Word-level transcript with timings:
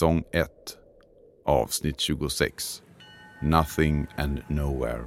Säsong 0.00 0.24
1 0.32 0.48
Avsnitt 1.44 2.00
26 2.00 2.82
Nothing 3.42 4.06
and 4.16 4.42
Nowhere 4.48 5.04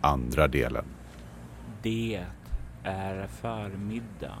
Andra 0.00 0.48
delen 0.48 0.84
Det 1.82 2.26
är 2.84 3.26
förmiddag 3.26 4.38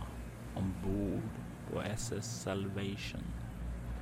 ombord 0.54 1.30
på 1.72 1.82
SS 1.82 2.42
Salvation. 2.42 3.22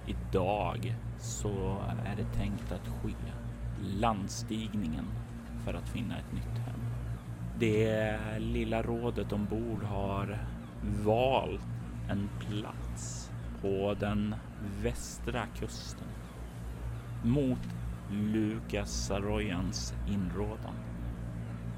Idag 0.07 0.95
så 1.21 1.83
är 2.07 2.17
det 2.17 2.39
tänkt 2.39 2.73
att 2.73 2.89
ske 2.89 3.15
landstigningen 4.01 5.07
för 5.65 5.75
att 5.75 5.89
finna 5.89 6.19
ett 6.19 6.33
nytt 6.33 6.67
hem. 6.67 6.81
Det 7.61 8.19
lilla 8.39 8.83
rådet 8.83 9.33
ombord 9.33 9.83
har 9.83 10.39
valt 11.05 11.61
en 12.11 12.29
plats 12.49 13.31
på 13.63 13.95
den 14.01 14.35
västra 14.83 15.47
kusten 15.47 16.09
mot 17.25 17.69
Lukas 18.11 19.07
Sarojans 19.07 19.95
inrådan. 20.09 20.75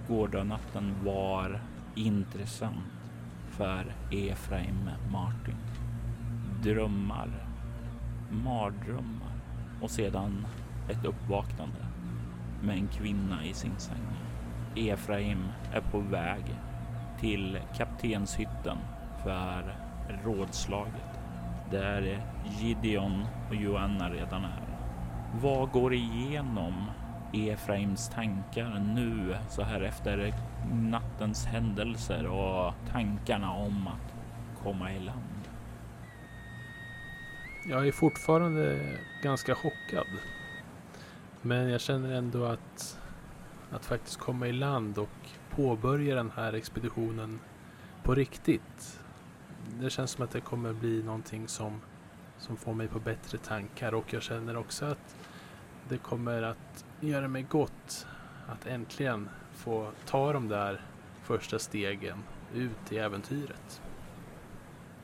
Gårdagnatten 0.09 1.05
var 1.05 1.61
intressant 1.95 3.11
för 3.49 3.95
Efraim 4.11 4.91
Martin. 5.13 5.57
Drömmar, 6.63 7.47
mardrömmar 8.31 9.33
och 9.83 9.91
sedan 9.91 10.47
ett 10.91 11.05
uppvaknande 11.05 11.87
med 12.63 12.77
en 12.77 12.89
kvinna 12.89 13.45
i 13.45 13.55
sin 13.55 13.79
säng. 13.79 14.07
Efraim 14.77 15.45
är 15.73 15.81
på 15.81 15.99
väg 15.99 16.45
till 17.21 17.59
kaptenshytten 17.77 18.79
för 19.23 19.77
rådslaget 20.25 21.22
där 21.73 22.27
Gideon 22.59 23.27
och 23.49 23.55
Joanna 23.55 24.11
redan 24.11 24.45
är. 24.45 24.79
Vad 25.41 25.71
går 25.71 25.95
igenom 25.95 26.91
Efraims 27.33 28.09
tankar 28.09 28.83
nu 28.95 29.37
så 29.49 29.63
här 29.63 29.81
efter 29.81 30.35
nattens 30.73 31.45
händelser 31.47 32.27
och 32.27 32.75
tankarna 32.91 33.53
om 33.53 33.87
att 33.87 34.15
komma 34.63 34.93
i 34.93 35.01
land? 35.01 35.49
Jag 37.69 37.89
är 37.89 37.93
fortfarande 37.93 38.81
ganska 39.23 39.55
chockad. 39.55 40.07
Men 41.43 41.71
jag 41.71 41.81
känner 41.81 42.13
ändå 42.13 42.45
att, 42.45 43.01
att 43.71 43.85
faktiskt 43.85 44.19
komma 44.19 44.47
i 44.47 44.53
land 44.53 44.99
och 44.99 45.29
påbörja 45.51 46.15
den 46.15 46.31
här 46.37 46.53
expeditionen 46.53 47.41
på 48.03 48.15
riktigt. 48.15 49.02
Det 49.81 49.91
känns 49.91 50.11
som 50.11 50.25
att 50.25 50.31
det 50.31 50.41
kommer 50.41 50.73
bli 50.73 51.03
någonting 51.03 51.49
som, 51.49 51.81
som 52.39 52.57
får 52.57 52.75
mig 52.75 52.89
på 52.89 52.99
bättre 52.99 53.39
tankar 53.39 53.95
och 53.95 54.13
jag 54.13 54.23
känner 54.23 54.57
också 54.57 54.85
att 54.85 55.17
det 55.89 55.99
kommer 55.99 56.43
att 56.43 56.85
göra 57.01 57.29
mig 57.29 57.43
gott 57.43 58.07
att 58.49 58.67
äntligen 58.67 59.29
få 59.53 59.91
ta 60.07 60.33
de 60.33 60.49
där 60.49 60.81
första 61.23 61.59
stegen 61.59 62.19
ut 62.55 62.93
i 62.93 62.99
äventyret. 62.99 63.83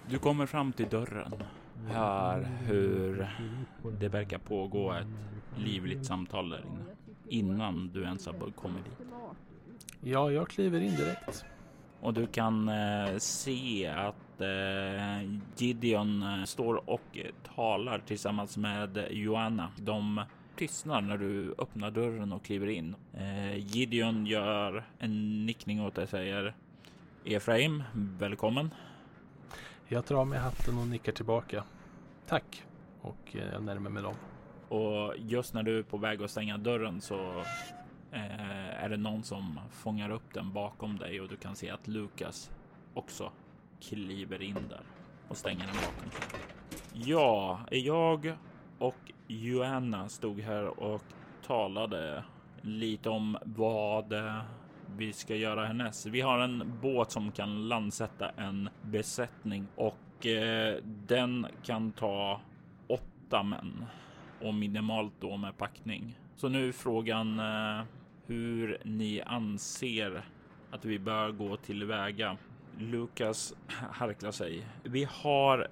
Du 0.06 0.18
kommer 0.18 0.46
fram 0.46 0.72
till 0.72 0.88
dörren. 0.88 1.34
Hör 1.86 2.48
hur 2.66 3.28
det 4.00 4.08
verkar 4.08 4.38
pågå 4.38 4.92
ett 4.92 5.06
livligt 5.56 6.06
samtal 6.06 6.48
där 6.50 6.58
inne. 6.58 6.84
Innan 7.28 7.90
du 7.94 8.02
ens 8.02 8.26
har 8.26 8.50
kommit 8.50 8.84
dit. 8.84 9.08
Ja, 10.00 10.30
jag 10.30 10.48
kliver 10.48 10.80
in 10.80 10.96
direkt. 10.96 11.44
Och 12.00 12.14
du 12.14 12.26
kan 12.26 12.68
eh, 12.68 13.16
se 13.18 13.86
att 13.86 14.27
eh, 14.40 15.38
Gideon 15.56 16.22
eh, 16.22 16.44
står 16.44 16.90
och 16.90 17.18
talar 17.54 17.98
tillsammans 17.98 18.56
med 18.56 19.08
Joanna. 19.10 19.70
De 19.76 20.22
tystnar 20.56 21.00
när 21.00 21.16
du 21.16 21.54
öppnar 21.58 21.90
dörren 21.90 22.32
och 22.32 22.44
kliver 22.44 22.66
in. 22.66 22.96
Eh, 23.14 23.56
Gideon 23.56 24.26
gör 24.26 24.84
en 24.98 25.46
nickning 25.46 25.82
åt 25.82 25.94
dig 25.94 26.02
och 26.02 26.08
säger 26.08 26.54
Efraim, 27.24 27.82
välkommen. 27.94 28.70
Jag 29.88 30.04
drar 30.04 30.24
mig 30.24 30.38
hatten 30.38 30.78
och 30.78 30.86
nickar 30.86 31.12
tillbaka. 31.12 31.64
Tack. 32.26 32.62
Och 33.00 33.36
jag 33.52 33.62
närmar 33.62 33.90
mig 33.90 34.02
dem. 34.02 34.14
Och 34.68 35.14
just 35.18 35.54
när 35.54 35.62
du 35.62 35.78
är 35.78 35.82
på 35.82 35.96
väg 35.96 36.22
att 36.22 36.30
stänga 36.30 36.58
dörren 36.58 37.00
så 37.00 37.44
är 38.10 38.88
det 38.88 38.96
någon 38.96 39.22
som 39.22 39.60
fångar 39.70 40.10
upp 40.10 40.34
den 40.34 40.52
bakom 40.52 40.98
dig 40.98 41.20
och 41.20 41.28
du 41.28 41.36
kan 41.36 41.56
se 41.56 41.70
att 41.70 41.88
Lukas 41.88 42.50
också 42.94 43.32
kliver 43.80 44.42
in 44.42 44.68
där 44.68 44.82
och 45.28 45.36
stänger 45.36 45.66
den 45.66 45.74
bakom 45.74 46.10
sig. 46.10 46.40
Ja, 46.92 47.60
jag 47.70 48.36
och 48.78 49.12
Joanna 49.26 50.08
stod 50.08 50.40
här 50.40 50.80
och 50.80 51.02
talade 51.46 52.24
lite 52.62 53.10
om 53.10 53.38
vad 53.44 54.14
vi 54.96 55.12
ska 55.12 55.36
göra 55.36 55.66
härnäst. 55.66 56.06
Vi 56.06 56.20
har 56.20 56.38
en 56.38 56.78
båt 56.82 57.10
som 57.10 57.32
kan 57.32 57.68
landsätta 57.68 58.30
en 58.30 58.68
besättning 58.82 59.66
och 59.76 60.26
eh, 60.26 60.76
den 60.84 61.46
kan 61.62 61.92
ta 61.92 62.40
åtta 62.86 63.42
män 63.42 63.84
och 64.40 64.54
minimalt 64.54 65.12
då 65.20 65.36
med 65.36 65.56
packning. 65.56 66.18
Så 66.36 66.48
nu 66.48 66.68
är 66.68 66.72
frågan 66.72 67.38
eh, 67.38 67.84
hur 68.26 68.78
ni 68.84 69.20
anser 69.20 70.24
att 70.70 70.84
vi 70.84 70.98
bör 70.98 71.30
gå 71.30 71.56
tillväga. 71.56 72.36
Lukas 72.78 73.54
harklar 73.68 74.30
sig. 74.30 74.66
Vi 74.82 75.08
har 75.10 75.66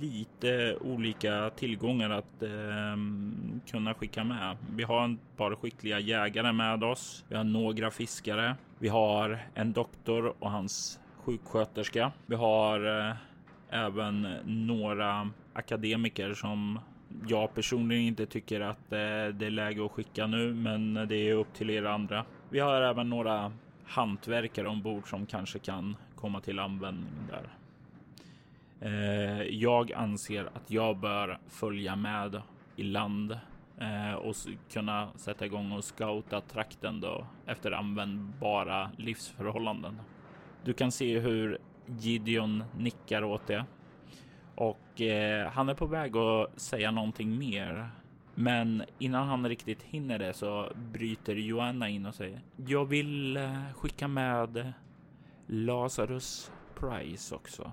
lite 0.00 0.76
olika 0.80 1.50
tillgångar 1.50 2.10
att 2.10 2.42
eh, 2.42 2.96
kunna 3.70 3.94
skicka 3.94 4.24
med. 4.24 4.56
Vi 4.70 4.82
har 4.82 5.08
ett 5.08 5.36
par 5.36 5.54
skickliga 5.54 6.00
jägare 6.00 6.52
med 6.52 6.84
oss. 6.84 7.24
Vi 7.28 7.36
har 7.36 7.44
några 7.44 7.90
fiskare. 7.90 8.56
Vi 8.78 8.88
har 8.88 9.38
en 9.54 9.72
doktor 9.72 10.34
och 10.38 10.50
hans 10.50 11.00
sjuksköterska. 11.16 12.12
Vi 12.26 12.36
har 12.36 13.08
eh, 13.08 13.16
även 13.70 14.28
några 14.44 15.30
akademiker 15.52 16.34
som 16.34 16.78
jag 17.28 17.54
personligen 17.54 18.04
inte 18.04 18.26
tycker 18.26 18.60
att 18.60 18.92
eh, 18.92 18.98
det 19.34 19.46
är 19.46 19.50
läge 19.50 19.84
att 19.84 19.92
skicka 19.92 20.26
nu, 20.26 20.54
men 20.54 20.94
det 20.94 21.16
är 21.16 21.34
upp 21.34 21.54
till 21.54 21.70
er 21.70 21.84
andra. 21.84 22.24
Vi 22.48 22.60
har 22.60 22.82
även 22.82 23.10
några 23.10 23.52
hantverkare 23.84 24.68
ombord 24.68 25.10
som 25.10 25.26
kanske 25.26 25.58
kan 25.58 25.96
komma 26.20 26.40
till 26.40 26.58
användning 26.58 27.28
där. 27.28 27.48
Eh, 28.80 29.42
jag 29.42 29.92
anser 29.92 30.44
att 30.54 30.70
jag 30.70 30.96
bör 30.96 31.38
följa 31.48 31.96
med 31.96 32.42
i 32.76 32.82
land 32.82 33.38
eh, 33.78 34.14
och 34.14 34.34
kunna 34.72 35.08
sätta 35.16 35.46
igång 35.46 35.72
och 35.72 35.84
scouta 35.84 36.40
trakten 36.40 37.00
då 37.00 37.26
efter 37.46 37.72
användbara 37.72 38.90
livsförhållanden. 38.96 40.00
Du 40.64 40.72
kan 40.72 40.92
se 40.92 41.18
hur 41.18 41.58
Gideon 41.86 42.64
nickar 42.76 43.24
åt 43.24 43.46
det 43.46 43.64
och 44.54 45.00
eh, 45.00 45.50
han 45.50 45.68
är 45.68 45.74
på 45.74 45.86
väg 45.86 46.16
att 46.16 46.60
säga 46.60 46.90
någonting 46.90 47.38
mer. 47.38 47.88
Men 48.34 48.82
innan 48.98 49.28
han 49.28 49.48
riktigt 49.48 49.82
hinner 49.82 50.18
det 50.18 50.32
så 50.32 50.72
bryter 50.92 51.34
Joanna 51.34 51.88
in 51.88 52.06
och 52.06 52.14
säger 52.14 52.40
Jag 52.56 52.84
vill 52.84 53.38
skicka 53.74 54.08
med 54.08 54.72
Lazarus 55.52 56.52
Price 56.74 57.34
också. 57.34 57.72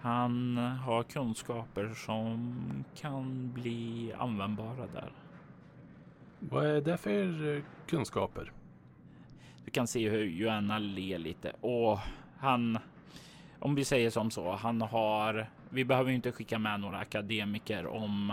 Han 0.00 0.56
har 0.56 1.02
kunskaper 1.02 1.94
som 1.94 2.54
kan 2.94 3.52
bli 3.52 4.12
användbara 4.18 4.86
där. 4.86 5.12
Vad 6.38 6.66
är 6.66 6.80
det 6.80 6.96
för 6.96 7.56
eh, 7.56 7.62
kunskaper? 7.86 8.52
Du 9.64 9.70
kan 9.70 9.86
se 9.86 10.10
hur 10.10 10.24
Joanna 10.24 10.78
ler 10.78 11.18
lite. 11.18 11.52
Och 11.60 11.98
han 12.38 12.78
om 13.60 13.74
vi 13.74 13.84
säger 13.84 14.10
som 14.10 14.30
så, 14.30 14.52
han 14.52 14.82
har, 14.82 15.46
vi 15.70 15.84
behöver 15.84 16.10
inte 16.10 16.32
skicka 16.32 16.58
med 16.58 16.80
några 16.80 16.98
akademiker 16.98 17.86
om 17.86 18.30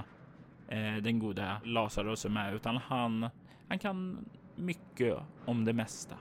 eh, 0.67 0.95
den 0.95 1.19
goda 1.19 1.61
Lazarus 1.63 2.25
är 2.25 2.29
med, 2.29 2.53
utan 2.53 2.77
han, 2.77 3.29
han 3.67 3.79
kan 3.79 4.29
mycket 4.55 5.17
om 5.45 5.65
det 5.65 5.73
mesta. 5.73 6.15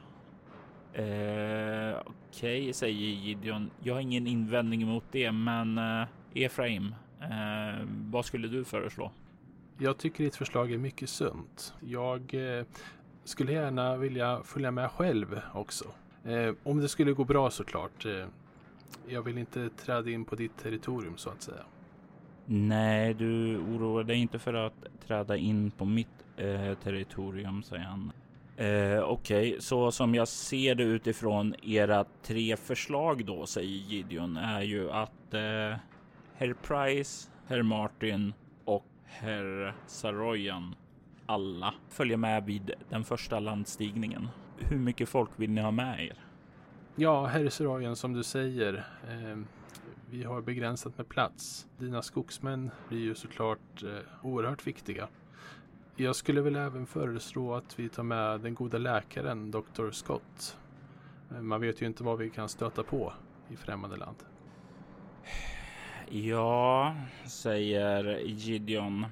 Eh, 0.94 2.00
Okej, 2.06 2.62
okay, 2.62 2.72
säger 2.72 2.94
Gideon. 2.94 3.70
Jag 3.82 3.94
har 3.94 4.00
ingen 4.00 4.26
invändning 4.26 4.86
mot 4.86 5.04
det, 5.10 5.32
men 5.32 5.78
eh, 5.78 6.06
Efraim, 6.34 6.94
eh, 7.20 7.86
vad 7.88 8.24
skulle 8.24 8.48
du 8.48 8.64
föreslå? 8.64 9.10
Jag 9.78 9.98
tycker 9.98 10.24
ditt 10.24 10.36
förslag 10.36 10.72
är 10.72 10.78
mycket 10.78 11.08
sunt. 11.08 11.74
Jag 11.80 12.34
eh, 12.34 12.64
skulle 13.24 13.52
gärna 13.52 13.96
vilja 13.96 14.42
följa 14.44 14.70
med 14.70 14.90
själv 14.90 15.40
också. 15.54 15.84
Eh, 16.24 16.54
om 16.62 16.80
det 16.80 16.88
skulle 16.88 17.12
gå 17.12 17.24
bra 17.24 17.50
såklart. 17.50 18.06
Eh, 18.06 18.26
jag 19.08 19.22
vill 19.22 19.38
inte 19.38 19.70
träda 19.70 20.10
in 20.10 20.24
på 20.24 20.36
ditt 20.36 20.56
territorium 20.56 21.16
så 21.16 21.30
att 21.30 21.42
säga. 21.42 21.64
Nej, 22.46 23.14
du 23.14 23.58
oroar 23.58 24.04
dig 24.04 24.16
inte 24.16 24.38
för 24.38 24.54
att 24.54 24.86
träda 25.06 25.36
in 25.36 25.70
på 25.70 25.84
mitt 25.84 26.24
eh, 26.36 26.74
territorium, 26.74 27.62
säger 27.62 27.84
han. 27.84 28.12
Eh, 28.56 29.00
Okej, 29.00 29.48
okay. 29.48 29.60
så 29.60 29.92
som 29.92 30.14
jag 30.14 30.28
ser 30.28 30.74
det 30.74 30.82
utifrån 30.82 31.54
era 31.62 32.04
tre 32.22 32.56
förslag 32.56 33.24
då, 33.24 33.46
säger 33.46 33.68
Gideon, 33.68 34.36
är 34.36 34.62
ju 34.62 34.90
att 34.90 35.34
eh, 35.34 35.78
Herr 36.34 36.54
Price, 36.62 37.30
Herr 37.46 37.62
Martin 37.62 38.32
och 38.64 38.86
Herr 39.04 39.74
Saroyan 39.86 40.74
alla 41.26 41.74
följer 41.88 42.16
med 42.16 42.44
vid 42.44 42.70
den 42.88 43.04
första 43.04 43.40
landstigningen. 43.40 44.28
Hur 44.58 44.78
mycket 44.78 45.08
folk 45.08 45.30
vill 45.36 45.50
ni 45.50 45.60
ha 45.60 45.70
med 45.70 46.04
er? 46.04 46.18
Ja, 46.96 47.26
herr 47.26 47.48
Saroyan, 47.48 47.96
som 47.96 48.12
du 48.12 48.22
säger. 48.22 48.74
Eh, 49.08 49.38
vi 50.10 50.24
har 50.24 50.42
begränsat 50.42 50.98
med 50.98 51.08
plats. 51.08 51.66
Dina 51.78 52.02
skogsmän 52.02 52.70
blir 52.88 53.00
ju 53.00 53.14
såklart 53.14 53.82
eh, 53.82 54.26
oerhört 54.26 54.66
viktiga. 54.66 55.08
Jag 55.96 56.16
skulle 56.16 56.40
väl 56.40 56.56
även 56.56 56.86
föreslå 56.86 57.54
att 57.54 57.78
vi 57.78 57.88
tar 57.88 58.02
med 58.02 58.40
den 58.40 58.54
goda 58.54 58.78
läkaren 58.78 59.50
Dr. 59.50 59.90
Scott. 59.90 60.58
Eh, 61.30 61.40
man 61.40 61.60
vet 61.60 61.82
ju 61.82 61.86
inte 61.86 62.04
vad 62.04 62.18
vi 62.18 62.30
kan 62.30 62.48
stöta 62.48 62.82
på 62.82 63.12
i 63.50 63.56
främmande 63.56 63.96
land. 63.96 64.16
Ja, 66.08 66.96
säger 67.26 68.18
Gideon. 68.18 69.06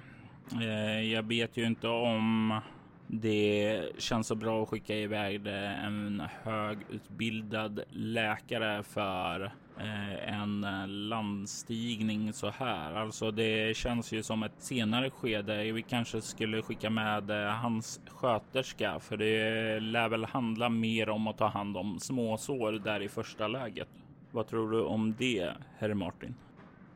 Eh, 0.61 1.13
jag 1.13 1.23
vet 1.23 1.57
ju 1.57 1.67
inte 1.67 1.89
om 1.89 2.61
det 3.07 3.83
känns 3.99 4.27
så 4.27 4.35
bra 4.35 4.63
att 4.63 4.69
skicka 4.69 4.95
iväg 4.95 5.47
en 5.47 6.23
högutbildad 6.43 7.81
läkare 7.91 8.83
för 8.83 9.53
Eh, 9.79 10.39
en 10.41 10.65
eh, 10.65 10.89
landstigning 10.89 12.33
så 12.33 12.51
här. 12.51 12.95
Alltså 12.95 13.31
det 13.31 13.77
känns 13.77 14.13
ju 14.13 14.23
som 14.23 14.43
ett 14.43 14.53
senare 14.59 15.11
skede. 15.11 15.73
Vi 15.73 15.83
kanske 15.83 16.21
skulle 16.21 16.63
skicka 16.63 16.91
med 16.91 17.31
eh, 17.31 17.53
hans 17.53 18.01
sköterska 18.07 19.01
för 19.01 19.17
det 19.17 19.81
lär 19.81 20.09
väl 20.09 20.25
handla 20.25 20.69
mer 20.69 21.09
om 21.09 21.27
att 21.27 21.39
ta 21.39 21.47
hand 21.47 21.77
om 21.77 21.99
småsår 22.01 22.73
där 22.73 23.03
i 23.03 23.09
första 23.09 23.49
läget. 23.49 23.89
Vad 24.31 24.47
tror 24.47 24.71
du 24.71 24.83
om 24.83 25.15
det, 25.19 25.53
herr 25.79 25.95
Martin? 25.95 26.35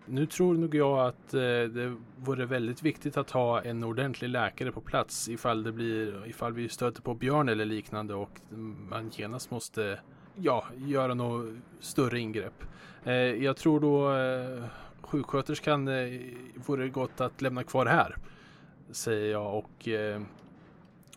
Nu 0.07 0.27
tror 0.27 0.55
nog 0.55 0.75
jag 0.75 1.07
att 1.07 1.31
det 1.31 1.97
vore 2.17 2.47
väldigt 2.47 2.83
viktigt 2.83 3.17
att 3.17 3.31
ha 3.31 3.63
en 3.63 3.85
ordentlig 3.85 4.29
läkare 4.29 4.73
på 4.73 4.81
plats 4.81 5.29
ifall 5.29 5.63
det 5.63 5.73
blir 5.73 6.27
ifall 6.27 6.53
vi 6.53 6.69
stöter 6.69 7.03
på 7.03 7.15
björn 7.15 7.49
eller 7.49 7.65
liknande 7.65 8.15
och 8.15 8.41
man 8.91 9.11
genast 9.13 9.51
måste 9.51 9.99
ja, 10.37 10.65
göra 10.77 11.15
något 11.15 11.55
större 11.81 12.21
ingrepp. 12.21 12.65
Eh, 13.05 13.15
jag 13.15 13.57
tror 13.57 13.81
då 13.81 14.17
eh, 14.17 14.65
sjuksköterskan 15.01 15.89
eh, 15.89 16.21
vore 16.55 16.89
gott 16.89 17.21
att 17.21 17.43
lämna 17.43 17.65
kvar 17.65 17.87
här, 17.87 18.17
säger 18.91 19.33
jag 19.33 19.55
och 19.59 19.89
eh, 19.89 20.23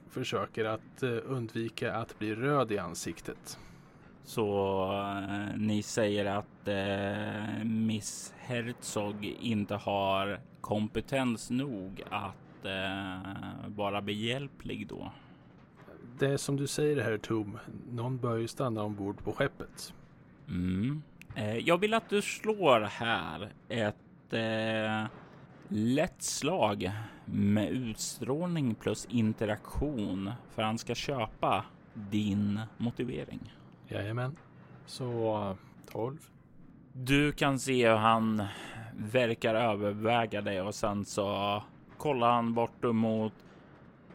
försöker 0.10 0.66
att 0.66 1.04
eh, 1.04 1.18
undvika 1.26 1.94
att 1.94 2.20
bli 2.20 2.36
röd 2.36 2.72
i 2.72 2.78
ansiktet. 2.78 3.60
Så 4.24 4.84
eh, 4.94 5.58
ni 5.58 5.84
säger 5.84 6.26
att 6.26 6.68
eh, 6.68 7.66
Miss 7.66 8.34
Herzog 8.38 9.26
inte 9.26 9.76
har 9.76 10.40
kompetens 10.62 11.50
nog 11.50 12.04
att 12.10 12.66
eh, 12.66 13.32
vara 13.68 14.02
behjälplig 14.02 14.88
då? 14.88 15.12
Det 16.20 16.28
är 16.28 16.38
som 16.38 16.58
du 16.58 16.68
säger 16.68 17.04
här 17.04 17.18
Tom, 17.18 17.60
någon 17.92 18.18
bör 18.18 18.38
ju 18.38 18.48
stanna 18.48 18.84
ombord 18.84 19.24
på 19.24 19.34
skeppet. 19.34 19.94
Mm. 20.48 21.02
Eh, 21.36 21.58
jag 21.58 21.78
vill 21.78 21.94
att 21.94 22.10
du 22.10 22.22
slår 22.22 22.80
här 22.82 23.52
ett 23.68 24.34
eh, 24.34 25.12
lätt 25.68 26.22
slag 26.22 26.92
med 27.26 27.70
utstrålning 27.70 28.76
plus 28.76 29.06
interaktion 29.06 30.32
för 30.56 30.62
han 30.62 30.78
ska 30.78 30.96
köpa 30.96 31.66
din 31.94 32.60
motivering. 32.78 33.54
Jajamän. 33.88 34.36
Så 34.86 35.56
12. 35.92 36.18
Du 36.94 37.32
kan 37.32 37.60
se 37.60 37.90
hur 37.90 37.96
han 37.96 38.44
verkar 38.98 39.56
överväga 39.56 40.42
det 40.42 40.62
och 40.62 40.76
sen 40.76 41.06
så 41.06 41.64
kollar 41.98 42.32
han 42.32 42.54
bort 42.54 42.84
mot 42.84 43.34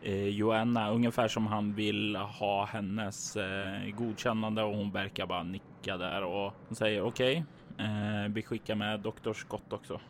eh, 0.05 0.29
Joanna 0.29 0.91
ungefär 0.91 1.29
som 1.29 1.47
han 1.47 1.75
vill 1.75 2.17
ha 2.17 2.65
hennes 2.65 3.37
eh, 3.37 3.91
godkännande 3.97 4.62
och 4.62 4.77
hon 4.77 4.91
verkar 4.91 5.27
bara 5.27 5.43
nicka 5.43 5.97
där 5.97 6.23
och 6.23 6.53
hon 6.69 6.77
säger 6.77 7.03
okej. 7.03 7.45
Okay, 7.75 7.87
eh, 7.87 8.29
vi 8.29 8.43
skickar 8.43 8.75
med 8.75 9.01
doktor 9.01 9.33
Scott 9.33 9.73
också. 9.73 10.01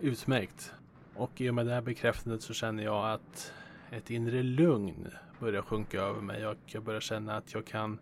Utmärkt. 0.00 0.72
Och 1.14 1.40
i 1.40 1.50
och 1.50 1.54
med 1.54 1.66
det 1.66 1.72
här 1.72 1.80
bekräftandet 1.80 2.42
så 2.42 2.54
känner 2.54 2.84
jag 2.84 3.12
att 3.12 3.52
ett 3.90 4.10
inre 4.10 4.42
lugn 4.42 5.08
börjar 5.40 5.62
sjunka 5.62 6.00
över 6.00 6.20
mig 6.20 6.46
och 6.46 6.56
jag 6.66 6.82
börjar 6.82 7.00
känna 7.00 7.36
att 7.36 7.54
jag 7.54 7.66
kan 7.66 7.98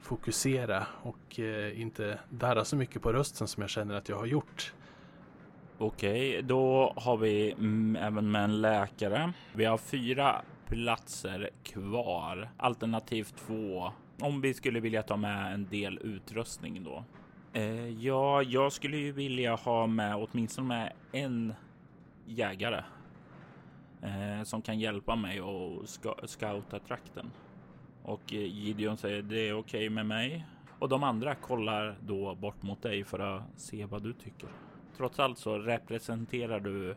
fokusera 0.00 0.86
och 1.02 1.40
eh, 1.40 1.80
inte 1.80 2.18
darra 2.30 2.64
så 2.64 2.76
mycket 2.76 3.02
på 3.02 3.12
rösten 3.12 3.48
som 3.48 3.60
jag 3.60 3.70
känner 3.70 3.94
att 3.94 4.08
jag 4.08 4.16
har 4.16 4.26
gjort. 4.26 4.72
Okej, 5.78 6.30
okay, 6.30 6.42
då 6.42 6.92
har 6.96 7.16
vi 7.16 7.52
mm, 7.52 7.96
även 7.96 8.30
med 8.30 8.44
en 8.44 8.60
läkare. 8.60 9.32
Vi 9.52 9.64
har 9.64 9.78
fyra 9.78 10.42
platser 10.66 11.50
kvar, 11.62 12.48
alternativt 12.56 13.34
två 13.36 13.92
om 14.20 14.40
vi 14.40 14.54
skulle 14.54 14.80
vilja 14.80 15.02
ta 15.02 15.16
med 15.16 15.54
en 15.54 15.68
del 15.68 15.98
utrustning 16.02 16.84
då. 16.84 17.04
Eh, 17.52 17.88
ja, 17.88 18.42
jag 18.42 18.72
skulle 18.72 18.96
ju 18.96 19.12
vilja 19.12 19.54
ha 19.54 19.86
med 19.86 20.16
åtminstone 20.16 20.68
med 20.68 20.92
en 21.12 21.54
jägare 22.26 22.82
eh, 24.02 24.42
som 24.44 24.62
kan 24.62 24.78
hjälpa 24.78 25.16
mig 25.16 25.40
och 25.40 25.88
scouta 26.24 26.78
trakten. 26.78 27.30
Och 28.02 28.32
eh, 28.32 28.44
Gideon 28.44 28.96
säger 28.96 29.22
det 29.22 29.48
är 29.48 29.52
okej 29.52 29.86
okay 29.86 29.90
med 29.90 30.06
mig. 30.06 30.46
Och 30.78 30.88
de 30.88 31.02
andra 31.02 31.34
kollar 31.34 31.96
då 32.00 32.34
bort 32.34 32.62
mot 32.62 32.82
dig 32.82 33.04
för 33.04 33.18
att 33.18 33.42
se 33.56 33.84
vad 33.84 34.02
du 34.02 34.12
tycker. 34.12 34.48
Trots 34.96 35.20
allt 35.20 35.38
så 35.38 35.58
representerar 35.58 36.60
du 36.60 36.96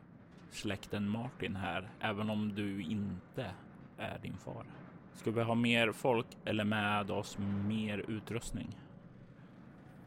släkten 0.50 1.10
Martin 1.10 1.56
här, 1.56 1.89
även 2.00 2.30
om 2.30 2.56
du 2.56 2.82
inte 2.82 3.51
är 3.98 4.20
din 4.20 4.38
far. 4.38 4.66
Ska 5.13 5.32
vi 5.32 5.42
ha 5.42 5.56
mer 5.56 5.92
folk 5.92 6.27
eller 6.46 6.63
med 6.63 7.12
oss 7.12 7.38
mer 7.68 8.06
utrustning? 8.08 8.77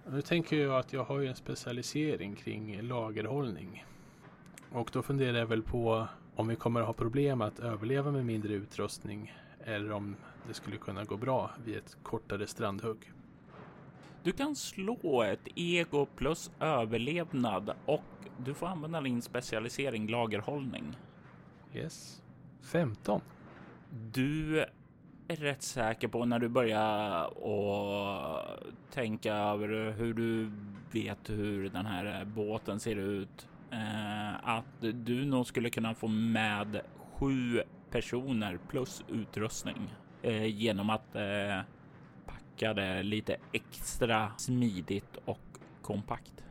Nu 0.08 0.22
tänker 0.22 0.56
jag 0.56 0.78
att 0.78 0.92
jag 0.92 1.04
har 1.04 1.20
ju 1.20 1.26
en 1.26 1.34
specialisering 1.34 2.34
kring 2.34 2.82
lagerhållning. 2.82 3.84
Och 4.72 4.90
då 4.92 5.02
funderar 5.02 5.38
jag 5.38 5.46
väl 5.46 5.62
på 5.62 6.08
om 6.36 6.48
vi 6.48 6.56
kommer 6.56 6.80
att 6.80 6.86
ha 6.86 6.92
problem 6.92 7.40
att 7.40 7.60
överleva 7.60 8.10
med 8.10 8.26
mindre 8.26 8.52
utrustning 8.52 9.34
eller 9.64 9.92
om 9.92 10.16
det 10.48 10.54
skulle 10.54 10.76
kunna 10.76 11.04
gå 11.04 11.16
bra 11.16 11.50
vid 11.64 11.76
ett 11.76 11.96
kortare 12.02 12.46
strandhugg. 12.46 13.12
Du 14.22 14.32
kan 14.32 14.56
slå 14.56 15.22
ett 15.22 15.48
ego 15.54 16.06
plus 16.06 16.50
överlevnad 16.60 17.72
och 17.86 18.02
du 18.38 18.54
får 18.54 18.66
använda 18.66 19.00
din 19.00 19.22
specialisering 19.22 20.08
lagerhållning. 20.08 20.96
Yes. 21.74 22.22
15. 22.62 23.20
Du 24.12 24.60
är 25.28 25.36
rätt 25.36 25.62
säker 25.62 26.08
på 26.08 26.24
när 26.24 26.38
du 26.38 26.48
börjar 26.48 27.24
och 27.38 28.40
tänka 28.90 29.34
över 29.34 29.92
hur 29.92 30.14
du 30.14 30.50
vet 30.92 31.30
hur 31.30 31.68
den 31.68 31.86
här 31.86 32.24
båten 32.24 32.80
ser 32.80 32.96
ut. 32.96 33.48
Eh, 33.70 34.48
att 34.48 34.80
du 34.80 35.24
nog 35.24 35.46
skulle 35.46 35.70
kunna 35.70 35.94
få 35.94 36.08
med 36.08 36.80
sju 37.12 37.62
personer 37.90 38.58
plus 38.68 39.04
utrustning 39.08 39.94
eh, 40.22 40.46
genom 40.46 40.90
att 40.90 41.16
det 42.68 43.02
lite 43.02 43.36
extra 43.52 44.32
smidigt 44.36 45.16
och 45.24 45.40
kompakt. 45.82 46.44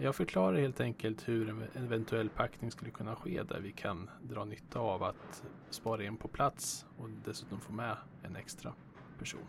Jag 0.00 0.16
förklarar 0.16 0.58
helt 0.58 0.80
enkelt 0.80 1.28
hur 1.28 1.48
en 1.48 1.84
eventuell 1.84 2.28
packning 2.28 2.70
skulle 2.70 2.90
kunna 2.90 3.16
ske 3.16 3.42
där 3.42 3.60
vi 3.60 3.72
kan 3.72 4.10
dra 4.22 4.44
nytta 4.44 4.78
av 4.78 5.02
att 5.02 5.42
spara 5.70 6.04
in 6.04 6.16
på 6.16 6.28
plats 6.28 6.86
och 6.98 7.08
dessutom 7.24 7.60
få 7.60 7.72
med 7.72 7.96
en 8.22 8.36
extra 8.36 8.72
person. 9.18 9.46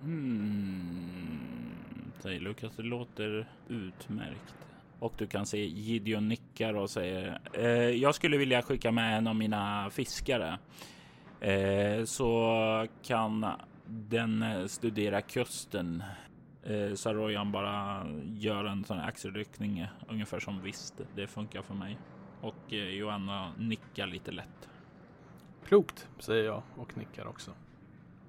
Hmm, 0.00 1.72
säger 2.18 2.40
Lukas. 2.40 2.76
Det 2.76 2.82
låter 2.82 3.48
utmärkt. 3.68 4.54
Och 4.98 5.14
du 5.18 5.26
kan 5.26 5.46
se 5.46 5.64
Gideon 5.66 6.28
nickar 6.28 6.74
och 6.74 6.90
säger 6.90 7.40
eh, 7.52 7.66
jag 7.72 8.14
skulle 8.14 8.36
vilja 8.36 8.62
skicka 8.62 8.92
med 8.92 9.18
en 9.18 9.26
av 9.26 9.36
mina 9.36 9.90
fiskare. 9.90 10.58
Eh, 11.40 12.04
så 12.04 12.86
kan 13.02 13.46
den 13.92 14.68
studera 14.68 15.20
kusten. 15.20 16.02
Eh, 16.62 16.94
Saroyan 16.94 17.52
bara 17.52 18.06
gör 18.24 18.64
en 18.64 18.84
sån 18.84 18.98
här 18.98 19.08
axelryckning 19.08 19.86
ungefär 20.08 20.40
som 20.40 20.62
visst. 20.62 21.00
Det 21.14 21.26
funkar 21.26 21.62
för 21.62 21.74
mig. 21.74 21.98
Och 22.40 22.72
eh, 22.72 22.88
Joanna 22.88 23.52
nickar 23.58 24.06
lite 24.06 24.32
lätt. 24.32 24.68
Klokt, 25.64 26.08
säger 26.18 26.44
jag 26.44 26.62
och 26.76 26.96
nickar 26.96 27.26
också. 27.26 27.50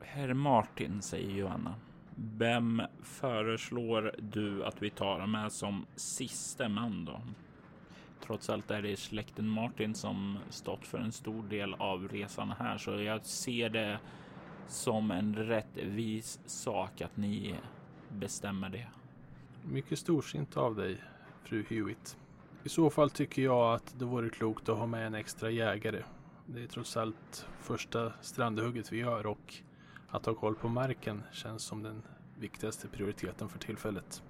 Herr 0.02 0.34
Martin, 0.34 1.02
säger 1.02 1.32
Joanna. 1.32 1.76
Vem 2.16 2.82
föreslår 3.02 4.16
du 4.20 4.66
att 4.66 4.82
vi 4.82 4.90
tar 4.90 5.28
med 5.28 5.52
som 5.52 5.86
sista 5.96 6.70
man 6.70 7.06
då? 7.06 7.22
Trots 8.26 8.50
allt 8.50 8.72
är 8.72 8.82
det 8.82 9.00
släkten 9.00 9.48
Martin 9.48 9.96
som 9.96 10.38
stått 10.50 10.88
för 10.88 10.98
en 10.98 11.12
stor 11.12 11.44
del 11.44 11.74
av 11.74 12.08
resan 12.08 12.52
här, 12.60 12.78
så 12.78 12.92
jag 12.92 13.26
ser 13.26 13.70
det 13.70 14.00
som 14.68 15.12
en 15.12 15.36
rättvis 15.36 16.40
sak 16.46 17.02
att 17.02 17.18
ni 17.18 17.56
bestämmer 18.10 18.70
det. 18.70 18.88
Mycket 19.64 20.00
storsint 20.00 20.58
av 20.58 20.76
dig, 20.76 21.02
fru 21.44 21.66
Hewitt. 21.70 22.18
I 22.64 22.70
så 22.70 22.90
fall 22.90 23.10
tycker 23.10 23.42
jag 23.42 23.74
att 23.74 24.00
det 24.00 24.06
vore 24.06 24.30
klokt 24.30 24.70
att 24.70 24.78
ha 24.78 24.86
med 24.86 25.08
en 25.08 25.16
extra 25.16 25.50
jägare. 25.50 26.04
Det 26.46 26.64
är 26.64 26.68
trots 26.68 26.98
allt 26.98 27.48
första 27.62 28.14
strandhugget 28.22 28.92
vi 28.92 28.98
gör 28.98 29.26
och 29.26 29.54
att 30.10 30.26
ha 30.26 30.34
koll 30.34 30.56
på 30.56 30.68
marken 30.68 31.24
känns 31.32 31.64
som 31.64 31.84
den 31.84 32.04
viktigaste 32.40 32.88
prioriteten 32.88 33.50
för 33.50 33.60
tillfället. 33.60 34.24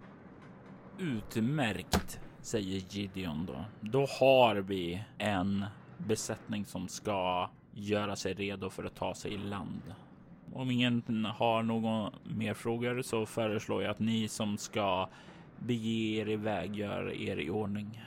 Utmärkt, 0.97 2.19
säger 2.41 2.79
Gideon 2.89 3.45
då. 3.45 3.65
Då 3.81 4.05
har 4.19 4.55
vi 4.55 5.03
en 5.17 5.65
besättning 5.97 6.65
som 6.65 6.87
ska 6.87 7.49
göra 7.71 8.15
sig 8.15 8.33
redo 8.33 8.69
för 8.69 8.83
att 8.83 8.95
ta 8.95 9.13
sig 9.13 9.33
i 9.33 9.37
land. 9.37 9.95
Om 10.55 10.71
ingen 10.71 11.25
har 11.25 11.63
några 11.63 12.11
mer 12.23 12.53
frågor 12.53 13.01
så 13.01 13.25
föreslår 13.25 13.83
jag 13.83 13.91
att 13.91 13.99
ni 13.99 14.27
som 14.27 14.57
ska 14.57 15.09
bege 15.59 16.21
er 16.21 16.29
iväg 16.29 16.75
gör 16.75 17.13
er 17.13 17.37
i 17.37 17.49
ordning. 17.49 18.03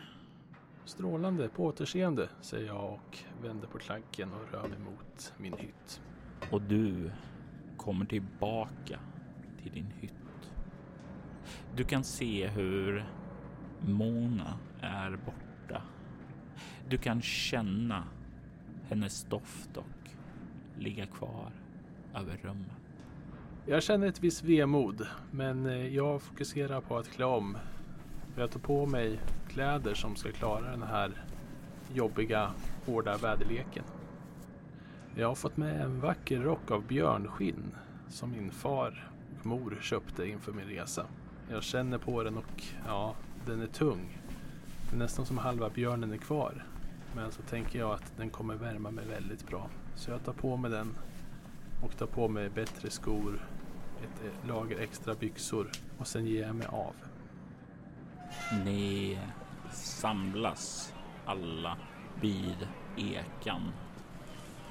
Strålande, 0.84 1.48
på 1.48 1.64
återseende, 1.64 2.28
säger 2.40 2.66
jag 2.66 2.92
och 2.92 3.18
vänder 3.42 3.68
på 3.68 3.78
klaggen 3.78 4.32
och 4.32 4.52
rör 4.52 4.68
mig 4.68 4.78
mot 4.78 5.32
min 5.36 5.52
hytt. 5.52 6.00
Och 6.50 6.62
du 6.62 7.10
kommer 7.76 8.04
tillbaka 8.04 8.98
till 9.62 9.72
din 9.72 9.92
hytt. 10.00 10.52
Du 11.76 11.84
kan 11.84 12.04
se 12.04 12.48
hur 12.48 13.04
Mona 13.80 14.58
är 14.80 15.10
borta. 15.10 15.82
Du 16.88 16.98
kan 16.98 17.22
känna 17.22 18.04
hennes 18.88 19.24
doft 19.24 19.76
och 19.76 20.10
ligga 20.78 21.06
kvar 21.06 21.52
över 22.16 22.38
rummet. 22.42 22.70
Jag 23.66 23.82
känner 23.82 24.06
ett 24.06 24.22
visst 24.22 24.44
vemod, 24.44 25.06
men 25.30 25.66
eh, 25.66 25.94
jag 25.94 26.22
fokuserar 26.22 26.80
på 26.80 26.96
att 26.96 27.08
klä 27.08 27.24
om. 27.24 27.58
Jag 28.36 28.50
tar 28.50 28.60
på 28.60 28.86
mig 28.86 29.20
kläder 29.48 29.94
som 29.94 30.16
ska 30.16 30.32
klara 30.32 30.70
den 30.70 30.82
här 30.82 31.24
jobbiga, 31.94 32.50
hårda 32.86 33.16
väderleken. 33.16 33.84
Jag 35.14 35.28
har 35.28 35.34
fått 35.34 35.56
med 35.56 35.80
en 35.80 36.00
vacker 36.00 36.40
rock 36.40 36.70
av 36.70 36.86
björnskinn 36.86 37.74
som 38.08 38.30
min 38.30 38.50
far 38.50 39.10
och 39.40 39.46
mor 39.46 39.78
köpte 39.80 40.26
inför 40.26 40.52
min 40.52 40.66
resa. 40.66 41.06
Jag 41.50 41.62
känner 41.62 41.98
på 41.98 42.22
den 42.22 42.36
och 42.36 42.62
ja, 42.86 43.14
den 43.46 43.60
är 43.60 43.66
tung. 43.66 44.18
Det 44.90 44.96
är 44.96 44.98
nästan 44.98 45.26
som 45.26 45.38
halva 45.38 45.70
björnen 45.70 46.12
är 46.12 46.16
kvar. 46.16 46.64
Men 47.14 47.32
så 47.32 47.42
tänker 47.42 47.78
jag 47.78 47.90
att 47.90 48.12
den 48.16 48.30
kommer 48.30 48.54
värma 48.54 48.90
mig 48.90 49.06
väldigt 49.06 49.46
bra. 49.46 49.68
Så 49.94 50.10
jag 50.10 50.24
tar 50.24 50.32
på 50.32 50.56
mig 50.56 50.70
den 50.70 50.94
och 51.80 51.96
tar 51.96 52.06
på 52.06 52.28
mig 52.28 52.48
bättre 52.50 52.90
skor, 52.90 53.48
ett 54.02 54.24
eh, 54.24 54.48
lager 54.48 54.78
extra 54.78 55.14
byxor 55.14 55.70
och 55.98 56.06
sen 56.06 56.26
ger 56.26 56.42
jag 56.42 56.54
mig 56.54 56.66
av. 56.66 56.94
Ni 58.64 59.18
samlas 59.72 60.94
alla 61.26 61.76
vid 62.20 62.68
ekan 62.96 63.72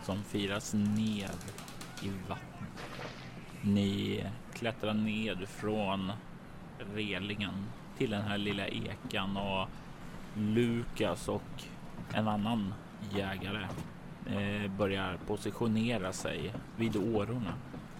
som 0.03 0.24
firas 0.24 0.74
ned 0.74 1.38
i 2.01 2.09
vattnet. 2.27 2.85
Ni 3.62 4.25
klättrar 4.53 4.93
ned 4.93 5.47
från 5.47 6.12
relingen 6.93 7.53
till 7.97 8.09
den 8.09 8.21
här 8.21 8.38
lilla 8.38 8.67
ekan 8.67 9.38
och 9.38 9.67
Lukas 10.38 11.27
och 11.27 11.63
en 12.13 12.27
annan 12.27 12.74
jägare 13.15 13.67
eh, 14.25 14.72
börjar 14.72 15.17
positionera 15.27 16.13
sig 16.13 16.53
vid 16.77 16.98
årorna. 16.98 17.53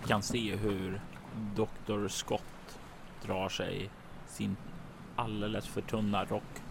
Kan 0.08 0.22
se 0.22 0.56
hur 0.56 1.02
Dr. 1.56 2.08
Scott 2.08 2.80
drar 3.26 3.50
sig 3.50 3.90
sin 4.28 4.58
alldeles 5.16 5.68
för 5.68 5.82
tunna 5.82 6.26
rock 6.26 6.62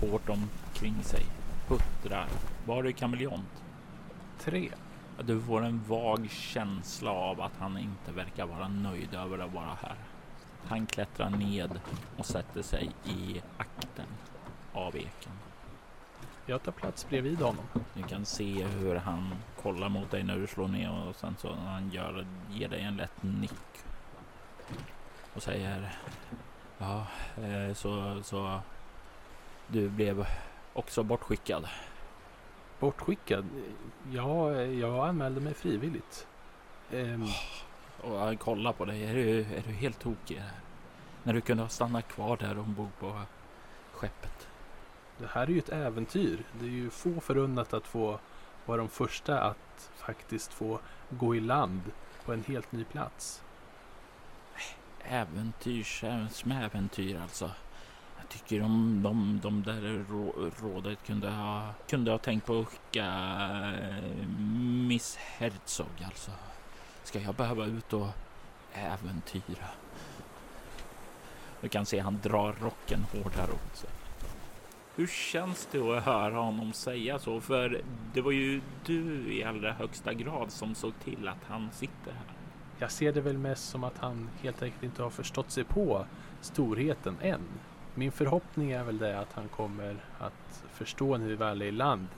hårt 0.00 0.28
omkring 0.28 1.02
sig. 1.02 1.24
Puttrar. 1.68 2.28
Var 2.66 2.82
du 2.82 2.92
kameleont? 2.92 3.64
Tre. 4.38 4.70
Du 5.22 5.40
får 5.40 5.64
en 5.64 5.82
vag 5.88 6.30
känsla 6.30 7.10
av 7.10 7.40
att 7.40 7.56
han 7.58 7.78
inte 7.78 8.12
verkar 8.12 8.46
vara 8.46 8.68
nöjd 8.68 9.14
över 9.14 9.38
att 9.38 9.54
vara 9.54 9.78
här. 9.82 9.96
Han 10.66 10.86
klättrar 10.86 11.30
ned 11.30 11.80
och 12.16 12.26
sätter 12.26 12.62
sig 12.62 12.90
i 13.04 13.42
akten 13.56 14.06
av 14.72 14.96
eken. 14.96 15.32
Jag 16.46 16.62
tar 16.62 16.72
plats 16.72 17.08
bredvid 17.08 17.38
honom. 17.38 17.64
Du 17.94 18.02
kan 18.02 18.24
se 18.24 18.64
hur 18.64 18.96
han 18.96 19.34
kollar 19.62 19.88
mot 19.88 20.10
dig 20.10 20.22
när 20.22 20.36
du 20.36 20.46
slår 20.46 20.68
ner 20.68 21.08
och 21.08 21.16
sen 21.16 21.36
så 21.38 21.54
han 21.54 21.90
gör, 21.90 22.26
ger 22.50 22.68
dig 22.68 22.82
en 22.82 22.96
lätt 22.96 23.22
nick. 23.22 23.84
Och 25.34 25.42
säger 25.42 25.98
Ja, 26.78 27.06
eh, 27.42 27.74
så, 27.74 28.22
så 28.22 28.60
du 29.66 29.88
blev 29.88 30.26
också 30.72 31.02
bortskickad. 31.02 31.68
Bortskickad? 32.80 33.44
Ja, 34.12 34.52
jag 34.62 35.08
anmälde 35.08 35.40
mig 35.40 35.54
frivilligt. 35.54 36.26
Ehm, 36.92 37.26
Och 38.02 38.18
han 38.18 38.36
kollar 38.36 38.72
på 38.72 38.84
dig. 38.84 39.04
Är 39.04 39.14
du, 39.14 39.40
är 39.40 39.62
du 39.66 39.72
helt 39.72 40.00
tokig? 40.00 40.42
När 41.22 41.32
du 41.32 41.40
kunde 41.40 41.62
ha 41.62 41.68
stannat 41.68 42.08
kvar 42.08 42.36
där 42.36 42.58
ombord 42.58 42.88
på 43.00 43.20
skeppet 43.92 44.48
det 45.18 45.26
här 45.26 45.42
är 45.42 45.50
ju 45.50 45.58
ett 45.58 45.68
äventyr. 45.68 46.44
Det 46.60 46.66
är 46.66 46.70
ju 46.70 46.90
få 46.90 47.20
förunnat 47.20 47.74
att 47.74 47.86
få 47.86 48.18
vara 48.66 48.78
de 48.78 48.88
första 48.88 49.40
att 49.40 49.90
faktiskt 49.96 50.52
få 50.52 50.80
gå 51.10 51.34
i 51.34 51.40
land 51.40 51.82
på 52.24 52.32
en 52.32 52.44
helt 52.44 52.72
ny 52.72 52.84
plats. 52.84 53.42
Äventyrs, 55.00 56.04
äventyr 56.44 57.20
alltså. 57.22 57.50
Jag 58.18 58.28
tycker 58.28 58.60
de, 58.60 59.02
de, 59.02 59.40
de 59.42 59.62
där 59.62 60.04
rå, 60.10 60.50
rådet 60.62 60.98
kunde 61.06 61.30
ha, 61.30 61.68
kunde 61.88 62.10
ha 62.10 62.18
tänkt 62.18 62.46
på 62.46 62.60
att 62.60 62.66
skicka 62.66 63.04
eh, 63.04 64.26
Miss 64.88 65.16
Herzog 65.16 66.04
alltså. 66.04 66.30
Ska 67.02 67.20
jag 67.20 67.34
behöva 67.34 67.64
ut 67.66 67.92
och 67.92 68.08
äventyra? 68.72 69.68
Du 71.60 71.68
kan 71.68 71.86
se 71.86 71.98
han 71.98 72.20
drar 72.22 72.52
rocken 72.60 73.06
hårdare 73.12 73.52
åt 73.52 73.76
sig. 73.76 73.90
Hur 74.96 75.06
känns 75.06 75.68
det 75.72 75.78
att 75.78 76.04
höra 76.04 76.36
honom 76.36 76.72
säga 76.72 77.18
så? 77.18 77.40
För 77.40 77.82
det 78.14 78.20
var 78.20 78.32
ju 78.32 78.60
du 78.84 79.32
i 79.32 79.44
allra 79.44 79.72
högsta 79.72 80.14
grad 80.14 80.50
som 80.50 80.74
såg 80.74 80.92
till 81.04 81.28
att 81.28 81.44
han 81.48 81.70
sitter 81.72 82.12
här. 82.12 82.36
Jag 82.78 82.90
ser 82.90 83.12
det 83.12 83.20
väl 83.20 83.38
mest 83.38 83.68
som 83.68 83.84
att 83.84 83.98
han 83.98 84.30
helt 84.42 84.62
enkelt 84.62 84.82
inte 84.82 85.02
har 85.02 85.10
förstått 85.10 85.50
sig 85.50 85.64
på 85.64 86.06
storheten 86.40 87.16
än. 87.20 87.40
Min 87.94 88.12
förhoppning 88.12 88.70
är 88.70 88.84
väl 88.84 88.98
det 88.98 89.18
att 89.18 89.32
han 89.32 89.48
kommer 89.48 89.96
att 90.18 90.64
förstå 90.72 91.18
när 91.18 91.26
vi 91.26 91.34
väl 91.34 91.62
är 91.62 91.66
i 91.66 91.72
land 91.72 92.08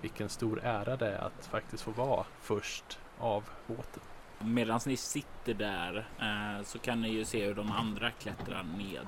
vilken 0.00 0.28
stor 0.28 0.60
ära 0.62 0.96
det 0.96 1.08
är 1.08 1.18
att 1.18 1.46
faktiskt 1.46 1.82
få 1.82 1.90
vara 1.90 2.24
först 2.40 2.98
av 3.18 3.44
båten. 3.66 4.02
Medan 4.38 4.80
ni 4.86 4.96
sitter 4.96 5.54
där 5.54 6.08
eh, 6.18 6.64
så 6.64 6.78
kan 6.78 7.00
ni 7.00 7.08
ju 7.08 7.24
se 7.24 7.46
hur 7.46 7.54
de 7.54 7.70
andra 7.70 8.10
klättrar 8.10 8.62
ned. 8.62 9.06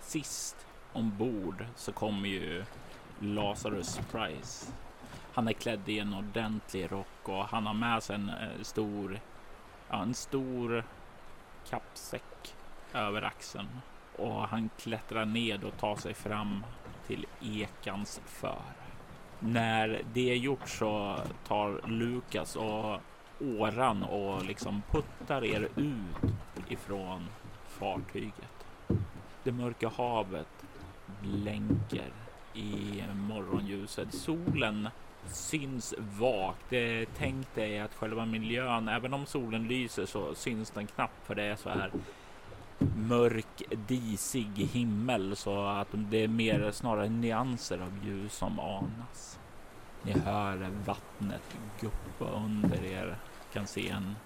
Sist 0.00 0.66
ombord 0.92 1.66
så 1.76 1.92
kommer 1.92 2.28
ju 2.28 2.64
Lazarus 3.20 4.00
Price. 4.10 4.72
Han 5.34 5.48
är 5.48 5.52
klädd 5.52 5.88
i 5.88 5.98
en 5.98 6.14
ordentlig 6.14 6.92
rock 6.92 7.28
och 7.28 7.44
han 7.44 7.66
har 7.66 7.74
med 7.74 8.02
sig 8.02 8.16
en 8.16 8.28
eh, 8.28 8.62
stor, 8.62 9.20
ja, 9.90 10.02
en 10.02 10.14
stor 10.14 10.84
kappsäck 11.70 12.54
över 12.92 13.22
axeln. 13.22 13.68
Och 14.16 14.48
han 14.48 14.70
klättrar 14.78 15.24
ned 15.24 15.64
och 15.64 15.78
tar 15.78 15.96
sig 15.96 16.14
fram 16.14 16.64
till 17.06 17.26
ekans 17.40 18.20
för. 18.24 18.62
När 19.38 20.02
det 20.12 20.30
är 20.30 20.36
gjort 20.36 20.68
så 20.68 21.18
tar 21.46 21.88
Lukas 21.88 22.56
och 22.56 23.00
åran 23.40 24.02
och 24.02 24.44
liksom 24.44 24.82
puttar 24.90 25.44
er 25.44 25.68
ut 25.76 26.32
ifrån 26.68 27.28
fartyget. 27.68 28.66
Det 29.42 29.52
mörka 29.52 29.88
havet 29.88 30.61
blänker 31.20 32.12
i 32.54 33.02
morgonljuset. 33.14 34.14
Solen 34.14 34.88
syns 35.26 35.94
vagt. 35.98 36.72
Tänk 37.16 37.54
dig 37.54 37.80
att 37.80 37.94
själva 37.94 38.26
miljön, 38.26 38.88
även 38.88 39.14
om 39.14 39.26
solen 39.26 39.68
lyser 39.68 40.06
så 40.06 40.34
syns 40.34 40.70
den 40.70 40.86
knappt 40.86 41.26
för 41.26 41.34
det 41.34 41.42
är 41.42 41.56
så 41.56 41.68
här 41.68 41.90
mörk, 42.96 43.62
disig 43.88 44.68
himmel 44.72 45.36
så 45.36 45.64
att 45.64 45.88
det 45.92 46.24
är 46.24 46.28
mer 46.28 46.70
snarare 46.70 47.08
nyanser 47.08 47.78
av 47.78 48.06
ljus 48.06 48.34
som 48.34 48.60
anas. 48.60 49.38
Ni 50.02 50.12
hör 50.12 50.70
vattnet 50.84 51.56
guppa 51.80 52.30
under 52.30 52.84
er, 52.84 53.16
kan 53.52 53.66
se 53.66 53.88
en 53.88 54.16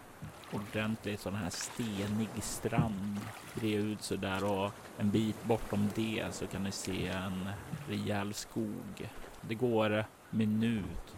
ordentlig 0.56 1.20
sån 1.20 1.34
här 1.34 1.50
stenig 1.50 2.28
strand 2.40 3.20
bred 3.54 3.84
ut 3.84 4.02
så 4.02 4.16
där 4.16 4.44
och 4.44 4.72
en 4.98 5.10
bit 5.10 5.44
bortom 5.44 5.88
det 5.94 6.24
så 6.30 6.46
kan 6.46 6.62
ni 6.62 6.72
se 6.72 7.08
en 7.08 7.48
rejäl 7.88 8.34
skog. 8.34 9.10
Det 9.40 9.54
går 9.54 10.04
minut 10.30 11.16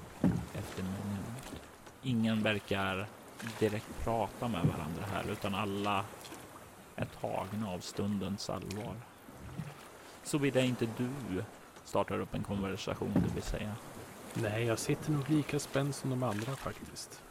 efter 0.55 0.83
minut. 0.83 1.63
Ingen 2.03 2.43
verkar 2.43 3.07
direkt 3.59 4.05
prata 4.05 4.49
med 4.49 4.65
varandra 4.65 5.05
här 5.13 5.33
utan 5.33 5.55
alla 5.55 6.05
är 6.97 7.05
tagna 7.21 7.71
av 7.71 7.79
stundens 7.79 8.51
allvar. 8.51 8.95
Såvida 10.23 10.61
inte 10.61 10.89
du 10.97 11.45
startar 11.85 12.21
upp 12.21 12.35
en 12.35 12.43
konversation, 12.43 13.13
det 13.15 13.35
vill 13.35 13.43
säga. 13.43 13.75
Nej, 14.35 14.65
jag 14.65 14.79
sitter 14.79 15.13
nog 15.13 15.31
lika 15.31 15.59
spänd 15.59 15.95
som 15.95 16.11
de 16.11 16.23
andra 16.23 16.57
faktiskt. 16.57 17.23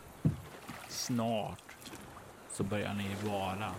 Snart 0.89 1.66
så 2.57 2.63
börjar 2.63 2.93
ni 2.93 3.29
vara 3.29 3.71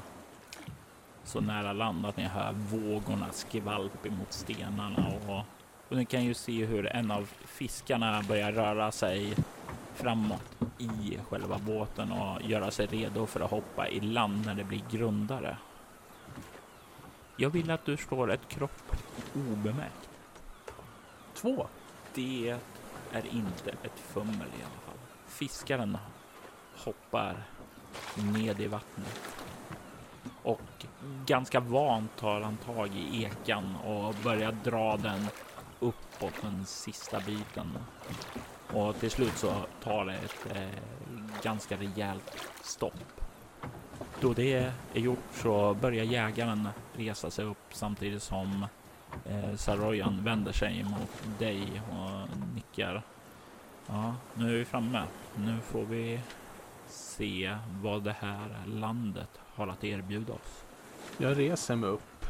så 1.24 1.40
nära 1.40 1.72
land 1.72 2.06
att 2.06 2.16
ni 2.16 2.24
hör 2.24 2.52
vågorna 2.52 3.32
skvalp 3.32 4.06
emot 4.06 4.32
stenarna 4.32 5.06
och, 5.28 5.44
och 5.88 5.96
ni 5.96 6.04
kan 6.04 6.24
ju 6.24 6.34
se 6.34 6.64
hur 6.64 6.86
en 6.86 7.10
av 7.10 7.30
fiskarna 7.44 8.22
börjar 8.28 8.52
röra 8.52 8.92
sig 8.92 9.34
framåt 9.94 10.58
i 10.78 11.18
själva 11.28 11.58
båten 11.58 12.12
och 12.12 12.42
göra 12.42 12.70
sig 12.70 12.86
redo 12.86 13.26
för 13.26 13.40
att 13.40 13.50
hoppa 13.50 13.88
i 13.88 14.00
land 14.00 14.46
när 14.46 14.54
det 14.54 14.64
blir 14.64 14.82
grundare. 14.90 15.56
Jag 17.36 17.50
vill 17.50 17.70
att 17.70 17.84
du 17.84 17.96
slår 17.96 18.32
ett 18.32 18.48
kropp 18.48 18.96
obemärkt. 19.34 20.08
Två. 21.34 21.66
Det 22.14 22.56
är 23.12 23.26
inte 23.26 23.70
ett 23.70 23.98
fummel 23.98 24.36
i 24.36 24.62
alla 24.62 24.80
fall. 24.86 24.98
Fiskaren 25.26 25.98
hoppar 26.76 27.44
ned 28.16 28.60
i 28.60 28.66
vattnet 28.66 29.38
och 30.48 30.86
ganska 31.26 31.60
vant 31.60 32.16
tar 32.16 32.40
han 32.40 32.56
tag 32.56 32.90
i 32.96 33.24
ekan 33.24 33.76
och 33.76 34.14
börjar 34.24 34.52
dra 34.64 34.96
den 34.96 35.26
uppåt 35.80 36.34
den 36.42 36.66
sista 36.66 37.20
biten. 37.20 37.78
Och 38.72 39.00
till 39.00 39.10
slut 39.10 39.36
så 39.36 39.52
tar 39.82 40.04
det 40.04 40.14
ett 40.14 40.56
eh, 40.56 40.68
ganska 41.42 41.76
rejält 41.76 42.46
stopp. 42.62 43.20
Då 44.20 44.32
det 44.32 44.52
är 44.54 45.00
gjort 45.00 45.18
så 45.32 45.74
börjar 45.74 46.04
jägaren 46.04 46.68
resa 46.96 47.30
sig 47.30 47.44
upp 47.44 47.64
samtidigt 47.70 48.22
som 48.22 48.66
eh, 49.24 49.56
Saroyan 49.56 50.24
vänder 50.24 50.52
sig 50.52 50.84
mot 50.84 51.38
dig 51.38 51.82
och 51.90 52.38
nickar. 52.54 53.02
Ja, 53.86 54.14
nu 54.34 54.54
är 54.54 54.58
vi 54.58 54.64
framme. 54.64 55.02
Nu 55.36 55.58
får 55.60 55.84
vi 55.84 56.20
se 56.88 57.56
vad 57.82 58.02
det 58.02 58.16
här 58.20 58.64
landet 58.66 59.30
har 59.54 59.68
att 59.68 59.84
erbjuda 59.84 60.32
oss. 60.32 60.64
Jag 61.18 61.38
reser 61.38 61.76
mig 61.76 61.90
upp 61.90 62.26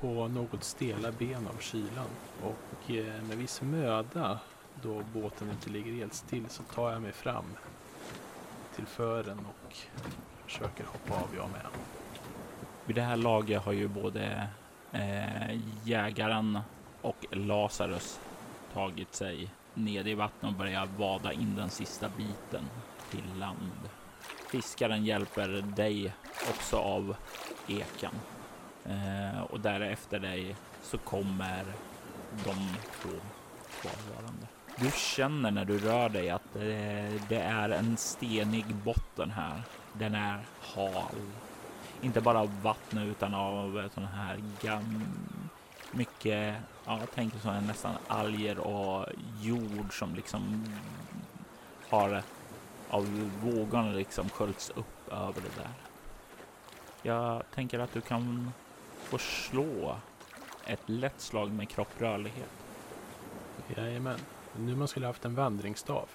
på 0.00 0.28
något 0.28 0.64
stela 0.64 1.12
ben 1.12 1.46
av 1.46 1.60
kylan 1.60 2.06
och 2.42 2.90
eh, 2.90 3.22
med 3.22 3.36
viss 3.36 3.62
möda 3.62 4.38
då 4.82 5.02
båten 5.14 5.50
inte 5.50 5.70
ligger 5.70 5.92
helt 5.92 6.14
still 6.14 6.48
så 6.48 6.62
tar 6.62 6.92
jag 6.92 7.02
mig 7.02 7.12
fram 7.12 7.44
till 8.76 8.86
fören 8.86 9.38
och 9.38 9.76
försöker 10.44 10.84
hoppa 10.84 11.14
av 11.14 11.28
jag 11.36 11.50
med. 11.50 11.66
Vid 12.84 12.96
det 12.96 13.02
här 13.02 13.16
laget 13.16 13.62
har 13.62 13.72
ju 13.72 13.88
både 13.88 14.48
eh, 14.92 15.60
jägaren 15.84 16.58
och 17.02 17.26
Lazarus 17.30 18.20
tagit 18.72 19.14
sig 19.14 19.50
ned 19.74 20.08
i 20.08 20.14
vattnet 20.14 20.52
och 20.52 20.58
börjat 20.58 20.88
vada 20.98 21.32
in 21.32 21.56
den 21.56 21.70
sista 21.70 22.08
biten 22.16 22.64
till 23.10 23.38
land. 23.38 23.88
Fiskaren 24.50 25.04
hjälper 25.04 25.48
dig 25.76 26.14
också 26.50 26.76
av 26.78 27.16
eken 27.68 28.14
eh, 28.84 29.42
och 29.42 29.60
därefter 29.60 30.18
dig 30.18 30.56
så 30.82 30.98
kommer 30.98 31.64
de 32.44 32.54
två 32.92 33.10
kvarvarande. 33.80 34.46
Du 34.76 34.90
känner 34.90 35.50
när 35.50 35.64
du 35.64 35.78
rör 35.78 36.08
dig 36.08 36.30
att 36.30 36.52
det, 36.52 37.20
det 37.28 37.40
är 37.40 37.70
en 37.70 37.96
stenig 37.96 38.66
botten 38.74 39.30
här. 39.30 39.62
Den 39.92 40.14
är 40.14 40.40
hal. 40.60 41.14
Inte 42.00 42.20
bara 42.20 42.40
av 42.40 42.62
vattnet 42.62 43.06
utan 43.06 43.34
av 43.34 43.90
sån 43.94 44.04
här 44.04 44.42
gam 44.62 45.04
mycket, 45.90 46.56
ja, 46.86 46.98
jag 46.98 47.10
tänker 47.10 47.38
så 47.38 47.50
här 47.50 47.60
nästan 47.60 47.94
alger 48.06 48.58
och 48.58 49.06
jord 49.40 49.98
som 49.98 50.14
liksom 50.14 50.64
har 51.88 52.22
av 52.90 53.30
vågorna 53.42 53.92
liksom 53.92 54.28
sköljts 54.28 54.70
upp 54.70 55.12
över 55.12 55.40
det 55.40 55.62
där. 55.62 55.72
Jag 57.02 57.42
tänker 57.54 57.78
att 57.78 57.92
du 57.92 58.00
kan 58.00 58.52
få 58.94 59.18
slå 59.18 59.96
ett 60.66 60.82
lätt 60.86 61.20
slag 61.20 61.52
med 61.52 61.68
kropprörlighet. 61.68 62.50
Jajamän. 63.76 64.18
Nu 64.56 64.76
man 64.76 64.88
skulle 64.88 65.06
haft 65.06 65.24
en 65.24 65.34
vandringsstav. 65.34 66.08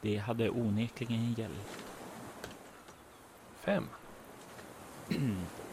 Det 0.00 0.16
hade 0.16 0.50
onekligen 0.50 1.32
hjälpt. 1.32 1.84
Fem. 3.60 3.86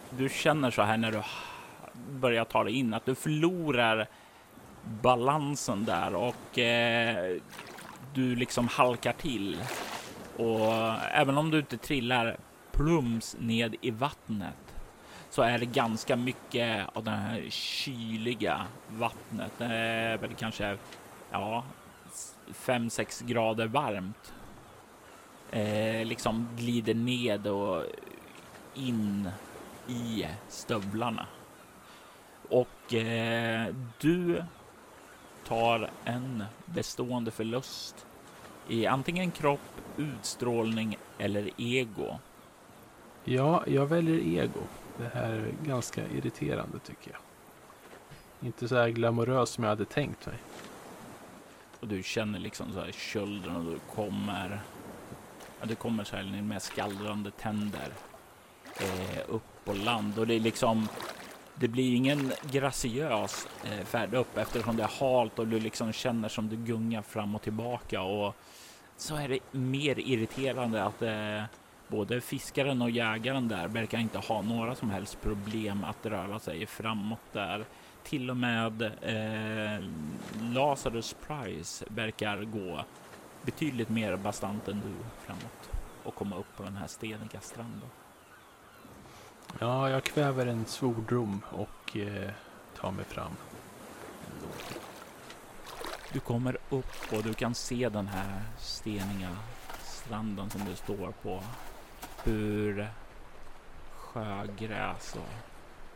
Du 0.10 0.30
känner 0.30 0.72
så 0.72 0.82
här 0.82 0.98
när 0.98 1.12
du 1.12 1.22
börjar 2.12 2.46
ta 2.46 2.64
dig 2.64 2.74
in 2.74 2.94
att 2.94 3.06
du 3.06 3.16
förlorar 3.16 4.08
balansen 4.84 5.86
där 5.86 6.16
och 6.16 6.60
eh, 6.60 7.38
du 8.16 8.36
liksom 8.36 8.68
halkar 8.68 9.14
till. 9.14 9.58
Och 10.38 10.74
även 11.12 11.38
om 11.38 11.52
du 11.52 11.60
inte 11.60 11.78
trillar 11.78 12.38
plums 12.72 13.36
ned 13.40 13.76
i 13.82 13.92
vattnet 13.92 14.76
så 15.30 15.42
är 15.42 15.60
det 15.60 15.66
ganska 15.66 16.16
mycket 16.16 16.88
av 16.94 17.04
det 17.04 17.12
här 17.12 17.46
kyliga 17.50 18.66
vattnet. 18.90 19.52
Det 19.58 19.66
är 19.66 20.18
väl 20.18 20.34
kanske 20.34 20.78
ja, 21.32 21.64
5-6 22.48 23.26
grader 23.26 23.68
varmt. 23.68 24.34
Eh, 25.52 26.06
liksom 26.06 26.48
glider 26.58 26.94
ned 26.94 27.48
och 27.48 27.84
in 28.74 29.30
i 29.88 30.26
stövlarna. 30.48 31.28
Och 32.50 32.94
eh, 32.94 33.68
du 34.00 34.44
tar 35.48 35.90
en 36.06 36.44
bestående 36.66 37.32
förlust 37.32 38.06
i 38.68 38.86
antingen 38.86 39.32
kropp, 39.32 39.82
utstrålning 39.98 40.98
eller 41.18 41.50
ego. 41.58 42.20
Ja, 43.24 43.64
jag 43.68 43.86
väljer 43.86 44.44
ego. 44.44 44.60
Det 44.98 45.12
här 45.14 45.32
är 45.32 45.54
ganska 45.66 46.08
irriterande 46.08 46.80
tycker 46.80 47.12
jag. 47.12 47.20
Inte 48.48 48.68
så 48.68 48.76
här 48.76 48.90
glamorös 48.90 49.50
som 49.50 49.64
jag 49.64 49.72
hade 49.72 49.86
tänkt 49.86 50.26
mig. 50.26 50.36
Och 51.80 51.88
du 51.88 52.04
känner 52.04 52.40
liksom 52.40 52.74
så 52.74 52.80
här 52.80 52.92
kölden 52.92 53.56
och 53.56 53.64
du 53.64 53.80
kommer. 53.96 54.62
Ja, 55.60 55.66
du 55.66 55.76
kommer 55.76 56.04
så 56.04 56.16
här 56.16 56.42
med 56.42 56.62
skallrande 56.62 57.32
tänder 57.32 57.94
eh, 58.80 59.20
upp 59.28 59.66
på 59.66 59.74
land 59.74 60.20
och 60.20 60.28
det 60.28 60.34
är 60.34 60.40
liksom 60.40 60.88
det 61.56 61.68
blir 61.68 61.96
ingen 61.96 62.32
graciös 62.52 63.48
eh, 63.64 63.86
färd 63.86 64.14
upp 64.14 64.38
eftersom 64.38 64.78
det 64.78 64.84
är 64.84 65.00
halt 65.00 65.40
och 65.40 65.48
du 65.48 65.60
liksom 65.60 65.94
känner 65.94 66.30
som 66.30 66.50
du 66.50 66.56
gungar 66.56 67.02
fram 67.02 67.36
och 67.36 67.42
tillbaka 67.42 68.02
och 68.02 68.36
så 68.98 69.16
är 69.16 69.28
det 69.28 69.40
mer 69.52 70.00
irriterande 70.00 70.84
att 70.84 71.02
eh, 71.02 71.44
både 71.88 72.22
fiskaren 72.22 72.82
och 72.82 72.90
jägaren 72.90 73.48
där 73.48 73.68
verkar 73.68 74.00
inte 74.00 74.18
ha 74.18 74.42
några 74.42 74.76
som 74.76 74.90
helst 74.90 75.22
problem 75.22 75.84
att 75.84 76.06
röra 76.06 76.40
sig 76.40 76.66
framåt 76.66 77.20
där. 77.32 77.66
Till 78.04 78.30
och 78.30 78.38
med 78.38 78.82
eh, 78.82 79.84
Lazarus 80.54 81.16
Price 81.28 81.86
verkar 81.88 82.44
gå 82.44 82.86
betydligt 83.42 83.90
mer 83.90 84.16
bastant 84.16 84.68
än 84.68 84.82
du 84.82 85.26
framåt 85.26 85.70
och 86.04 86.16
komma 86.16 86.36
upp 86.36 86.58
på 86.58 86.64
den 86.64 86.78
här 86.78 86.88
steniga 86.88 87.40
stranden. 87.42 87.90
Ja, 89.60 89.90
jag 89.90 90.04
kväver 90.04 90.46
en 90.46 90.66
svordom 90.66 91.42
och 91.52 91.98
eh, 91.98 92.32
tar 92.78 92.92
mig 92.92 93.06
fram. 93.06 93.32
Du 96.14 96.20
kommer 96.20 96.58
upp 96.70 97.14
och 97.14 97.24
du 97.24 97.34
kan 97.34 97.56
se 97.56 97.90
den 97.90 98.08
här 98.08 98.42
steniga 98.58 99.38
stranden 99.84 100.50
som 100.50 100.66
du 100.66 100.76
står 100.76 101.14
på. 101.22 101.44
Hur 102.24 102.90
sjögräs 103.96 105.16
och 105.16 105.48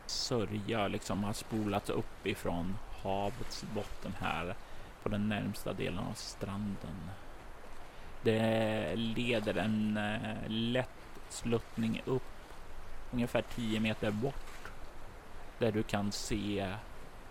sörja 0.06 0.88
liksom 0.88 1.24
har 1.24 1.32
spolats 1.32 1.90
upp 1.90 2.26
ifrån 2.26 2.76
havets 3.02 3.64
botten 3.74 4.12
här 4.20 4.54
på 5.02 5.08
den 5.08 5.28
närmsta 5.28 5.72
delen 5.72 5.98
av 5.98 6.14
stranden. 6.14 7.10
Det 8.22 8.96
leder 8.96 9.54
en 9.54 9.96
eh, 9.96 10.48
lätt 10.48 10.88
sluttning 11.28 12.02
upp 12.04 12.22
ungefär 13.10 13.44
10 13.54 13.80
meter 13.80 14.10
bort 14.10 14.70
där 15.58 15.72
du 15.72 15.82
kan 15.82 16.12
se 16.12 16.74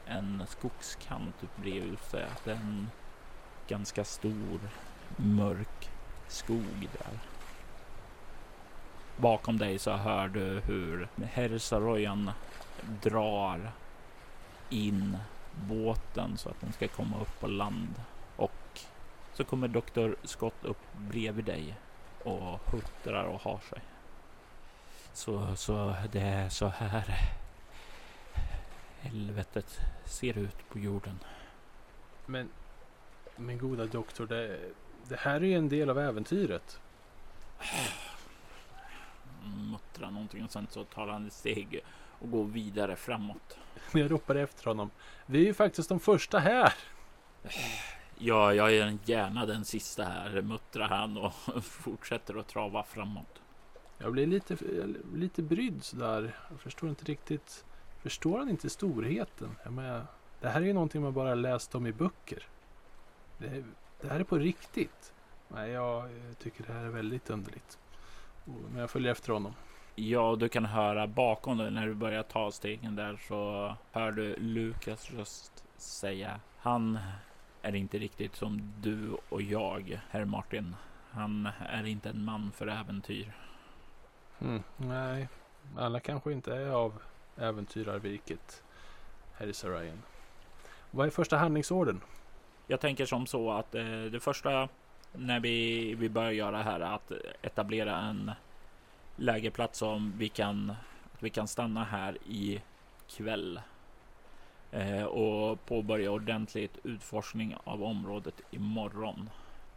en 0.05 0.43
skogskant 0.47 1.39
typ 1.41 1.57
bredvid 1.57 1.99
sig. 1.99 2.25
En 2.45 2.89
ganska 3.67 4.03
stor 4.03 4.59
mörk 5.15 5.89
skog 6.27 6.89
där. 6.91 7.19
Bakom 9.17 9.57
dig 9.57 9.79
så 9.79 9.91
hör 9.91 10.27
du 10.27 10.59
hur 10.59 11.07
Hersaroyan 11.23 12.31
drar 13.01 13.71
in 14.69 15.17
båten 15.67 16.37
så 16.37 16.49
att 16.49 16.61
den 16.61 16.73
ska 16.73 16.87
komma 16.87 17.21
upp 17.21 17.39
på 17.39 17.47
land. 17.47 18.01
Och 18.35 18.79
så 19.33 19.43
kommer 19.43 19.67
Dr. 19.67 20.27
Scott 20.27 20.63
upp 20.63 20.93
bredvid 20.97 21.45
dig 21.45 21.77
och 22.23 22.59
huttrar 22.71 23.23
och 23.23 23.41
har 23.41 23.59
sig. 23.69 23.81
Så, 25.19 25.55
så 25.55 25.95
det 26.11 26.19
är 26.19 26.49
så 26.49 26.67
här 26.67 27.19
helvetet 28.99 29.79
ser 30.05 30.37
ut 30.37 30.69
på 30.69 30.79
jorden. 30.79 31.19
Men, 32.25 32.49
men 33.35 33.57
goda 33.57 33.85
doktor, 33.85 34.27
det, 34.27 34.59
det 35.07 35.19
här 35.19 35.35
är 35.35 35.45
ju 35.45 35.53
en 35.53 35.69
del 35.69 35.89
av 35.89 35.99
äventyret. 35.99 36.79
Muttrar 39.71 40.11
någonting 40.11 40.43
och 40.43 40.51
sen 40.51 40.67
så 40.69 40.83
tar 40.83 41.07
han 41.07 41.27
ett 41.27 41.33
steg 41.33 41.79
och 42.19 42.31
går 42.31 42.45
vidare 42.45 42.95
framåt. 42.95 43.57
Men 43.91 44.01
jag 44.01 44.11
ropar 44.11 44.35
efter 44.35 44.65
honom. 44.65 44.91
Vi 45.25 45.39
är 45.41 45.45
ju 45.45 45.53
faktiskt 45.53 45.89
de 45.89 45.99
första 45.99 46.39
här. 46.39 46.73
Ja, 48.17 48.53
jag 48.53 48.73
är 48.73 48.97
gärna 49.05 49.45
den 49.45 49.65
sista 49.65 50.03
här, 50.03 50.41
muttrar 50.41 50.87
han 50.87 51.17
och 51.17 51.33
fortsätter 51.63 52.39
att 52.39 52.47
trava 52.47 52.83
framåt. 52.83 53.38
Jag 54.01 54.11
blir 54.11 54.27
lite, 54.27 54.57
lite 55.13 55.41
brydd 55.41 55.83
sådär. 55.83 56.35
Jag 56.49 56.59
förstår 56.59 56.89
inte 56.89 57.05
riktigt. 57.05 57.65
Förstår 58.01 58.39
han 58.39 58.49
inte 58.49 58.69
storheten? 58.69 59.55
Jag 59.63 59.73
menar, 59.73 60.05
det 60.39 60.49
här 60.49 60.61
är 60.61 60.65
ju 60.65 60.73
någonting 60.73 61.01
man 61.01 61.13
bara 61.13 61.35
läst 61.35 61.75
om 61.75 61.87
i 61.87 61.91
böcker. 61.91 62.47
Det, 63.37 63.63
det 64.01 64.07
här 64.07 64.19
är 64.19 64.23
på 64.23 64.37
riktigt. 64.37 65.13
Nej, 65.47 65.71
jag 65.71 66.09
tycker 66.39 66.63
det 66.67 66.73
här 66.73 66.85
är 66.85 66.89
väldigt 66.89 67.29
underligt. 67.29 67.79
Men 68.45 68.81
jag 68.81 68.89
följer 68.89 69.11
efter 69.11 69.33
honom. 69.33 69.53
Ja, 69.95 70.35
du 70.39 70.49
kan 70.49 70.65
höra 70.65 71.07
bakom 71.07 71.57
dig 71.57 71.71
när 71.71 71.87
du 71.87 71.93
börjar 71.93 72.23
ta 72.23 72.51
stegen 72.51 72.95
där 72.95 73.19
så 73.27 73.75
hör 73.91 74.11
du 74.11 74.35
Lukas 74.35 75.11
röst 75.11 75.63
säga. 75.77 76.39
Han 76.57 76.99
är 77.61 77.75
inte 77.75 77.97
riktigt 77.97 78.35
som 78.35 78.73
du 78.81 79.17
och 79.29 79.41
jag, 79.41 80.01
herr 80.09 80.25
Martin. 80.25 80.75
Han 81.11 81.49
är 81.59 81.85
inte 81.85 82.09
en 82.09 82.25
man 82.25 82.51
för 82.51 82.67
äventyr. 82.67 83.33
Mm, 84.41 84.63
nej, 84.77 85.27
alla 85.77 85.99
kanske 85.99 86.33
inte 86.33 86.55
är 86.55 86.69
av 86.69 87.01
äventyrarvirket, 87.37 88.63
herr 89.37 89.51
Sarayan. 89.51 90.01
Vad 90.91 91.07
är 91.07 91.11
första 91.11 91.37
handlingsorden? 91.37 92.01
Jag 92.67 92.79
tänker 92.79 93.05
som 93.05 93.25
så 93.25 93.51
att 93.51 93.75
eh, 93.75 94.01
det 94.11 94.19
första 94.19 94.69
när 95.13 95.39
vi, 95.39 95.93
vi 95.95 96.09
börjar 96.09 96.31
göra 96.31 96.61
här 96.61 96.79
är 96.79 96.95
att 96.95 97.11
etablera 97.41 97.97
en 97.97 98.31
lägerplats 99.15 99.79
som 99.79 100.13
vi 100.17 100.29
kan, 100.29 100.69
att 101.13 101.23
vi 101.23 101.29
kan 101.29 101.47
stanna 101.47 101.83
här 101.83 102.17
i 102.27 102.61
kväll 103.07 103.61
eh, 104.71 105.03
och 105.03 105.65
påbörja 105.65 106.11
ordentligt 106.11 106.77
utforskning 106.83 107.55
av 107.63 107.83
området 107.83 108.41
imorgon. 108.51 109.29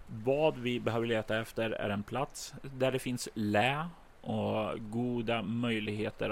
Vad 0.07 0.59
vi 0.59 0.81
behöver 0.81 1.07
leta 1.07 1.39
efter 1.41 1.71
är 1.71 1.91
en 1.91 2.03
plats 2.03 2.55
där 2.63 2.93
det 2.93 2.99
finns 2.99 3.29
lä 3.35 3.89
och 4.23 4.91
goda 4.91 5.43
möjligheter 5.43 6.31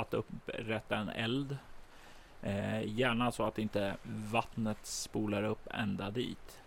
att 0.00 0.14
upprätta 0.14 0.96
en 0.96 1.08
eld. 1.08 1.56
Eh, 2.42 2.98
gärna 2.98 3.32
så 3.32 3.44
att 3.44 3.58
inte 3.58 3.96
vattnet 4.04 4.86
spolar 4.86 5.42
upp 5.42 5.68
ända 5.70 6.10
dit. 6.10 6.60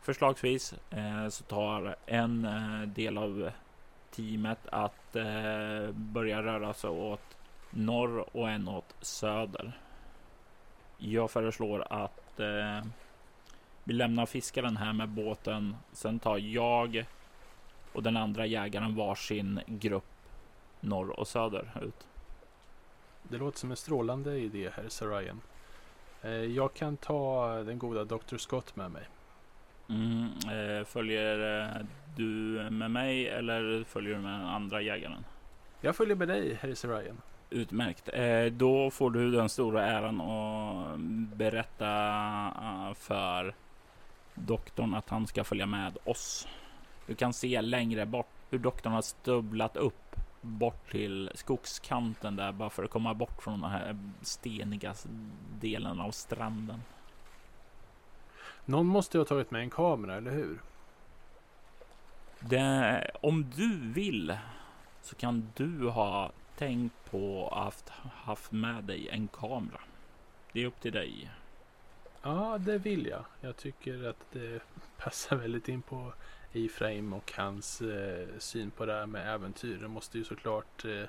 Förslagsvis 0.00 0.74
eh, 0.90 1.28
så 1.28 1.44
tar 1.44 1.96
en 2.06 2.44
eh, 2.44 2.88
del 2.88 3.18
av 3.18 3.50
teamet 4.10 4.58
att 4.72 5.16
eh, 5.16 5.90
börja 5.92 6.42
röra 6.42 6.74
sig 6.74 6.90
åt 6.90 7.36
norr 7.70 8.36
och 8.36 8.50
en 8.50 8.68
åt 8.68 8.94
söder. 9.00 9.72
Jag 10.98 11.30
föreslår 11.30 11.86
att 11.90 12.40
eh, 12.40 12.86
vi 13.84 13.92
lämnar 13.92 14.26
fiskaren 14.26 14.76
här 14.76 14.92
med 14.92 15.08
båten. 15.08 15.76
Sen 15.92 16.18
tar 16.18 16.38
jag 16.38 17.04
och 17.94 18.02
den 18.02 18.16
andra 18.16 18.46
jägaren 18.46 18.96
varsin 18.96 19.60
grupp 19.66 20.04
norr 20.80 21.20
och 21.20 21.28
söder 21.28 21.70
ut. 21.82 22.06
Det 23.22 23.38
låter 23.38 23.58
som 23.58 23.70
en 23.70 23.76
strålande 23.76 24.38
idé, 24.38 24.70
herr 24.76 24.88
Sarayan. 24.88 25.40
Eh, 26.22 26.30
jag 26.30 26.74
kan 26.74 26.96
ta 26.96 27.48
den 27.62 27.78
goda 27.78 28.04
Dr. 28.04 28.36
Scott 28.36 28.76
med 28.76 28.90
mig. 28.90 29.02
Mm, 29.88 30.24
eh, 30.24 30.84
följer 30.84 31.60
eh, 31.60 31.86
du 32.16 32.24
med 32.70 32.90
mig 32.90 33.28
eller 33.28 33.84
följer 33.84 34.14
du 34.14 34.20
med 34.20 34.40
den 34.40 34.46
andra 34.46 34.80
jägaren? 34.80 35.24
Jag 35.80 35.96
följer 35.96 36.16
med 36.16 36.28
dig, 36.28 36.58
herr 36.60 36.74
Sarayan. 36.74 37.20
Utmärkt. 37.50 38.08
Då 38.58 38.90
får 38.90 39.10
du 39.10 39.30
den 39.30 39.48
stora 39.48 39.86
äran 39.86 40.20
att 40.20 40.98
berätta 41.36 42.94
för 42.94 43.54
doktorn 44.34 44.94
att 44.94 45.08
han 45.08 45.26
ska 45.26 45.44
följa 45.44 45.66
med 45.66 45.96
oss. 46.04 46.48
Du 47.06 47.14
kan 47.14 47.32
se 47.32 47.60
längre 47.60 48.06
bort 48.06 48.30
hur 48.50 48.58
doktorn 48.58 48.92
har 48.92 49.02
stubblat 49.02 49.76
upp 49.76 50.16
bort 50.40 50.90
till 50.90 51.30
skogskanten 51.34 52.36
där 52.36 52.52
bara 52.52 52.70
för 52.70 52.84
att 52.84 52.90
komma 52.90 53.14
bort 53.14 53.42
från 53.42 53.60
den 53.60 53.70
här 53.70 53.98
steniga 54.22 54.94
delen 55.60 56.00
av 56.00 56.10
stranden. 56.10 56.82
Någon 58.64 58.86
måste 58.86 59.18
ha 59.18 59.24
tagit 59.24 59.50
med 59.50 59.60
en 59.60 59.70
kamera, 59.70 60.16
eller 60.16 60.30
hur? 60.30 60.60
Det, 62.40 63.10
om 63.20 63.50
du 63.56 63.92
vill 63.92 64.38
så 65.02 65.16
kan 65.16 65.52
du 65.56 65.88
ha 65.88 66.32
tänkt 66.56 67.10
på 67.10 67.48
att 67.48 67.88
haft 68.12 68.52
med 68.52 68.84
dig 68.84 69.08
en 69.08 69.28
kamera. 69.28 69.80
Det 70.52 70.62
är 70.62 70.66
upp 70.66 70.80
till 70.80 70.92
dig. 70.92 71.30
Ja, 72.22 72.58
det 72.58 72.78
vill 72.78 73.06
jag. 73.06 73.24
Jag 73.40 73.56
tycker 73.56 74.08
att 74.08 74.32
det 74.32 74.62
passar 74.98 75.36
väldigt 75.36 75.68
in 75.68 75.82
på 75.82 76.12
Ifraim 76.56 77.12
och 77.12 77.32
hans 77.36 77.80
eh, 77.80 78.28
syn 78.38 78.70
på 78.70 78.86
det 78.86 78.92
här 78.92 79.06
med 79.06 79.34
äventyr. 79.34 79.78
Det 79.78 79.88
måste 79.88 80.18
ju 80.18 80.24
såklart 80.24 80.84
eh, 80.84 81.08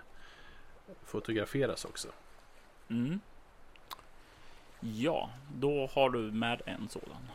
fotograferas 1.03 1.85
också. 1.85 2.07
Mm. 2.89 3.19
Ja, 4.79 5.29
då 5.55 5.89
har 5.93 6.09
du 6.09 6.19
med 6.19 6.61
en 6.65 6.89
sådan. 6.89 7.29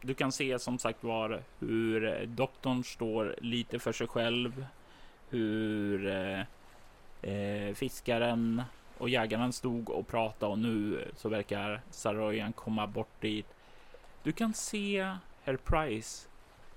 Du 0.00 0.14
kan 0.14 0.32
se 0.32 0.58
som 0.58 0.78
sagt 0.78 1.04
var 1.04 1.42
hur 1.58 2.04
eh, 2.04 2.28
doktorn 2.28 2.84
står 2.84 3.34
lite 3.40 3.78
för 3.78 3.92
sig 3.92 4.06
själv. 4.06 4.66
Hur 5.30 6.06
eh, 6.06 6.40
eh 7.22 7.74
fiskaren 7.74 8.62
och 8.98 9.08
jägaren 9.08 9.52
stod 9.52 9.90
och 9.90 10.08
pratade 10.08 10.52
och 10.52 10.58
nu 10.58 11.08
så 11.16 11.28
verkar 11.28 11.80
Saroyan 11.90 12.52
komma 12.52 12.86
bort 12.86 13.20
dit. 13.20 13.46
Du 14.22 14.32
kan 14.32 14.54
se 14.54 15.16
Herr 15.44 15.56
Price 15.56 16.28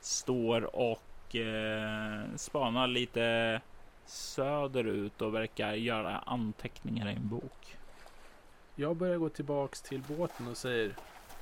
står 0.01 0.75
och 0.75 1.35
eh, 1.35 2.35
spanar 2.35 2.87
lite 2.87 3.61
söderut 4.05 5.21
och 5.21 5.33
verkar 5.35 5.73
göra 5.73 6.17
anteckningar 6.17 7.09
i 7.09 7.13
en 7.13 7.27
bok. 7.27 7.77
Jag 8.75 8.95
börjar 8.95 9.17
gå 9.17 9.29
tillbaks 9.29 9.81
till 9.81 10.01
båten 10.07 10.47
och 10.47 10.57
säger 10.57 10.93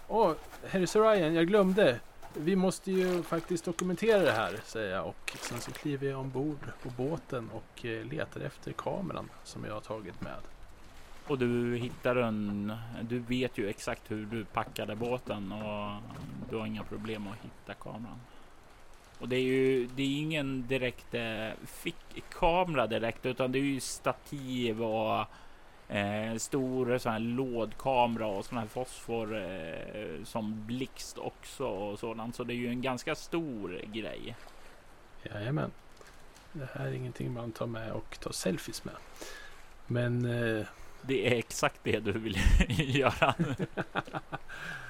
Åh, 0.08 0.34
Harry 0.72 0.86
Ryan, 0.86 1.34
jag 1.34 1.48
glömde. 1.48 2.00
Vi 2.34 2.56
måste 2.56 2.92
ju 2.92 3.24
faktiskt 3.24 3.66
dokumentera 3.66 4.20
det 4.20 4.32
här, 4.32 4.60
säger 4.66 4.96
jag. 4.96 5.08
Och 5.08 5.38
sen 5.42 5.60
så 5.60 5.72
kliver 5.72 6.10
jag 6.10 6.20
ombord 6.20 6.72
på 6.84 6.90
båten 6.90 7.50
och 7.54 7.86
eh, 7.86 8.06
letar 8.06 8.42
efter 8.42 8.72
kameran 8.72 9.30
som 9.44 9.66
jag 9.66 9.74
har 9.74 9.82
tagit 9.82 10.22
med. 10.22 10.40
Och 11.28 11.38
du 11.38 11.78
hittar 11.78 12.16
en... 12.16 12.74
Du 13.02 13.20
vet 13.20 13.58
ju 13.58 13.70
exakt 13.70 14.12
hur 14.12 14.26
du 14.26 14.46
packade 14.46 14.96
båten 14.96 15.52
och 15.52 16.02
du 16.50 16.58
har 16.58 16.66
inga 16.66 16.84
problem 16.84 17.28
att 17.28 17.46
hitta 17.46 17.74
kameran. 17.74 18.20
Och 19.20 19.30
det 19.30 19.36
är 19.36 19.42
ju 19.42 19.88
det 19.96 20.04
är 20.04 20.18
ingen 20.18 20.68
direkt 20.68 21.14
eh, 21.14 21.50
fickkamera 21.66 22.88
direkt 22.88 23.26
utan 23.26 23.52
det 23.52 23.60
är 23.60 23.64
ju 23.64 23.80
stativ 23.80 24.84
och 24.84 25.26
eh, 25.96 26.36
stor 26.38 26.98
sån 26.98 27.12
här 27.12 27.20
lådkamera 27.20 28.28
och 28.28 28.46
sån 28.46 28.58
här 28.58 28.68
fosfor 28.68 29.38
eh, 29.38 30.24
som 30.24 30.66
blixt 30.66 31.18
också 31.18 31.66
och 31.66 32.00
sådant. 32.00 32.36
Så 32.36 32.44
det 32.44 32.54
är 32.54 32.56
ju 32.56 32.70
en 32.70 32.82
ganska 32.82 33.16
stor 33.16 33.82
grej. 33.94 34.36
Jajamän. 35.24 35.72
Det 36.54 36.70
här 36.74 36.86
är 36.88 36.92
ingenting 36.92 37.34
man 37.34 37.52
tar 37.52 37.68
med 37.68 37.92
och 37.92 38.20
tar 38.20 38.32
selfies 38.32 38.86
med. 38.86 38.96
Men 39.88 40.26
eh, 40.26 40.66
Det 41.02 41.28
är 41.28 41.38
exakt 41.38 41.80
det 41.84 42.00
du 42.00 42.12
vill 42.12 42.38
göra. 42.96 43.36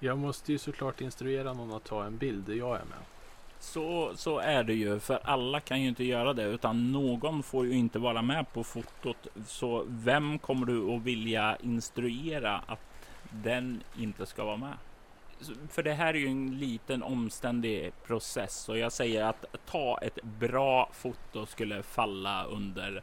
Jag 0.00 0.18
måste 0.18 0.52
ju 0.52 0.58
såklart 0.58 1.00
instruera 1.00 1.52
någon 1.52 1.72
att 1.72 1.84
ta 1.84 2.04
en 2.04 2.18
bild 2.18 2.44
där 2.44 2.54
jag 2.54 2.76
är 2.76 2.84
med. 2.84 2.98
Så, 3.60 4.12
så 4.16 4.38
är 4.38 4.64
det 4.64 4.74
ju, 4.74 5.00
för 5.00 5.20
alla 5.24 5.60
kan 5.60 5.82
ju 5.82 5.88
inte 5.88 6.04
göra 6.04 6.32
det, 6.32 6.44
utan 6.44 6.92
någon 6.92 7.42
får 7.42 7.66
ju 7.66 7.72
inte 7.72 7.98
vara 7.98 8.22
med 8.22 8.52
på 8.52 8.64
fotot. 8.64 9.26
Så 9.46 9.84
vem 9.88 10.38
kommer 10.38 10.66
du 10.66 10.94
att 10.94 11.02
vilja 11.02 11.56
instruera 11.62 12.62
att 12.66 12.80
den 13.30 13.82
inte 13.98 14.26
ska 14.26 14.44
vara 14.44 14.56
med? 14.56 14.74
För 15.70 15.82
det 15.82 15.92
här 15.92 16.14
är 16.14 16.18
ju 16.18 16.28
en 16.28 16.58
liten 16.58 17.02
omständig 17.02 17.92
process 18.06 18.68
och 18.68 18.78
jag 18.78 18.92
säger 18.92 19.24
att 19.24 19.44
ta 19.66 19.98
ett 20.02 20.22
bra 20.22 20.90
foto 20.92 21.46
skulle 21.46 21.82
falla 21.82 22.44
under 22.44 23.02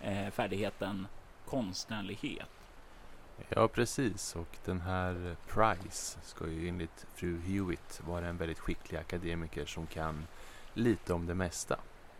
eh, 0.00 0.30
färdigheten 0.30 1.06
konstnärlighet. 1.46 2.61
Ja, 3.48 3.68
precis. 3.68 4.36
Och 4.36 4.58
den 4.64 4.80
här 4.80 5.26
eh, 5.26 5.54
Price 5.54 6.18
ska 6.22 6.48
ju 6.48 6.68
enligt 6.68 7.06
fru 7.14 7.40
Hewitt 7.40 8.00
vara 8.06 8.26
en 8.26 8.36
väldigt 8.36 8.58
skicklig 8.58 8.98
akademiker 8.98 9.64
som 9.66 9.86
kan 9.86 10.26
lite 10.74 11.12
om 11.12 11.26
det 11.26 11.34
mesta. 11.34 11.76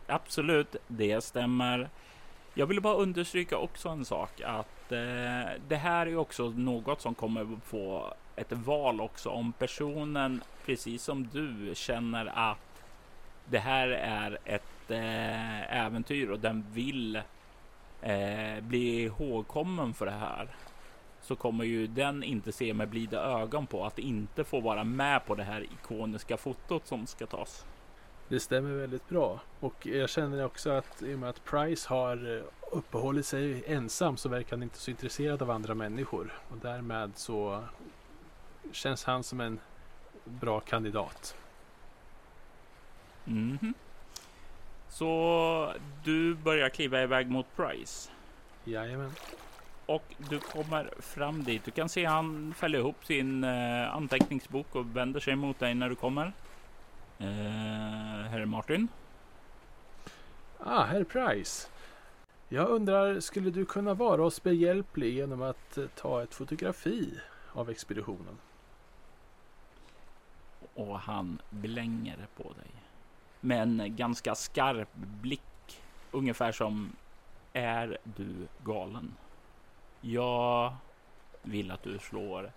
Absolut, 0.07 0.77
det 0.89 1.25
stämmer. 1.25 1.91
Jag 2.55 2.67
vill 2.67 2.81
bara 2.81 2.95
understryka 2.95 3.57
också 3.57 3.89
en 3.89 4.05
sak 4.05 4.41
att 4.41 4.93
eh, 4.93 5.51
det 5.69 5.77
här 5.77 6.07
är 6.07 6.17
också 6.17 6.51
något 6.51 7.01
som 7.01 7.15
kommer 7.15 7.47
få 7.65 8.15
ett 8.37 8.53
val 8.53 9.01
också 9.01 9.31
om 9.31 9.53
personen, 9.53 10.43
precis 10.67 11.03
som 11.03 11.29
du, 11.33 11.75
känner 11.75 12.51
att 12.51 12.85
det 13.45 13.59
här 13.59 13.89
är 13.89 14.39
ett 14.45 14.91
eh, 14.91 15.77
äventyr 15.77 16.31
och 16.31 16.41
den 16.41 16.65
vill 16.73 17.17
eh, 18.03 18.61
bli 18.61 19.03
ihågkommen 19.03 19.95
för 19.95 20.07
det 20.07 20.13
här 20.13 20.49
så 21.23 21.37
kommer 21.37 21.65
ju 21.65 21.87
den 21.87 22.23
inte 22.23 22.53
se 22.53 22.75
med 22.75 22.89
blida 22.89 23.23
ögon 23.23 23.67
på 23.67 23.85
att 23.85 23.99
inte 23.99 24.45
få 24.45 24.61
vara 24.61 24.85
med 24.85 25.27
på 25.27 25.35
det 25.35 25.45
här 25.45 25.63
ikoniska 25.63 26.37
fotot 26.37 26.87
som 26.87 27.07
ska 27.07 27.27
tas. 27.27 27.67
Det 28.29 28.41
stämmer 28.41 28.73
väldigt 28.73 29.09
bra 29.09 29.41
och 29.61 29.87
jag 29.87 30.11
känner 30.11 30.45
också 30.45 30.71
att 30.71 31.03
i 31.03 31.15
och 31.15 31.19
med 31.19 31.29
att 31.29 31.45
Price 31.45 31.89
har 31.89 32.37
eh, 32.37 32.43
uppehållit 32.73 33.27
sig 33.27 33.63
ensam 33.67 34.17
så 34.17 34.29
verkar 34.29 34.57
han 34.57 34.63
inte 34.63 34.79
så 34.79 34.91
intresserad 34.91 35.43
av 35.43 35.51
andra 35.51 35.75
människor 35.75 36.33
och 36.51 36.57
därmed 36.57 37.11
så 37.15 37.65
känns 38.73 39.05
han 39.05 39.23
som 39.23 39.41
en 39.41 39.61
bra 40.25 40.61
kandidat. 40.61 41.37
Mm 43.27 43.59
-hmm. 43.59 43.73
Så 44.89 45.75
du 46.05 46.35
börjar 46.35 46.69
kliva 46.69 47.03
iväg 47.03 47.31
mot 47.31 47.47
Price? 47.57 48.11
Jajamän. 48.65 49.11
Och 49.87 50.15
du 50.19 50.39
kommer 50.39 50.91
fram 51.01 51.45
dit. 51.45 51.65
Du 51.65 51.71
kan 51.71 51.89
se 51.89 52.05
han 52.05 52.55
fäller 52.55 52.79
ihop 52.79 53.05
sin 53.05 53.45
eh, 53.45 53.95
anteckningsbok 53.95 54.75
och 54.75 54.97
vänder 54.97 55.21
sig 55.21 55.37
mot 55.37 55.59
dig 55.59 55.75
när 55.75 55.89
du 55.89 55.95
kommer. 55.95 56.33
Eh, 57.19 57.27
herr 58.31 58.45
Martin? 58.45 58.89
Ah, 60.59 60.85
herr 60.85 61.05
Price. 61.05 61.69
Jag 62.49 62.69
undrar, 62.69 63.21
skulle 63.21 63.51
du 63.51 63.65
kunna 63.65 63.95
vara 63.95 64.25
oss 64.25 64.43
behjälplig 64.43 65.15
genom 65.15 65.43
att 65.43 65.79
eh, 65.79 65.85
ta 65.87 66.23
ett 66.23 66.35
fotografi 66.35 67.19
av 67.53 67.71
expeditionen? 67.71 68.39
Och 70.75 70.99
han 71.01 71.39
blänger 71.51 72.27
på 72.37 72.43
dig. 72.43 72.71
Med 73.41 73.63
en 73.63 73.97
ganska 73.97 74.35
skarp 74.35 74.95
blick. 74.95 75.41
Ungefär 76.11 76.53
som 76.53 76.97
Är 77.53 77.99
du 78.05 78.49
galen? 78.65 79.15
Jag 80.05 80.75
vill 81.43 81.71
att 81.71 81.83
du 81.83 81.99
slår 81.99 82.53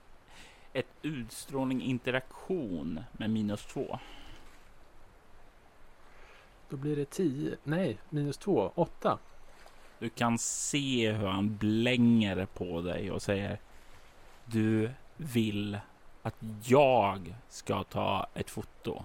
ett 0.74 0.88
utstrålning 1.02 1.82
interaktion 1.82 3.04
med 3.12 3.30
minus 3.30 3.66
två. 3.66 4.00
Då 6.70 6.78
blir 6.78 6.96
det 6.96 7.06
10. 7.06 7.58
Nej, 7.64 7.98
minus 8.10 8.38
2. 8.38 8.72
8. 8.76 9.18
Du 10.00 10.10
kan 10.10 10.38
se 10.38 11.12
hur 11.12 11.28
han 11.28 11.58
blänger 11.58 12.46
på 12.46 12.82
dig 12.82 13.12
och 13.12 13.22
säger 13.22 13.60
Du 14.46 14.92
vill 15.18 15.80
att 16.22 16.36
jag 16.64 17.36
ska 17.50 17.84
ta 17.84 18.28
ett 18.34 18.50
foto. 18.50 19.04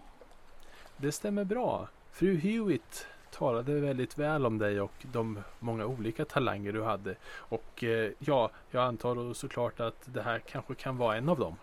Det 0.96 1.12
stämmer 1.12 1.44
bra. 1.44 1.88
Fru 2.12 2.37
Hewitt 2.37 3.07
talade 3.30 3.80
väldigt 3.80 4.18
väl 4.18 4.46
om 4.46 4.58
dig 4.58 4.80
och 4.80 4.92
de 5.12 5.38
många 5.58 5.86
olika 5.86 6.24
talanger 6.24 6.72
du 6.72 6.82
hade. 6.82 7.14
Och 7.34 7.84
eh, 7.84 8.12
ja, 8.18 8.50
jag 8.70 8.84
antar 8.84 9.34
såklart 9.34 9.80
att 9.80 10.02
det 10.04 10.22
här 10.22 10.38
kanske 10.38 10.74
kan 10.74 10.96
vara 10.96 11.16
en 11.16 11.28
av 11.28 11.38
dem. 11.38 11.56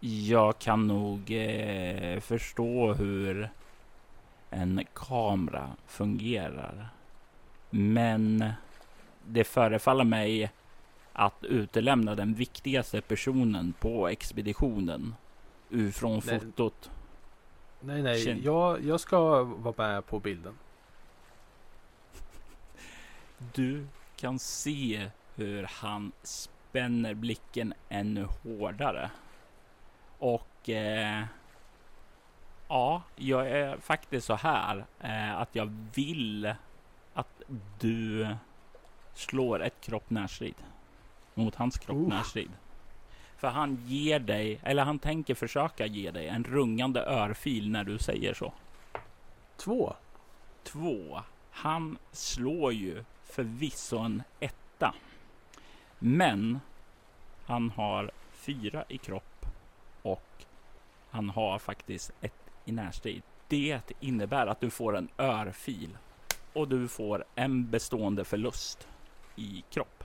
Jag 0.00 0.58
kan 0.58 0.86
nog 0.86 1.30
eh, 1.30 2.20
förstå 2.20 2.92
hur 2.92 3.50
en 4.50 4.84
kamera 4.94 5.70
fungerar. 5.86 6.88
Men 7.70 8.44
det 9.26 9.44
förefaller 9.44 10.04
mig 10.04 10.52
att 11.12 11.44
utelämna 11.44 12.14
den 12.14 12.34
viktigaste 12.34 13.00
personen 13.00 13.74
på 13.80 14.08
expeditionen 14.08 15.14
från 15.92 16.22
fotot. 16.22 16.90
Nej, 17.80 18.02
nej, 18.02 18.44
jag, 18.44 18.84
jag 18.84 19.00
ska 19.00 19.42
vara 19.42 19.74
med 19.76 20.06
på 20.06 20.20
bilden. 20.20 20.54
Du 23.38 23.86
kan 24.16 24.38
se 24.38 25.10
hur 25.34 25.62
han 25.62 26.12
spänner 26.22 27.14
blicken 27.14 27.74
ännu 27.88 28.24
hårdare. 28.42 29.10
Och 30.18 30.68
eh, 30.68 31.24
ja, 32.68 33.02
jag 33.16 33.50
är 33.50 33.76
faktiskt 33.76 34.26
så 34.26 34.34
här 34.34 34.86
eh, 35.00 35.36
att 35.36 35.54
jag 35.54 35.76
vill 35.94 36.54
att 37.14 37.42
du 37.78 38.28
slår 39.14 39.62
ett 39.62 39.80
kropp 39.80 40.10
närstrid 40.10 40.54
mot 41.34 41.54
hans 41.54 41.78
kropp 41.78 41.96
uh. 41.96 42.08
närstrid. 42.08 42.50
För 43.36 43.48
han 43.48 43.78
ger 43.86 44.18
dig, 44.18 44.60
eller 44.62 44.84
han 44.84 44.98
tänker 44.98 45.34
försöka 45.34 45.86
ge 45.86 46.10
dig 46.10 46.28
en 46.28 46.44
rungande 46.44 47.06
örfil 47.06 47.70
när 47.70 47.84
du 47.84 47.98
säger 47.98 48.34
så. 48.34 48.52
Två. 49.56 49.94
Två. 50.62 51.22
Han 51.50 51.98
slår 52.12 52.72
ju 52.72 53.04
förvisso 53.26 53.98
en 53.98 54.22
etta. 54.40 54.94
Men 55.98 56.60
han 57.44 57.70
har 57.70 58.10
fyra 58.32 58.84
i 58.88 58.98
kropp 58.98 59.46
och 60.02 60.44
han 61.10 61.30
har 61.30 61.58
faktiskt 61.58 62.12
ett 62.20 62.32
i 62.64 62.72
närstrid. 62.72 63.22
Det 63.48 63.92
innebär 64.00 64.46
att 64.46 64.60
du 64.60 64.70
får 64.70 64.96
en 64.96 65.08
örfil 65.18 65.98
och 66.52 66.68
du 66.68 66.88
får 66.88 67.24
en 67.34 67.70
bestående 67.70 68.24
förlust 68.24 68.88
i 69.36 69.64
kropp. 69.70 70.04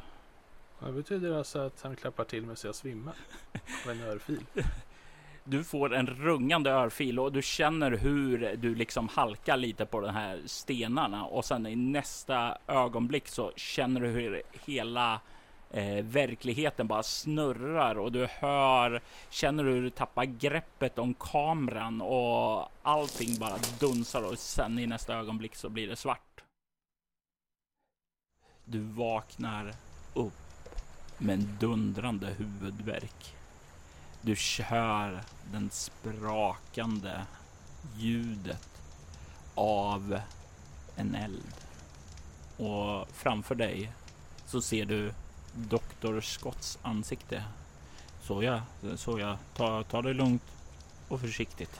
Det 0.79 0.91
betyder 0.91 1.37
alltså 1.37 1.59
att 1.59 1.81
han 1.81 1.95
klappar 1.95 2.23
till 2.23 2.45
mig 2.45 2.55
så 2.55 2.67
jag 2.67 2.75
svimmar 2.75 3.15
av 3.85 3.91
en 3.91 4.01
örfil. 4.01 4.45
Du 5.51 5.63
får 5.63 5.93
en 5.93 6.07
rungande 6.07 6.71
örfil 6.71 7.19
och 7.19 7.31
du 7.31 7.41
känner 7.41 7.91
hur 7.91 8.55
du 8.57 8.75
liksom 8.75 9.07
halkar 9.07 9.57
lite 9.57 9.85
på 9.85 10.01
de 10.01 10.09
här 10.09 10.41
stenarna 10.45 11.25
och 11.25 11.45
sen 11.45 11.67
i 11.67 11.75
nästa 11.75 12.57
ögonblick 12.67 13.27
så 13.27 13.51
känner 13.55 14.01
du 14.01 14.07
hur 14.07 14.41
hela 14.65 15.21
eh, 15.71 16.03
verkligheten 16.03 16.87
bara 16.87 17.03
snurrar 17.03 17.99
och 17.99 18.11
du 18.11 18.27
hör, 18.31 19.01
känner 19.29 19.63
hur 19.63 19.81
du 19.81 19.89
tappar 19.89 20.25
greppet 20.25 20.99
om 20.99 21.13
kameran 21.13 22.01
och 22.01 22.71
allting 22.81 23.39
bara 23.39 23.57
dunsar 23.79 24.21
och 24.21 24.37
sen 24.37 24.79
i 24.79 24.87
nästa 24.87 25.15
ögonblick 25.15 25.55
så 25.55 25.69
blir 25.69 25.87
det 25.87 25.95
svart. 25.95 26.43
Du 28.65 28.79
vaknar 28.79 29.73
upp 30.13 30.33
med 31.17 31.33
en 31.33 31.57
dundrande 31.59 32.27
huvudvärk. 32.27 33.40
Du 34.21 34.35
hör 34.63 35.23
den 35.51 35.69
sprakande 35.69 37.21
ljudet 37.97 38.69
av 39.55 40.19
en 40.95 41.15
eld. 41.15 41.53
Och 42.57 43.07
framför 43.13 43.55
dig 43.55 43.91
så 44.45 44.61
ser 44.61 44.85
du 44.85 45.13
Doktor 45.53 46.21
Scotts 46.21 46.77
ansikte. 46.81 47.43
Så 48.21 48.43
ja, 48.43 48.61
så 48.95 49.19
ja. 49.19 49.37
Ta, 49.55 49.83
ta 49.83 50.01
det 50.01 50.13
lugnt 50.13 50.43
och 51.07 51.21
försiktigt. 51.21 51.79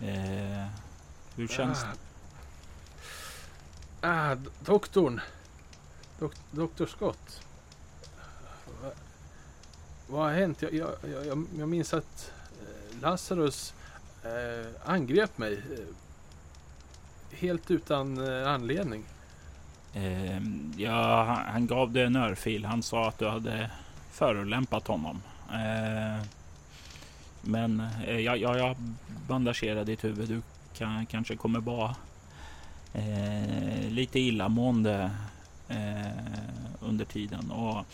Eh, 0.00 0.66
hur 1.34 1.48
känns 1.48 1.82
det? 1.82 1.88
Ah, 4.00 4.30
ah 4.30 4.36
doktorn. 4.64 5.20
Dok 6.18 6.34
Doktor 6.50 6.86
Scott. 6.86 7.40
Vad 10.08 10.22
har 10.22 10.32
hänt? 10.32 10.62
Jag, 10.62 10.74
jag, 10.74 10.90
jag, 11.26 11.46
jag 11.58 11.68
minns 11.68 11.94
att 11.94 12.32
eh, 12.62 13.00
Lazarus 13.02 13.74
eh, 14.22 14.90
angrep 14.90 15.38
mig. 15.38 15.52
Eh, 15.54 15.84
helt 17.38 17.70
utan 17.70 18.28
eh, 18.28 18.48
anledning. 18.48 19.04
Eh, 19.94 20.42
ja, 20.76 21.24
han, 21.24 21.52
han 21.52 21.66
gav 21.66 21.92
dig 21.92 22.02
en 22.04 22.16
örfil. 22.16 22.64
Han 22.64 22.82
sa 22.82 23.08
att 23.08 23.18
du 23.18 23.28
hade 23.28 23.70
förolämpat 24.12 24.86
honom. 24.86 25.22
Eh, 25.50 26.26
men 27.42 27.80
eh, 28.06 28.18
jag, 28.20 28.38
jag, 28.38 28.58
jag 28.58 28.76
bandagerar 29.28 29.84
ditt 29.84 30.04
huvud. 30.04 30.28
Du 30.28 30.42
kan, 30.78 31.06
kanske 31.06 31.36
kommer 31.36 31.60
vara 31.60 31.96
eh, 32.94 33.90
lite 33.90 34.18
illamående 34.18 35.10
eh, 35.68 36.10
under 36.80 37.04
tiden. 37.04 37.50
Och 37.50 37.86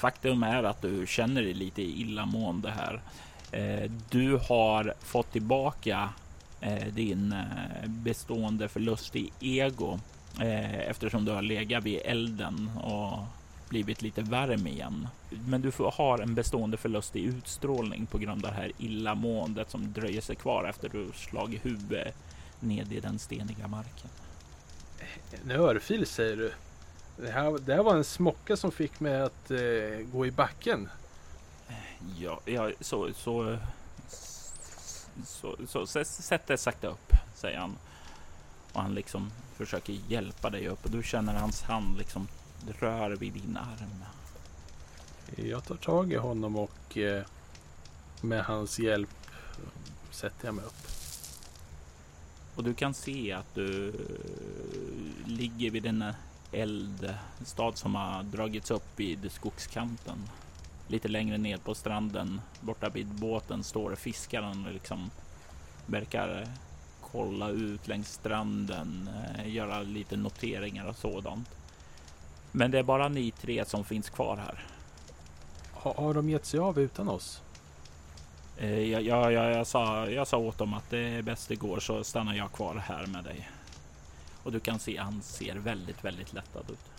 faktum 0.00 0.42
är 0.42 0.62
att 0.62 0.82
du 0.82 1.06
känner 1.06 1.42
dig 1.42 1.54
lite 1.54 1.82
illamående 1.82 2.70
här. 2.70 3.00
Eh, 3.52 3.90
du 4.10 4.36
har 4.36 4.94
fått 5.00 5.32
tillbaka 5.32 6.08
eh, 6.60 6.86
din 6.86 7.32
eh, 7.32 7.88
bestående 7.88 8.68
förlust 8.68 9.16
i 9.16 9.30
ego 9.40 10.00
eftersom 10.86 11.24
du 11.24 11.32
har 11.32 11.42
legat 11.42 11.84
vid 11.84 12.00
elden 12.04 12.70
och 12.84 13.18
blivit 13.68 14.02
lite 14.02 14.22
varm 14.22 14.66
igen. 14.66 15.08
Men 15.46 15.60
du 15.60 15.72
har 15.92 16.18
en 16.18 16.34
bestående 16.34 16.76
förlust 16.76 17.16
i 17.16 17.22
utstrålning 17.22 18.06
på 18.06 18.18
grund 18.18 18.44
av 18.44 18.52
det 18.52 18.56
här 18.56 18.72
illamåendet 18.78 19.70
som 19.70 19.92
dröjer 19.92 20.20
sig 20.20 20.36
kvar 20.36 20.64
efter 20.64 20.88
du 20.88 21.06
slagit 21.14 21.66
huvudet 21.66 22.14
ned 22.60 22.92
i 22.92 23.00
den 23.00 23.18
steniga 23.18 23.68
marken. 23.68 24.10
En 25.44 25.50
örfil 25.50 26.06
säger 26.06 26.36
du? 26.36 26.52
Det 27.22 27.30
här, 27.30 27.58
det 27.58 27.74
här 27.74 27.82
var 27.82 27.96
en 27.96 28.04
smocka 28.04 28.56
som 28.56 28.72
fick 28.72 29.00
mig 29.00 29.20
att 29.20 29.50
eh, 29.50 30.06
gå 30.12 30.26
i 30.26 30.30
backen. 30.30 30.88
Ja, 32.18 32.40
ja 32.44 32.70
så, 32.80 33.12
så, 33.14 33.58
så, 35.24 35.56
så, 35.66 35.86
så 35.86 36.04
sätt 36.04 36.46
dig 36.46 36.58
sakta 36.58 36.88
upp, 36.88 37.12
säger 37.34 37.58
han. 37.58 37.76
Och 38.72 38.82
han 38.82 38.94
liksom 38.94 39.30
försöker 39.56 39.92
hjälpa 40.08 40.50
dig 40.50 40.68
upp 40.68 40.84
och 40.84 40.90
du 40.90 41.02
känner 41.02 41.34
hans 41.34 41.62
hand 41.62 41.98
liksom 41.98 42.28
rör 42.78 43.10
vid 43.10 43.32
din 43.32 43.56
arm. 43.56 44.04
Jag 45.36 45.64
tar 45.64 45.76
tag 45.76 46.12
i 46.12 46.16
honom 46.16 46.56
och 46.56 46.98
eh, 46.98 47.24
med 48.20 48.44
hans 48.44 48.78
hjälp 48.78 49.10
sätter 50.10 50.46
jag 50.46 50.54
mig 50.54 50.64
upp. 50.64 50.90
Och 52.54 52.64
du 52.64 52.74
kan 52.74 52.94
se 52.94 53.32
att 53.32 53.54
du 53.54 53.92
ligger 55.26 55.70
vid 55.70 55.82
denna 56.50 56.62
eldstad 56.62 57.72
som 57.76 57.94
har 57.94 58.22
dragits 58.22 58.70
upp 58.70 58.86
vid 58.96 59.32
skogskanten. 59.32 60.18
Lite 60.88 61.08
längre 61.08 61.38
ner 61.38 61.56
på 61.56 61.74
stranden 61.74 62.40
borta 62.60 62.88
vid 62.88 63.06
båten 63.06 63.64
står 63.64 63.94
fiskaren 63.94 64.66
och 64.66 64.72
liksom 64.72 65.10
verkar 65.86 66.48
kolla 67.12 67.48
ut 67.48 67.88
längs 67.88 68.12
stranden, 68.12 69.10
eh, 69.38 69.54
göra 69.54 69.82
lite 69.82 70.16
noteringar 70.16 70.86
och 70.86 70.96
sådant. 70.96 71.48
Men 72.52 72.70
det 72.70 72.78
är 72.78 72.82
bara 72.82 73.08
ni 73.08 73.30
tre 73.30 73.64
som 73.64 73.84
finns 73.84 74.10
kvar 74.10 74.36
här. 74.36 74.64
Har, 75.72 75.94
har 75.94 76.14
de 76.14 76.30
gett 76.30 76.46
sig 76.46 76.60
av 76.60 76.78
utan 76.78 77.08
oss? 77.08 77.42
Eh, 78.56 78.80
jag, 78.80 79.02
jag, 79.02 79.32
jag, 79.32 79.50
jag, 79.50 79.66
sa, 79.66 80.06
jag 80.06 80.28
sa 80.28 80.36
åt 80.36 80.58
dem 80.58 80.74
att 80.74 80.90
det 80.90 80.98
är 80.98 81.22
bäst 81.22 81.48
det 81.48 81.56
går 81.56 81.80
så 81.80 82.04
stannar 82.04 82.34
jag 82.34 82.52
kvar 82.52 82.74
här 82.74 83.06
med 83.06 83.24
dig. 83.24 83.48
Och 84.42 84.52
du 84.52 84.60
kan 84.60 84.78
se 84.78 84.96
han 84.96 85.22
ser 85.22 85.54
väldigt, 85.54 86.04
väldigt 86.04 86.32
lättad 86.32 86.70
ut. 86.70 86.90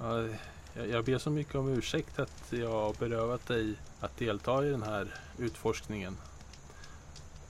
Ja, 0.00 0.28
jag, 0.74 0.88
jag 0.88 1.04
ber 1.04 1.18
så 1.18 1.30
mycket 1.30 1.54
om 1.54 1.68
ursäkt 1.68 2.18
att 2.18 2.44
jag 2.50 2.70
har 2.70 2.94
berövat 2.98 3.46
dig 3.46 3.74
att 4.00 4.16
delta 4.16 4.66
i 4.66 4.70
den 4.70 4.82
här 4.82 5.06
utforskningen. 5.38 6.16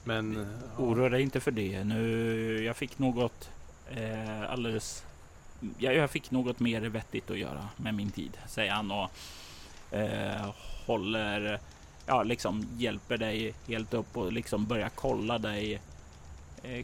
Men... 0.03 0.47
Ja. 0.77 0.83
Oroa 0.83 1.09
dig 1.09 1.21
inte 1.21 1.39
för 1.39 1.51
det. 1.51 1.83
Nu, 1.83 2.63
jag 2.63 2.75
fick 2.75 2.99
något 2.99 3.49
eh, 3.89 4.51
alldeles... 4.51 5.03
Jag, 5.77 5.95
jag 5.95 6.11
fick 6.11 6.31
något 6.31 6.59
mer 6.59 6.81
vettigt 6.81 7.31
att 7.31 7.37
göra 7.37 7.67
med 7.77 7.93
min 7.93 8.11
tid, 8.11 8.37
säger 8.47 8.71
han 8.71 8.91
och 8.91 9.09
eh, 9.95 10.53
håller... 10.85 11.59
Ja, 12.05 12.23
liksom 12.23 12.67
hjälper 12.77 13.17
dig 13.17 13.53
helt 13.67 13.93
upp 13.93 14.17
och 14.17 14.31
liksom 14.31 14.65
börjar 14.65 14.89
kolla 14.95 15.37
dig 15.37 15.73
eh, 15.73 15.81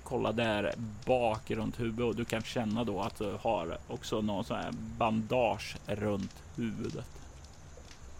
kolla 0.04 0.32
där 0.32 0.74
bak 1.06 1.52
runt 1.52 1.80
huvudet 1.80 2.06
och 2.06 2.16
du 2.16 2.26
kan 2.26 2.42
känna 2.42 2.84
då 2.84 3.02
att 3.02 3.18
du 3.18 3.38
har 3.42 3.78
också 3.88 4.22
någon 4.22 4.44
sån 4.44 4.58
här 4.58 4.72
bandage 4.98 5.78
runt 5.86 6.36
huvudet. 6.56 7.08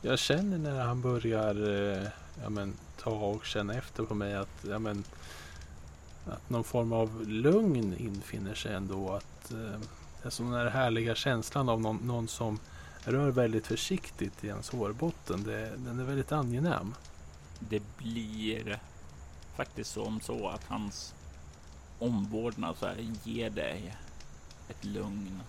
Jag 0.02 0.20
känner 0.20 0.58
när 0.58 0.86
han 0.86 1.02
börjar 1.02 1.70
eh, 1.96 2.08
ja, 2.44 2.50
men, 2.50 2.74
ta 2.98 3.12
och 3.12 3.46
känna 3.46 3.74
efter 3.74 4.04
på 4.04 4.16
mig 4.16 4.36
att, 4.36 4.66
ja, 4.70 4.80
men, 4.80 5.04
att 6.26 6.50
någon 6.50 6.64
form 6.64 6.94
av 6.94 7.28
lugn 7.28 7.96
infinner 7.98 8.56
sig 8.56 8.74
ändå. 8.74 9.12
Att, 9.12 9.52
eh, 9.52 9.80
alltså 10.26 10.44
den 10.44 10.54
här 10.54 10.70
härliga 10.70 11.16
känslan 11.16 11.70
av 11.70 11.82
någon, 11.82 11.98
någon 11.98 12.28
som 12.28 12.60
rör 13.04 13.32
väldigt 13.32 13.68
försiktigt 13.68 14.44
i 14.44 14.48
ens 14.48 14.70
hårbotten. 14.70 15.44
Det, 15.44 15.72
den 15.78 16.00
är 16.00 16.04
väldigt 16.04 16.32
angenäm. 16.32 16.96
Det 17.60 17.82
blir 17.98 18.80
faktiskt 19.56 19.92
som 19.92 20.22
så 20.22 20.48
att 20.48 20.64
hans 20.68 21.14
omvårdnad 22.00 22.78
så 22.78 22.86
här, 22.86 23.16
ger 23.24 23.50
dig 23.50 23.96
ett 24.70 24.86
lugn 24.86 25.42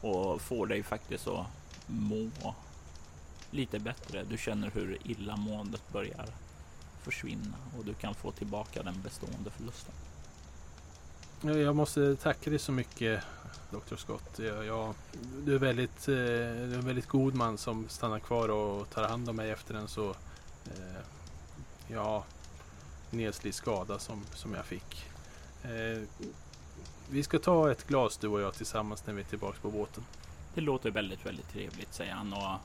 och 0.00 0.40
får 0.40 0.66
dig 0.66 0.82
faktiskt 0.82 1.26
att 1.26 1.46
må 1.86 2.54
lite 3.50 3.78
bättre. 3.78 4.24
Du 4.24 4.38
känner 4.38 4.70
hur 4.70 4.98
illamåendet 5.04 5.92
börjar 5.92 6.26
försvinna 7.02 7.56
och 7.78 7.84
du 7.84 7.94
kan 7.94 8.14
få 8.14 8.30
tillbaka 8.30 8.82
den 8.82 9.02
bestående 9.02 9.50
förlusten. 9.50 9.94
Jag 11.42 11.76
måste 11.76 12.16
tacka 12.16 12.50
dig 12.50 12.58
så 12.58 12.72
mycket 12.72 13.24
Dr. 13.70 13.96
Scott. 13.96 14.38
Jag, 14.38 14.64
jag, 14.64 14.94
du, 15.44 15.54
är 15.54 15.58
väldigt, 15.58 16.08
eh, 16.08 16.14
du 16.14 16.72
är 16.72 16.78
en 16.78 16.86
väldigt 16.86 17.08
god 17.08 17.34
man 17.34 17.58
som 17.58 17.88
stannar 17.88 18.18
kvar 18.18 18.48
och 18.48 18.90
tar 18.90 19.08
hand 19.08 19.28
om 19.28 19.36
mig 19.36 19.50
efter 19.50 19.74
en 19.74 19.88
så 19.88 20.10
eh, 20.66 21.02
ja, 21.88 22.24
neslig 23.10 23.54
skada 23.54 23.98
som, 23.98 24.24
som 24.34 24.54
jag 24.54 24.64
fick. 24.64 25.04
Eh, 25.62 26.02
vi 27.10 27.22
ska 27.22 27.38
ta 27.38 27.70
ett 27.70 27.86
glas 27.86 28.16
du 28.16 28.28
och 28.28 28.40
jag 28.40 28.54
tillsammans 28.54 29.06
när 29.06 29.14
vi 29.14 29.20
är 29.20 29.26
tillbaka 29.26 29.58
på 29.62 29.70
båten. 29.70 30.04
Det 30.54 30.60
låter 30.60 30.90
väldigt, 30.90 31.26
väldigt 31.26 31.52
trevligt 31.52 31.94
säger 31.94 32.12
han 32.12 32.32
och 32.32 32.58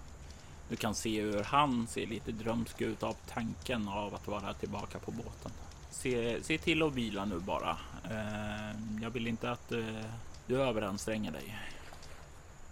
du 0.69 0.75
kan 0.75 0.95
se 0.95 1.21
hur 1.21 1.43
han 1.43 1.87
ser 1.87 2.07
lite 2.07 2.31
drömsk 2.31 2.81
ut 2.81 3.03
av 3.03 3.15
tanken 3.27 3.87
av 3.87 4.15
att 4.15 4.27
vara 4.27 4.53
tillbaka 4.53 4.99
på 4.99 5.11
båten. 5.11 5.51
Se, 5.91 6.43
se 6.43 6.57
till 6.57 6.83
att 6.83 6.93
vila 6.93 7.25
nu 7.25 7.39
bara. 7.39 7.77
Eh, 8.03 8.79
jag 9.01 9.09
vill 9.09 9.27
inte 9.27 9.51
att 9.51 9.71
eh, 9.71 10.05
du 10.47 10.61
överanstränger 10.61 11.31
dig. 11.31 11.57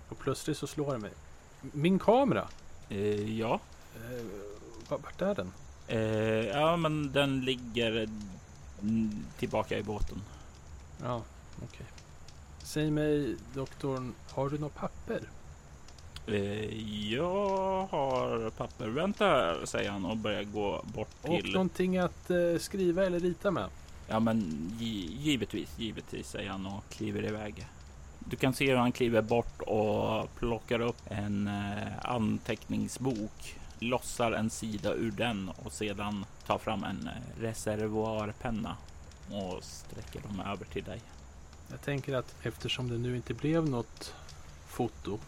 Och 0.09 0.19
plötsligt 0.19 0.57
så 0.57 0.67
slår 0.67 0.93
det 0.93 0.99
mig. 0.99 1.11
Min 1.61 1.99
kamera? 1.99 2.47
Eh, 2.89 3.39
ja. 3.39 3.59
Eh, 3.95 4.25
vart 4.89 5.21
är 5.21 5.35
den? 5.35 5.51
Eh, 5.87 5.99
ja, 6.47 6.77
men 6.77 7.11
den 7.11 7.41
ligger 7.41 8.09
tillbaka 9.39 9.77
i 9.77 9.83
båten. 9.83 10.21
Ja, 11.03 11.21
okej. 11.55 11.67
Okay. 11.73 11.87
Säg 12.63 12.91
mig 12.91 13.35
doktorn, 13.53 14.13
har 14.29 14.49
du 14.49 14.57
något 14.57 14.75
papper? 14.75 15.21
Eh, 16.27 17.13
jag 17.13 17.87
har 17.91 18.49
papper. 18.49 18.87
Vänta, 18.87 19.55
säger 19.65 19.91
han 19.91 20.05
och 20.05 20.17
börjar 20.17 20.43
gå 20.43 20.81
bort 20.83 21.23
till... 21.23 21.45
Och 21.47 21.53
någonting 21.53 21.97
att 21.97 22.29
eh, 22.29 22.57
skriva 22.59 23.05
eller 23.05 23.19
rita 23.19 23.51
med? 23.51 23.69
Ja, 24.07 24.19
men 24.19 24.69
givetvis, 25.19 25.79
givetvis, 25.79 26.29
säger 26.29 26.49
han 26.49 26.65
och 26.65 26.83
kliver 26.89 27.25
iväg. 27.25 27.67
Du 28.19 28.35
kan 28.35 28.53
se 28.53 28.69
hur 28.69 28.75
han 28.75 28.91
kliver 28.91 29.21
bort 29.21 29.61
och 29.61 30.35
plockar 30.35 30.79
upp 30.79 31.01
en 31.05 31.47
eh, 31.47 32.11
anteckningsbok, 32.11 33.59
lossar 33.81 34.31
en 34.31 34.49
sida 34.49 34.93
ur 34.93 35.11
den 35.11 35.49
och 35.49 35.71
sedan 35.71 36.25
tar 36.45 36.57
fram 36.57 36.83
en 36.83 37.07
eh, 37.07 37.41
reservoarpenna 37.41 38.77
och 39.31 39.63
sträcker 39.63 40.21
dem 40.21 40.39
över 40.39 40.65
till 40.65 40.83
dig. 40.83 41.01
Jag 41.69 41.81
tänker 41.81 42.15
att 42.15 42.35
eftersom 42.43 42.89
det 42.89 42.97
nu 42.97 43.15
inte 43.15 43.33
blev 43.33 43.69
något 43.69 44.13
foto 44.67 45.19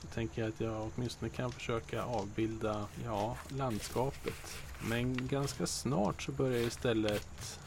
så 0.00 0.06
tänker 0.06 0.42
jag 0.42 0.48
att 0.48 0.60
jag 0.60 0.90
åtminstone 0.94 1.28
kan 1.28 1.52
försöka 1.52 2.02
avbilda 2.02 2.86
ja, 3.04 3.36
landskapet. 3.48 4.58
Men 4.88 5.26
ganska 5.26 5.66
snart 5.66 6.22
så 6.22 6.32
börjar 6.32 6.56
jag 6.56 6.66
istället 6.66 7.58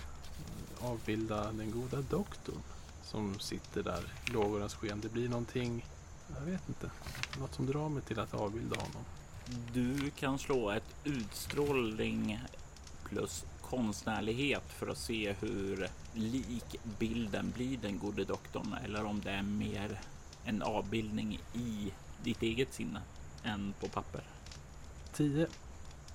eh, 0.79 0.89
avbilda 0.89 1.51
den 1.51 1.71
goda 1.71 2.01
doktorn 2.01 2.61
som 3.03 3.39
sitter 3.39 3.83
där 3.83 4.13
i 4.27 4.31
lågornas 4.31 4.75
sken. 4.75 5.01
Det 5.01 5.09
blir 5.09 5.29
någonting, 5.29 5.85
jag 6.35 6.51
vet 6.51 6.69
inte, 6.69 6.89
något 7.39 7.55
som 7.55 7.65
drar 7.65 7.89
mig 7.89 8.03
till 8.03 8.19
att 8.19 8.33
avbilda 8.33 8.75
honom. 8.75 9.03
Du 9.73 10.09
kan 10.09 10.39
slå 10.39 10.71
ett 10.71 10.95
utstrålning 11.03 12.39
plus 13.03 13.45
konstnärlighet 13.61 14.63
för 14.67 14.87
att 14.87 14.97
se 14.97 15.35
hur 15.39 15.87
lik 16.13 16.75
bilden 16.99 17.53
blir 17.55 17.77
den 17.77 17.99
gode 17.99 18.25
doktorn 18.25 18.75
eller 18.85 19.05
om 19.05 19.21
det 19.21 19.31
är 19.31 19.43
mer 19.43 19.99
en 20.45 20.61
avbildning 20.61 21.39
i 21.53 21.91
ditt 22.23 22.41
eget 22.41 22.73
sinne 22.73 23.01
än 23.43 23.73
på 23.79 23.87
papper. 23.87 24.23
10. 25.13 25.47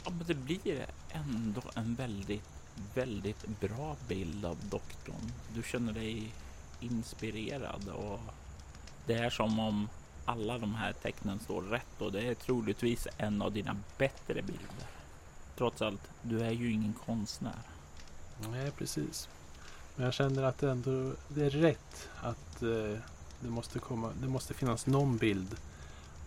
Ja, 0.05 0.11
men 0.11 0.27
det 0.27 0.35
blir 0.35 0.87
ändå 1.11 1.63
en 1.75 1.95
väldigt, 1.95 2.49
väldigt 2.95 3.61
bra 3.61 3.97
bild 4.09 4.45
av 4.45 4.57
doktorn. 4.71 5.33
Du 5.55 5.63
känner 5.63 5.93
dig 5.93 6.33
inspirerad 6.81 7.89
och 7.89 8.21
Det 9.07 9.15
är 9.15 9.31
som 9.31 9.59
om 9.59 9.89
alla 10.25 10.59
de 10.59 10.75
här 10.75 10.93
tecknen 10.93 11.39
står 11.41 11.63
rätt 11.63 12.01
och 12.01 12.13
det 12.13 12.21
är 12.21 12.35
troligtvis 12.35 13.09
en 13.19 13.43
av 13.43 13.53
dina 13.53 13.77
bättre 13.99 14.43
bilder. 14.43 14.87
Trots 15.57 15.83
allt, 15.83 16.11
du 16.23 16.41
är 16.41 16.51
ju 16.51 16.73
ingen 16.73 16.93
konstnär. 16.93 17.59
Nej, 18.51 18.71
precis. 18.71 19.29
Men 19.97 20.05
jag 20.05 20.15
känner 20.15 20.43
att 20.43 20.59
det 20.59 20.71
ändå 20.71 21.13
det 21.29 21.45
är 21.45 21.51
rätt 21.51 22.09
att 22.21 22.63
eh, 22.63 22.99
det, 23.41 23.49
måste 23.49 23.79
komma, 23.79 24.11
det 24.21 24.29
måste 24.29 24.55
finnas 24.55 24.87
någon 24.87 25.17
bild 25.17 25.57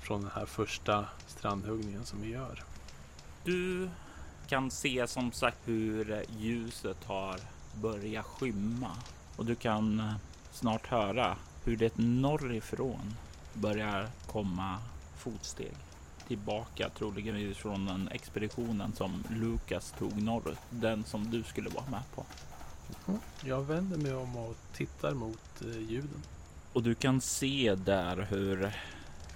från 0.01 0.21
den 0.21 0.31
här 0.35 0.45
första 0.45 1.05
strandhuggningen 1.27 2.05
som 2.05 2.21
vi 2.21 2.29
gör. 2.29 2.63
Du 3.43 3.89
kan 4.47 4.71
se 4.71 5.07
som 5.07 5.31
sagt 5.31 5.57
hur 5.65 6.23
ljuset 6.37 7.03
har 7.05 7.39
börjat 7.81 8.25
skymma 8.25 8.91
och 9.35 9.45
du 9.45 9.55
kan 9.55 9.99
eh, 9.99 10.13
snart 10.51 10.87
höra 10.87 11.37
hur 11.63 11.77
det 11.77 11.97
norrifrån 11.97 13.15
börjar 13.55 14.09
komma 14.27 14.77
fotsteg 15.17 15.75
tillbaka 16.27 16.89
troligen 16.89 17.55
från 17.55 17.85
den 17.85 18.09
expeditionen 18.11 18.93
som 18.93 19.23
Lukas 19.29 19.93
tog 19.99 20.21
norrut. 20.21 20.59
Den 20.69 21.03
som 21.03 21.31
du 21.31 21.43
skulle 21.43 21.69
vara 21.69 21.85
med 21.89 22.03
på. 22.15 22.25
Jag 23.43 23.61
vänder 23.61 23.97
mig 23.97 24.15
om 24.15 24.37
och 24.37 24.55
tittar 24.73 25.13
mot 25.13 25.61
eh, 25.61 25.79
ljuden. 25.79 26.23
Och 26.73 26.83
du 26.83 26.95
kan 26.95 27.21
se 27.21 27.75
där 27.75 28.27
hur 28.29 28.75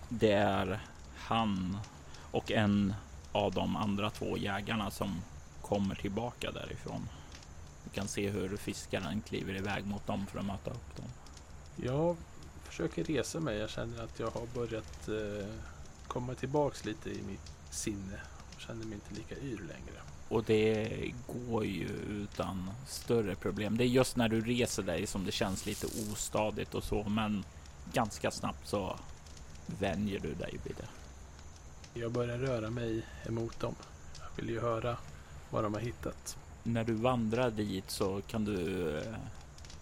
det 0.09 0.31
är 0.31 0.79
han 1.15 1.77
och 2.31 2.51
en 2.51 2.93
av 3.31 3.53
de 3.53 3.75
andra 3.75 4.09
två 4.09 4.37
jägarna 4.37 4.91
som 4.91 5.21
kommer 5.61 5.95
tillbaka 5.95 6.51
därifrån. 6.51 7.09
Du 7.83 7.89
kan 7.89 8.07
se 8.07 8.29
hur 8.29 8.57
fiskaren 8.57 9.21
kliver 9.21 9.55
iväg 9.55 9.85
mot 9.85 10.07
dem 10.07 10.25
för 10.31 10.39
att 10.39 10.45
möta 10.45 10.71
upp 10.71 10.95
dem. 10.95 11.05
Jag 11.75 12.17
försöker 12.69 13.03
resa 13.03 13.39
mig. 13.39 13.57
Jag 13.57 13.69
känner 13.69 14.03
att 14.03 14.19
jag 14.19 14.31
har 14.31 14.45
börjat 14.53 15.07
eh, 15.07 15.47
komma 16.07 16.33
tillbaks 16.33 16.85
lite 16.85 17.09
i 17.09 17.21
mitt 17.27 17.51
sinne. 17.71 18.19
Jag 18.53 18.61
känner 18.61 18.85
mig 18.85 18.93
inte 18.93 19.13
lika 19.13 19.35
yr 19.41 19.57
längre. 19.57 20.01
Och 20.29 20.43
det 20.43 21.11
går 21.27 21.65
ju 21.65 21.87
utan 22.09 22.69
större 22.87 23.35
problem. 23.35 23.77
Det 23.77 23.83
är 23.83 23.87
just 23.87 24.15
när 24.15 24.29
du 24.29 24.41
reser 24.41 24.83
dig 24.83 25.07
som 25.07 25.25
det 25.25 25.31
känns 25.31 25.65
lite 25.65 25.87
ostadigt 26.11 26.75
och 26.75 26.83
så, 26.83 27.03
men 27.03 27.43
ganska 27.93 28.31
snabbt 28.31 28.67
så 28.67 28.99
vänjer 29.65 30.19
du 30.19 30.33
dig 30.33 30.59
vid 30.63 30.75
det. 30.77 30.87
Jag 31.99 32.11
börjar 32.11 32.37
röra 32.37 32.69
mig 32.69 33.01
emot 33.27 33.59
dem. 33.59 33.75
Jag 34.19 34.43
vill 34.43 34.49
ju 34.49 34.59
höra 34.59 34.97
vad 35.49 35.63
de 35.63 35.73
har 35.73 35.81
hittat. 35.81 36.37
När 36.63 36.83
du 36.83 36.93
vandrar 36.93 37.51
dit 37.51 37.91
så 37.91 38.21
kan 38.21 38.45
du 38.45 39.01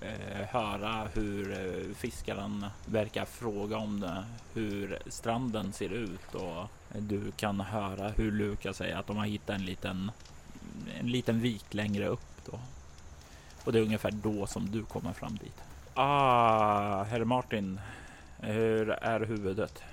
eh, 0.01 0.47
höra 0.49 1.07
hur 1.13 1.51
eh, 1.51 1.95
fiskaren 1.95 2.65
verkar 2.85 3.25
fråga 3.25 3.77
om 3.77 3.99
det, 3.99 4.25
hur 4.53 4.99
stranden 5.07 5.73
ser 5.73 5.89
ut 5.89 6.35
och 6.35 6.69
du 6.99 7.31
kan 7.31 7.59
höra 7.59 8.09
hur 8.09 8.31
Lukas 8.31 8.77
säger 8.77 8.95
att 8.95 9.07
de 9.07 9.17
har 9.17 9.25
hittat 9.25 9.55
en 9.55 9.65
liten, 9.65 10.11
en 10.99 11.07
liten 11.07 11.41
vik 11.41 11.73
längre 11.73 12.07
upp 12.07 12.45
då. 12.45 12.59
Och 13.63 13.73
det 13.73 13.79
är 13.79 13.83
ungefär 13.83 14.11
då 14.11 14.47
som 14.47 14.71
du 14.71 14.83
kommer 14.83 15.13
fram 15.13 15.37
dit. 15.37 15.63
Ah, 15.93 17.03
herr 17.03 17.23
Martin, 17.23 17.79
hur 18.39 18.89
är 18.89 19.19
huvudet? 19.19 19.83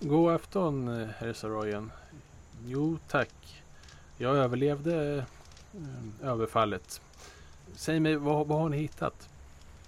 God 0.00 0.32
afton, 0.32 1.08
herr 1.18 1.32
Saroyan. 1.32 1.92
Jo, 2.66 2.98
tack. 3.08 3.62
Jag 4.16 4.36
överlevde 4.36 5.24
eh, 5.74 6.28
överfallet. 6.28 7.00
Säg 7.74 8.00
mig, 8.00 8.16
vad, 8.16 8.46
vad 8.46 8.58
har 8.60 8.68
ni 8.68 8.76
hittat? 8.76 9.28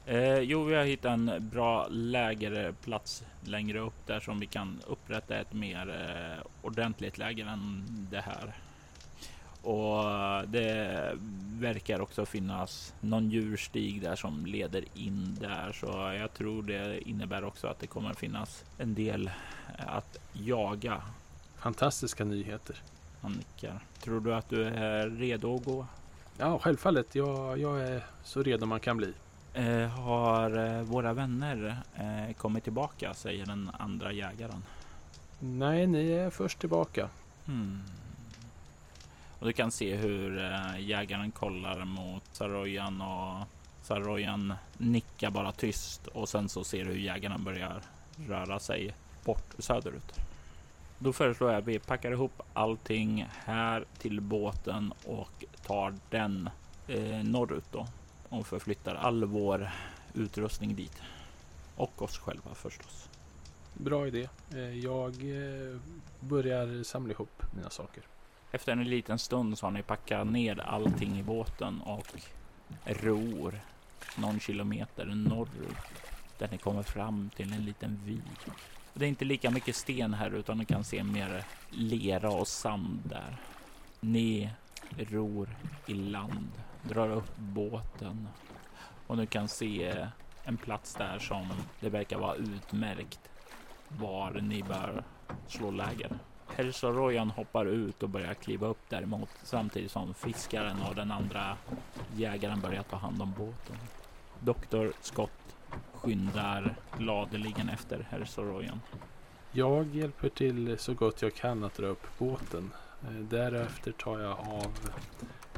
Eh, 0.07 0.39
jo, 0.39 0.65
vi 0.65 0.75
har 0.75 0.85
hittat 0.85 1.13
en 1.13 1.49
bra 1.53 1.87
lägerplats 1.91 3.25
längre 3.45 3.79
upp 3.79 4.07
där 4.07 4.21
som 4.21 4.41
vi 4.41 4.47
kan 4.47 4.81
upprätta 4.87 5.37
ett 5.37 5.53
mer 5.53 5.89
eh, 5.89 6.47
ordentligt 6.63 7.19
läger 7.19 7.47
än 7.47 7.85
det 8.11 8.21
här. 8.21 8.55
Och 9.63 10.49
det 10.49 11.13
verkar 11.61 12.01
också 12.01 12.27
finnas 12.27 12.95
någon 13.01 13.31
djurstig 13.31 14.03
där 14.03 14.17
som 14.17 14.47
leder 14.47 14.85
in 14.95 15.37
där, 15.41 15.73
så 15.73 15.87
jag 16.21 16.35
tror 16.35 16.63
det 16.63 17.09
innebär 17.09 17.45
också 17.45 17.67
att 17.67 17.81
det 17.81 17.87
kommer 17.87 18.15
finnas 18.15 18.65
en 18.79 18.95
del 18.95 19.31
att 19.79 20.19
jaga. 20.33 21.03
Fantastiska 21.57 22.25
nyheter. 22.25 22.77
Han 23.21 23.33
nickar. 23.33 23.81
Tror 24.01 24.21
du 24.21 24.35
att 24.35 24.49
du 24.49 24.65
är 24.65 25.11
redo 25.11 25.57
att 25.57 25.65
gå? 25.65 25.87
Ja, 26.39 26.59
självfallet. 26.59 27.15
Jag, 27.15 27.59
jag 27.59 27.81
är 27.81 28.05
så 28.25 28.43
redo 28.43 28.67
man 28.67 28.81
kan 28.81 28.97
bli. 28.97 29.13
Eh, 29.55 29.89
har 29.89 30.59
eh, 30.67 30.83
våra 30.83 31.13
vänner 31.13 31.77
eh, 31.95 32.35
kommit 32.35 32.65
tillbaka, 32.65 33.15
säger 33.15 33.47
den 33.47 33.71
andra 33.79 34.13
jägaren. 34.13 34.63
Nej, 35.39 35.87
ni 35.87 36.11
är 36.11 36.31
först 36.31 36.59
tillbaka. 36.59 37.09
Hmm. 37.47 37.83
Och 39.39 39.47
du 39.47 39.53
kan 39.53 39.71
se 39.71 39.97
hur 39.97 40.39
eh, 40.39 40.81
jägaren 40.81 41.31
kollar 41.31 41.85
mot 41.85 42.23
Saroyan 42.33 43.01
och 43.01 43.47
Saroyan 43.83 44.55
nickar 44.79 45.31
bara 45.31 45.53
tyst 45.53 46.07
och 46.07 46.29
sen 46.29 46.49
så 46.49 46.65
ser 46.65 46.85
du 46.85 46.91
hur 46.91 46.99
jägarna 46.99 47.39
börjar 47.39 47.81
röra 48.29 48.59
sig 48.59 48.95
bort 49.25 49.55
söderut. 49.59 50.21
Då 51.05 51.13
föreslår 51.13 51.51
jag 51.51 51.59
att 51.59 51.69
vi 51.69 51.79
packar 51.79 52.13
ihop 52.13 52.43
allting 52.53 53.29
här 53.45 53.85
till 53.99 54.21
båten 54.21 54.93
och 55.07 55.45
tar 55.67 55.95
den 56.11 56.51
eh, 56.89 57.25
norrut 57.25 57.65
då 57.73 57.87
och 58.29 58.47
förflyttar 58.47 58.95
all 58.95 59.25
vår 59.25 59.71
utrustning 60.15 60.77
dit. 60.77 61.03
Och 61.77 62.03
oss 62.03 62.19
själva 62.19 62.55
förstås. 62.55 63.09
Bra 63.75 64.07
idé. 64.07 64.29
Eh, 64.55 64.79
Jag 64.79 65.13
eh, 65.13 65.77
börjar 66.21 66.83
samla 66.83 67.13
ihop 67.13 67.43
mina 67.57 67.71
saker. 67.71 68.03
Efter 68.51 68.73
en 68.73 68.85
liten 68.85 69.19
stund 69.19 69.59
så 69.59 69.67
har 69.67 69.71
ni 69.71 69.83
packat 69.83 70.27
ner 70.27 70.61
allting 70.61 71.19
i 71.19 71.23
båten 71.23 71.81
och 71.81 72.07
ror 72.85 73.61
någon 74.17 74.41
kilometer 74.41 75.07
norrut 75.07 75.77
där 76.39 76.49
ni 76.51 76.59
kommer 76.59 76.83
fram 76.83 77.31
till 77.37 77.53
en 77.53 77.65
liten 77.65 78.01
vik. 78.05 78.51
Det 78.97 79.05
är 79.05 79.09
inte 79.09 79.25
lika 79.25 79.51
mycket 79.51 79.77
sten 79.77 80.15
här 80.15 80.31
utan 80.31 80.59
ni 80.59 80.65
kan 80.65 80.85
se 80.85 81.05
mer 81.05 81.45
lera 81.71 82.31
och 82.31 82.49
sand 82.49 83.01
där. 83.05 83.37
Ni 84.01 84.51
ror 84.97 85.49
i 85.87 85.95
land, 85.95 86.51
drar 86.83 87.11
upp 87.11 87.37
båten 87.37 88.29
och 89.07 89.17
ni 89.17 89.27
kan 89.27 89.49
se 89.49 90.07
en 90.45 90.57
plats 90.57 90.95
där 90.95 91.19
som 91.19 91.49
det 91.81 91.89
verkar 91.89 92.19
vara 92.19 92.35
utmärkt 92.35 93.21
var 93.89 94.33
ni 94.33 94.63
bör 94.63 95.05
slå 95.47 95.71
läger. 95.71 96.19
Persorojan 96.57 97.31
hoppar 97.31 97.67
ut 97.67 98.03
och 98.03 98.09
börjar 98.09 98.35
kliva 98.35 98.67
upp 98.67 98.83
däremot 98.89 99.31
samtidigt 99.43 99.91
som 99.91 100.15
fiskaren 100.15 100.83
och 100.89 100.95
den 100.95 101.11
andra 101.11 101.57
jägaren 102.17 102.61
börjar 102.61 102.83
ta 102.83 102.97
hand 102.97 103.23
om 103.23 103.33
båten. 103.39 103.77
Doktor 104.41 104.93
Scott 105.01 105.54
skyndar 106.05 106.75
gladeligen 106.99 107.69
efter 107.69 108.07
Herr 108.11 108.25
Soroyan. 108.25 108.81
Jag 109.53 109.95
hjälper 109.95 110.29
till 110.29 110.79
så 110.79 110.95
gott 110.95 111.23
jag 111.23 111.35
kan 111.35 111.65
att 111.65 111.75
dra 111.75 111.87
upp 111.87 112.07
båten. 112.19 112.71
Eh, 113.03 113.11
Därefter 113.11 113.93
tar 113.93 114.21
jag 114.21 114.39
av 114.39 114.91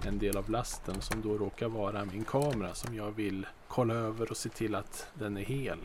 en 0.07 0.19
del 0.19 0.37
av 0.37 0.51
lasten 0.51 1.01
som 1.01 1.23
då 1.23 1.39
råkar 1.39 1.69
vara 1.69 2.05
min 2.05 2.25
kamera 2.25 2.75
som 2.75 2.95
jag 2.95 3.11
vill 3.11 3.47
kolla 3.69 3.95
över 3.95 4.31
och 4.31 4.37
se 4.37 4.49
till 4.49 4.75
att 4.75 5.11
den 5.15 5.37
är 5.37 5.45
hel. 5.45 5.79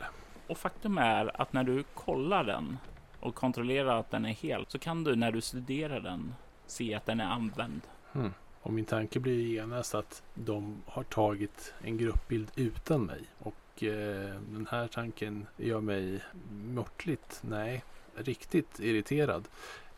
Och 0.47 0.57
faktum 0.57 0.97
är 0.97 1.41
att 1.41 1.53
när 1.53 1.63
du 1.63 1.83
kollar 1.83 2.43
den 2.43 2.77
och 3.19 3.35
kontrollerar 3.35 3.99
att 3.99 4.11
den 4.11 4.25
är 4.25 4.33
hel 4.33 4.65
så 4.67 4.79
kan 4.79 5.03
du 5.03 5.15
när 5.15 5.31
du 5.31 5.41
studerar 5.41 5.99
den 5.99 6.35
se 6.65 6.93
att 6.93 7.05
den 7.05 7.19
är 7.19 7.25
använd. 7.25 7.81
Hmm. 8.11 8.33
Och 8.61 8.73
min 8.73 8.85
tanke 8.85 9.19
blir 9.19 9.47
genast 9.47 9.95
att 9.95 10.23
de 10.33 10.81
har 10.85 11.03
tagit 11.03 11.73
en 11.81 11.97
gruppbild 11.97 12.51
utan 12.55 13.03
mig. 13.03 13.21
Och 13.39 13.55
den 13.89 14.67
här 14.71 14.87
tanken 14.87 15.47
gör 15.57 15.81
mig 15.81 16.21
måttligt, 16.51 17.39
nej, 17.41 17.83
riktigt 18.15 18.79
irriterad. 18.79 19.47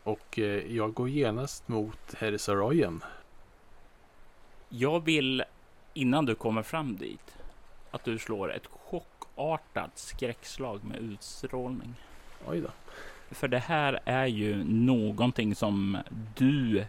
Och 0.03 0.39
eh, 0.39 0.75
jag 0.75 0.93
går 0.93 1.09
genast 1.09 1.67
mot 1.67 2.13
Herr 2.17 2.37
Saroyan. 2.37 3.03
Jag 4.69 5.05
vill 5.05 5.43
innan 5.93 6.25
du 6.25 6.35
kommer 6.35 6.63
fram 6.63 6.95
dit 6.95 7.37
att 7.91 8.03
du 8.03 8.19
slår 8.19 8.53
ett 8.53 8.67
chockartat 8.67 9.97
skräckslag 9.97 10.83
med 10.83 10.97
utstrålning. 10.97 11.93
Oj 12.47 12.61
då. 12.61 12.69
För 13.31 13.47
det 13.47 13.59
här 13.59 13.99
är 14.05 14.25
ju 14.25 14.63
någonting 14.63 15.55
som 15.55 15.97
du 16.35 16.85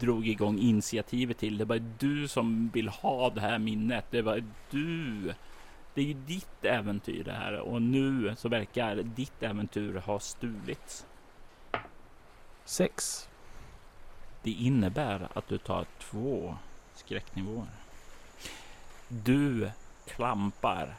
drog 0.00 0.28
igång 0.28 0.58
initiativet 0.58 1.38
till. 1.38 1.58
Det 1.58 1.64
var 1.64 1.82
du 1.98 2.28
som 2.28 2.70
vill 2.74 2.88
ha 2.88 3.30
det 3.30 3.40
här 3.40 3.58
minnet. 3.58 4.04
Det 4.10 4.22
var 4.22 4.44
du. 4.70 5.34
Det 5.94 6.00
är 6.00 6.04
ju 6.04 6.14
ditt 6.14 6.64
äventyr 6.64 7.24
det 7.24 7.32
här 7.32 7.58
och 7.58 7.82
nu 7.82 8.34
så 8.36 8.48
verkar 8.48 8.96
ditt 8.96 9.42
äventyr 9.42 9.94
ha 9.94 10.20
stulits. 10.20 11.06
Sex. 12.64 13.28
Det 14.42 14.50
innebär 14.50 15.28
att 15.34 15.48
du 15.48 15.58
tar 15.58 15.86
två 15.98 16.56
skräcknivåer. 16.94 17.66
Du 19.08 19.70
klampar 20.06 20.94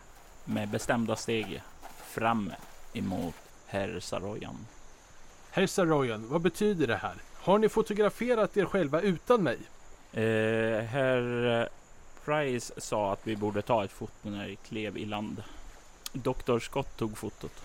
med 0.46 0.70
bestämda 0.70 1.16
steg 1.16 1.62
fram 1.98 2.52
emot 2.94 3.36
herr 3.68 4.00
Saroyan. 4.00 4.58
Herr 5.52 5.68
Saroyan, 5.68 6.30
vad 6.30 6.42
betyder 6.42 6.88
det 6.88 6.96
här? 6.96 7.16
Har 7.42 7.58
ni 7.60 7.70
fotograferat 7.70 8.58
er 8.58 8.66
själva 8.66 9.02
utan 9.02 9.44
mig? 9.44 9.58
Eh, 10.14 10.84
herr 10.84 11.70
Price 12.26 12.74
sa 12.78 13.14
att 13.14 13.20
vi 13.24 13.36
borde 13.36 13.62
ta 13.62 13.84
ett 13.84 13.92
foto 13.92 14.30
när 14.30 14.48
vi 14.48 14.56
klev 14.56 14.98
i 14.98 15.06
land. 15.06 15.44
Dr. 16.14 16.60
Scott 16.60 16.98
tog 16.98 17.18
fotot. 17.18 17.64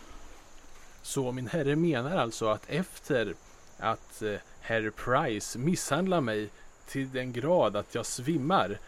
Så 1.03 1.33
min 1.33 1.47
herre 1.47 1.77
menar 1.77 2.17
alltså 2.17 2.49
att 2.49 2.63
efter 2.71 3.35
att 3.79 4.23
eh, 4.23 4.35
herr 4.61 4.91
Price 4.91 5.59
misshandlar 5.59 6.21
mig 6.21 6.49
till 6.87 7.13
den 7.13 7.33
grad 7.33 7.77
att 7.77 7.95
jag 7.95 8.07
svimmar, 8.07 8.79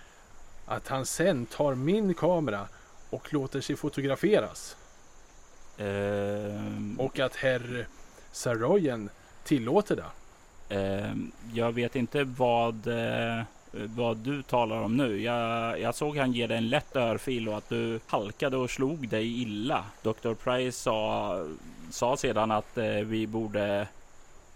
att 0.67 0.89
han 0.89 1.07
sen 1.07 1.47
tar 1.47 1.75
min 1.75 2.15
kamera 2.15 2.69
och 3.11 3.33
låter 3.33 3.61
sig 3.61 3.77
fotograferas. 3.77 4.77
Eh, 5.79 6.99
Och 6.99 7.19
att 7.19 7.37
herr 7.37 7.87
Saroyan 8.33 9.11
tillåter 9.45 9.97
det. 9.97 10.05
Eh, 10.77 11.15
jag 11.53 11.73
vet 11.73 11.97
inte 11.97 12.25
vad, 12.25 12.87
eh, 12.87 13.43
Eh, 13.73 13.81
vad 13.97 14.17
du 14.17 14.43
talar 14.43 14.83
om 14.83 14.97
nu. 14.97 15.23
Jag, 15.23 15.81
jag 15.81 15.95
såg 15.95 16.17
han 16.17 16.33
ge 16.33 16.47
dig 16.47 16.57
en 16.57 16.69
lätt 16.69 16.97
örfil 16.97 17.49
och 17.49 17.57
att 17.57 17.69
du 17.69 18.01
halkade 18.07 18.57
och 18.57 18.71
slog 18.71 19.09
dig 19.09 19.43
illa. 19.43 19.85
Dr. 20.03 20.35
Price 20.35 20.79
sa, 20.79 21.45
sa 21.91 22.17
sedan 22.17 22.51
att 22.51 22.79
eh, 22.79 22.85
vi 22.85 23.27
borde 23.27 23.89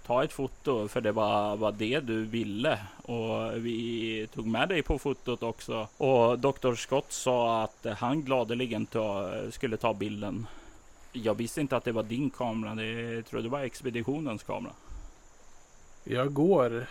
ta 0.07 0.25
ett 0.25 0.33
foto 0.33 0.89
för 0.89 1.01
det 1.01 1.13
var, 1.13 1.57
var 1.57 1.73
det 1.73 2.01
du 2.01 2.25
ville 2.25 2.79
och 3.03 3.57
vi 3.57 4.29
tog 4.35 4.47
med 4.47 4.69
dig 4.69 4.83
på 4.83 4.99
fotot 4.99 5.43
också. 5.43 5.89
Och 5.97 6.39
Dr. 6.39 6.75
Scott 6.75 7.13
sa 7.13 7.63
att 7.63 7.87
han 7.99 8.23
gladeligen 8.23 8.87
ta, 8.87 9.31
skulle 9.51 9.77
ta 9.77 9.95
bilden. 9.95 10.47
Jag 11.13 11.35
visste 11.35 11.61
inte 11.61 11.77
att 11.77 11.85
det 11.85 11.93
var 11.93 12.03
din 12.03 12.31
kamera. 12.31 12.75
Det 12.75 12.87
jag 12.87 13.27
trodde 13.27 13.43
det 13.43 13.49
var 13.49 13.61
expeditionens 13.61 14.43
kamera. 14.43 14.73
Jag 16.05 16.33
går 16.35 16.87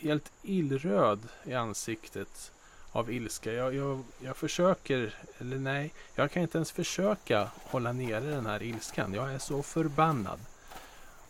helt 0.00 0.32
illröd 0.42 1.20
i 1.44 1.54
ansiktet 1.54 2.52
av 2.92 3.12
ilska. 3.12 3.52
Jag, 3.52 3.74
jag, 3.74 4.02
jag 4.20 4.36
försöker, 4.36 5.14
eller 5.38 5.58
nej, 5.58 5.92
jag 6.14 6.30
kan 6.30 6.42
inte 6.42 6.58
ens 6.58 6.72
försöka 6.72 7.48
hålla 7.62 7.92
nere 7.92 8.30
den 8.30 8.46
här 8.46 8.62
ilskan. 8.62 9.14
Jag 9.14 9.34
är 9.34 9.38
så 9.38 9.62
förbannad. 9.62 10.38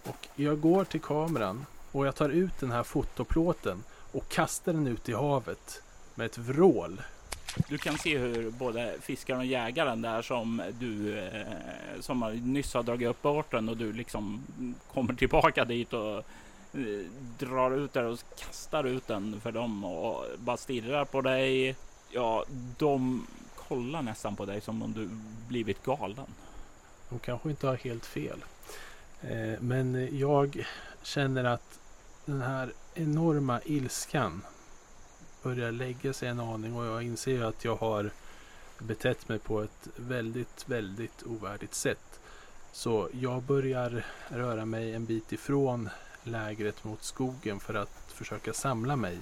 Och 0.05 0.29
jag 0.37 0.61
går 0.61 0.85
till 0.85 1.01
kameran 1.01 1.67
och 1.93 2.07
jag 2.07 2.15
tar 2.15 2.29
ut 2.29 2.61
den 2.61 2.71
här 2.71 2.83
fotoplåten 2.83 3.83
och 4.13 4.29
kastar 4.29 4.73
den 4.73 4.87
ut 4.87 5.09
i 5.09 5.13
havet 5.13 5.83
med 6.15 6.27
ett 6.27 6.39
vrål. 6.39 7.03
Du 7.69 7.79
kan 7.79 7.99
se 7.99 8.19
hur 8.19 8.51
både 8.51 8.95
fiskaren 9.01 9.41
och 9.41 9.47
jägaren 9.47 10.03
där 10.03 10.23
som 10.23 10.63
du 10.81 11.19
eh, 11.19 12.01
som 12.01 12.41
nyss 12.45 12.75
har 12.75 12.83
dragit 12.83 13.09
upp 13.09 13.23
båten 13.23 13.69
och 13.69 13.77
du 13.77 13.93
liksom 13.93 14.43
kommer 14.93 15.15
tillbaka 15.15 15.65
dit 15.65 15.93
och 15.93 16.25
Eh, 16.79 17.05
drar 17.39 17.71
ut 17.71 17.93
där 17.93 18.05
och 18.05 18.19
kastar 18.37 18.85
ut 18.85 19.07
den 19.07 19.41
för 19.41 19.53
dem 19.53 19.85
och 19.85 20.25
bara 20.39 20.57
stirrar 20.57 21.05
på 21.05 21.21
dig. 21.21 21.77
Ja, 22.11 22.45
de 22.79 23.27
kollar 23.55 24.03
nästan 24.03 24.37
på 24.37 24.45
dig 24.45 24.61
som 24.61 24.83
om 24.83 24.93
du 24.93 25.09
blivit 25.49 25.85
galen. 25.85 26.27
De 27.09 27.19
kanske 27.19 27.51
inte 27.51 27.67
har 27.67 27.77
helt 27.77 28.07
fel. 28.07 28.45
Eh, 29.23 29.61
men 29.61 30.19
jag 30.19 30.67
känner 31.03 31.45
att 31.45 31.79
den 32.25 32.43
här 32.43 32.73
enorma 32.95 33.61
ilskan 33.65 34.43
börjar 35.43 35.73
lägga 35.73 36.13
sig 36.13 36.29
en 36.29 36.41
aning 36.41 36.77
och 36.77 36.87
jag 36.87 37.03
inser 37.03 37.33
ju 37.33 37.45
att 37.45 37.65
jag 37.65 37.77
har 37.77 38.11
betett 38.79 39.29
mig 39.29 39.39
på 39.39 39.63
ett 39.63 39.89
väldigt, 39.97 40.69
väldigt 40.69 41.23
ovärdigt 41.27 41.75
sätt. 41.75 42.21
Så 42.73 43.09
jag 43.13 43.43
börjar 43.43 44.05
röra 44.29 44.65
mig 44.65 44.95
en 44.95 45.05
bit 45.05 45.33
ifrån 45.33 45.89
lägret 46.29 46.85
mot 46.85 47.03
skogen 47.03 47.61
för 47.61 47.75
att 47.75 48.13
försöka 48.13 48.53
samla 48.53 48.97
mig. 48.97 49.19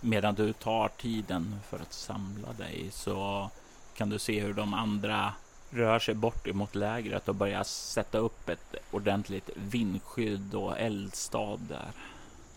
Medan 0.00 0.34
du 0.34 0.52
tar 0.52 0.88
tiden 0.88 1.60
för 1.68 1.78
att 1.78 1.92
samla 1.92 2.52
dig 2.52 2.88
så 2.90 3.50
kan 3.94 4.10
du 4.10 4.18
se 4.18 4.40
hur 4.40 4.54
de 4.54 4.74
andra 4.74 5.32
rör 5.70 5.98
sig 5.98 6.14
bort 6.14 6.46
emot 6.46 6.74
lägret 6.74 7.28
och 7.28 7.34
börjar 7.34 7.64
sätta 7.64 8.18
upp 8.18 8.48
ett 8.48 8.74
ordentligt 8.90 9.50
vindskydd 9.54 10.54
och 10.54 10.78
eldstad 10.78 11.56
där. 11.68 11.90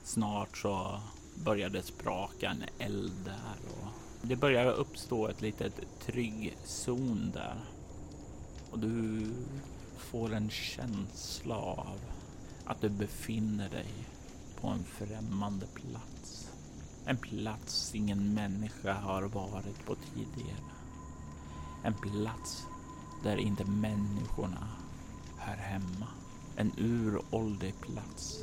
Snart 0.03 0.57
så 0.57 0.99
börjar 1.35 1.69
det 1.69 1.83
spraka 1.83 2.49
en 2.49 2.63
eld 2.79 3.25
där 3.25 3.71
och 3.81 3.87
det 4.21 4.35
börjar 4.35 4.71
uppstå 4.71 5.27
ett 5.27 5.41
litet 5.41 5.73
trygg 6.05 6.57
zon 6.65 7.31
där. 7.33 7.55
Och 8.71 8.79
du 8.79 9.31
får 9.97 10.33
en 10.33 10.49
känsla 10.49 11.55
av 11.55 11.99
att 12.67 12.81
du 12.81 12.89
befinner 12.89 13.69
dig 13.69 13.93
på 14.61 14.67
en 14.67 14.83
främmande 14.83 15.65
plats. 15.65 16.51
En 17.05 17.17
plats 17.17 17.95
ingen 17.95 18.33
människa 18.33 18.93
har 18.93 19.21
varit 19.21 19.85
på 19.85 19.95
tidigare. 19.95 20.71
En 21.83 21.93
plats 21.93 22.65
där 23.23 23.37
inte 23.37 23.65
människorna 23.65 24.67
hör 25.37 25.55
hemma. 25.55 26.07
En 26.55 26.71
uråldrig 26.77 27.73
plats 27.81 28.39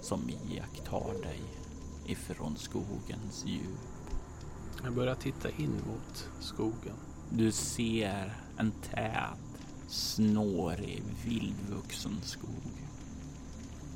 som 0.00 0.30
iakttar 0.30 1.22
dig 1.22 1.40
ifrån 2.06 2.56
skogens 2.56 3.44
djup. 3.46 4.10
Jag 4.84 4.92
börjar 4.92 5.14
titta 5.14 5.50
in 5.50 5.72
mot 5.72 6.28
skogen. 6.40 6.96
Du 7.30 7.52
ser 7.52 8.36
en 8.56 8.72
tät, 8.90 9.38
snårig, 9.88 11.02
vildvuxen 11.24 12.20
skog. 12.22 12.86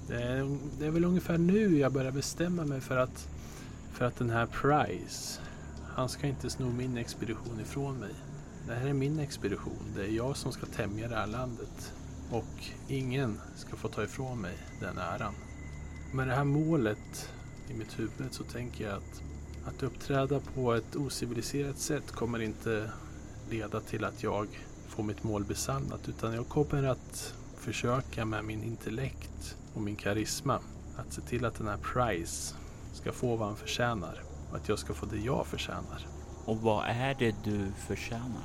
Det 0.09 0.23
är, 0.23 0.59
det 0.79 0.87
är 0.87 0.91
väl 0.91 1.05
ungefär 1.05 1.39
nu 1.39 1.79
jag 1.79 1.93
börjar 1.93 2.13
bestämma 2.13 2.65
mig 2.65 2.81
för 2.81 2.97
att, 2.97 3.29
för 3.93 4.05
att 4.05 4.17
den 4.17 4.31
här 4.31 4.47
Price, 4.47 5.41
han 5.89 6.09
ska 6.09 6.27
inte 6.27 6.51
sno 6.51 6.71
min 6.71 6.97
expedition 6.97 7.61
ifrån 7.61 7.97
mig. 7.97 8.15
Det 8.67 8.75
här 8.75 8.87
är 8.87 8.93
min 8.93 9.19
expedition. 9.19 9.93
Det 9.97 10.03
är 10.03 10.11
jag 10.11 10.37
som 10.37 10.53
ska 10.53 10.67
tämja 10.67 11.09
det 11.09 11.17
här 11.17 11.27
landet. 11.27 11.93
Och 12.31 12.65
ingen 12.89 13.41
ska 13.57 13.77
få 13.77 13.89
ta 13.89 14.03
ifrån 14.03 14.41
mig 14.41 14.55
den 14.81 14.99
äran. 14.99 15.35
Med 16.13 16.29
det 16.29 16.35
här 16.35 16.45
målet 16.45 17.31
i 17.71 17.75
mitt 17.75 17.99
huvud 17.99 18.33
så 18.33 18.45
tänker 18.45 18.85
jag 18.85 18.97
att 18.97 19.23
att 19.67 19.83
uppträda 19.83 20.41
på 20.55 20.75
ett 20.75 20.97
ociviliserat 20.97 21.79
sätt 21.79 22.11
kommer 22.11 22.43
inte 22.43 22.91
leda 23.51 23.81
till 23.81 24.05
att 24.05 24.23
jag 24.23 24.49
får 24.89 25.03
mitt 25.03 25.25
mål 25.25 25.45
besannat 25.45 26.09
utan 26.09 26.35
jag 26.35 26.49
kommer 26.49 26.83
att 26.83 27.35
försöka 27.65 28.25
med 28.25 28.45
min 28.45 28.63
intellekt 28.63 29.57
och 29.75 29.83
min 29.83 29.97
karisma 29.97 30.61
att 30.97 31.13
se 31.13 31.21
till 31.21 31.45
att 31.45 31.55
den 31.55 31.69
här 31.69 31.77
Price 31.77 32.55
ska 32.93 33.13
få 33.13 33.37
vad 33.37 33.49
han 33.49 33.57
förtjänar 33.57 34.23
och 34.51 34.57
att 34.57 34.69
jag 34.69 34.79
ska 34.79 34.95
få 34.95 35.07
det 35.07 35.19
jag 35.19 35.47
förtjänar. 35.47 36.07
Och 36.45 36.57
vad 36.57 36.85
är 36.87 37.17
det 37.19 37.35
du 37.45 37.73
förtjänar? 37.87 38.45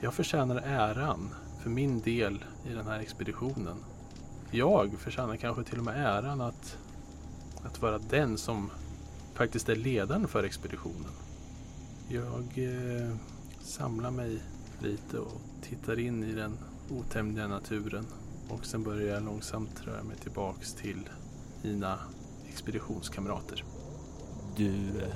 Jag 0.00 0.14
förtjänar 0.14 0.56
äran 0.56 1.34
för 1.62 1.70
min 1.70 2.00
del 2.00 2.44
i 2.66 2.72
den 2.72 2.86
här 2.86 3.00
expeditionen. 3.00 3.76
Jag 4.50 4.92
förtjänar 4.98 5.36
kanske 5.36 5.64
till 5.64 5.78
och 5.78 5.84
med 5.84 5.96
äran 5.96 6.40
att, 6.40 6.78
att 7.64 7.82
vara 7.82 7.98
den 7.98 8.38
som 8.38 8.70
faktiskt 9.34 9.68
är 9.68 9.76
ledaren 9.76 10.28
för 10.28 10.44
expeditionen. 10.44 11.12
Jag 12.08 12.44
eh, 12.56 13.16
samlar 13.60 14.10
mig 14.10 14.42
lite 14.82 15.18
och 15.18 15.40
tittar 15.62 15.98
in 15.98 16.24
i 16.24 16.32
den 16.32 16.58
otämjliga 16.90 17.48
naturen 17.48 18.06
och 18.48 18.66
sen 18.66 18.82
börjar 18.82 19.14
jag 19.14 19.24
långsamt 19.24 19.82
röra 19.84 20.02
mig 20.02 20.16
tillbaks 20.16 20.74
till 20.74 21.08
mina 21.62 21.98
expeditionskamrater. 22.48 23.64
Du 24.56 25.02
eh, 25.02 25.14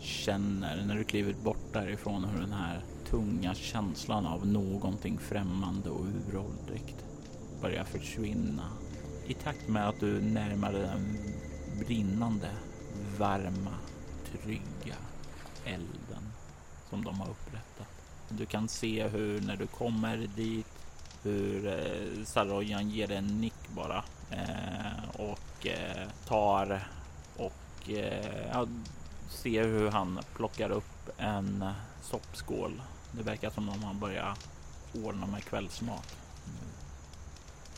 känner 0.00 0.84
när 0.86 0.96
du 0.96 1.04
kliver 1.04 1.34
bort 1.44 1.72
därifrån 1.72 2.24
hur 2.24 2.40
den 2.40 2.52
här 2.52 2.84
tunga 3.10 3.54
känslan 3.54 4.26
av 4.26 4.46
någonting 4.46 5.18
främmande 5.18 5.90
och 5.90 6.06
uråldrigt 6.06 7.04
börjar 7.62 7.84
försvinna 7.84 8.68
i 9.26 9.34
takt 9.34 9.68
med 9.68 9.88
att 9.88 10.00
du 10.00 10.20
närmar 10.20 10.72
dig 10.72 10.82
den 10.82 11.18
brinnande, 11.86 12.50
varma, 13.18 13.74
trygga 14.24 14.96
elden 15.64 16.32
som 16.90 17.04
de 17.04 17.20
har 17.20 17.30
upplevt. 17.30 17.47
Du 18.28 18.46
kan 18.46 18.68
se 18.68 19.08
hur 19.08 19.40
när 19.40 19.56
du 19.56 19.66
kommer 19.66 20.16
dit 20.16 20.66
hur 21.22 21.66
eh, 21.66 22.24
Sarojan 22.24 22.90
ger 22.90 23.06
dig 23.06 23.16
en 23.16 23.40
nick 23.40 23.68
bara 23.74 24.04
eh, 24.30 25.10
och 25.20 25.66
eh, 25.66 26.08
tar 26.26 26.88
och 27.36 27.90
eh, 27.90 28.48
ja, 28.52 28.66
ser 29.28 29.64
hur 29.64 29.90
han 29.90 30.20
plockar 30.36 30.70
upp 30.70 31.10
en 31.18 31.64
soppskål. 32.02 32.82
Det 33.12 33.22
verkar 33.22 33.50
som 33.50 33.68
om 33.68 33.82
han 33.82 33.98
börjar 33.98 34.34
ordna 35.04 35.26
med 35.26 35.44
kvällsmat 35.44 36.16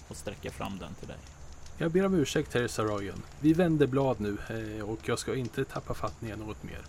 och 0.09 0.17
sträcker 0.17 0.51
fram 0.51 0.79
den 0.79 0.95
till 0.95 1.09
dig. 1.09 1.19
Jag 1.79 1.91
ber 1.91 2.07
om 2.07 2.15
ursäkt 2.15 2.55
herr 2.55 2.69
Saroyan. 2.69 3.23
Vi 3.41 3.53
vänder 3.53 3.87
blad 3.87 4.21
nu 4.21 4.39
eh, 4.49 4.89
och 4.89 4.99
jag 5.09 5.19
ska 5.19 5.35
inte 5.35 5.65
tappa 5.65 5.95
fattningen 5.95 6.39
något 6.39 6.63
mer. 6.63 6.81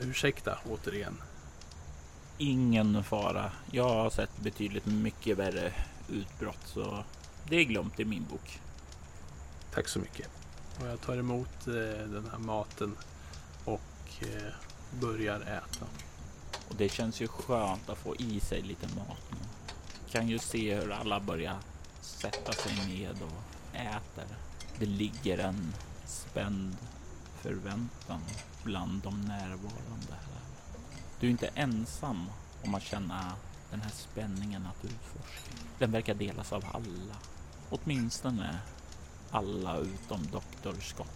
Ursäkta 0.00 0.58
återigen 0.70 1.16
ingen 2.38 3.04
fara. 3.04 3.52
Jag 3.70 3.88
har 3.88 4.10
sett 4.10 4.38
betydligt 4.38 4.86
mycket 4.86 5.38
värre 5.38 5.72
utbrott 6.08 6.66
så 6.66 7.04
det 7.48 7.56
är 7.56 7.64
glömt 7.64 8.00
i 8.00 8.04
min 8.04 8.24
bok. 8.30 8.60
Tack 9.74 9.88
så 9.88 9.98
mycket. 9.98 10.28
Och 10.80 10.86
jag 10.86 11.00
tar 11.00 11.16
emot 11.16 11.66
eh, 11.66 12.08
den 12.08 12.28
här 12.32 12.38
maten 12.38 12.96
och 13.64 13.80
eh, 14.20 14.52
börjar 15.00 15.40
äta. 15.40 15.86
Och 16.68 16.76
det 16.76 16.88
känns 16.88 17.20
ju 17.20 17.28
skönt 17.28 17.90
att 17.90 17.98
få 17.98 18.16
i 18.16 18.40
sig 18.40 18.62
lite 18.62 18.86
mat 18.96 19.30
nu. 19.30 19.36
Kan 20.10 20.28
ju 20.28 20.38
se 20.38 20.74
hur 20.74 20.92
alla 20.92 21.20
börjar 21.20 21.56
sätta 22.00 22.52
sig 22.52 22.72
ned 22.88 23.16
och 23.22 23.76
äter. 23.76 24.36
Det 24.78 24.86
ligger 24.86 25.38
en 25.38 25.74
spänd 26.06 26.76
förväntan 27.42 28.20
bland 28.64 29.02
de 29.02 29.20
närvarande 29.20 30.10
här. 30.10 30.35
Du 31.20 31.26
är 31.26 31.30
inte 31.30 31.50
ensam 31.54 32.30
om 32.64 32.74
att 32.74 32.82
känna 32.82 33.32
den 33.70 33.80
här 33.80 33.90
spänningen 33.90 34.66
att 34.66 34.84
utforska. 34.84 35.50
Den 35.78 35.92
verkar 35.92 36.14
delas 36.14 36.52
av 36.52 36.64
alla. 36.72 37.16
Åtminstone 37.70 38.58
alla 39.30 39.76
utom 39.76 40.20
Dr. 40.26 40.80
Scott. 40.80 41.08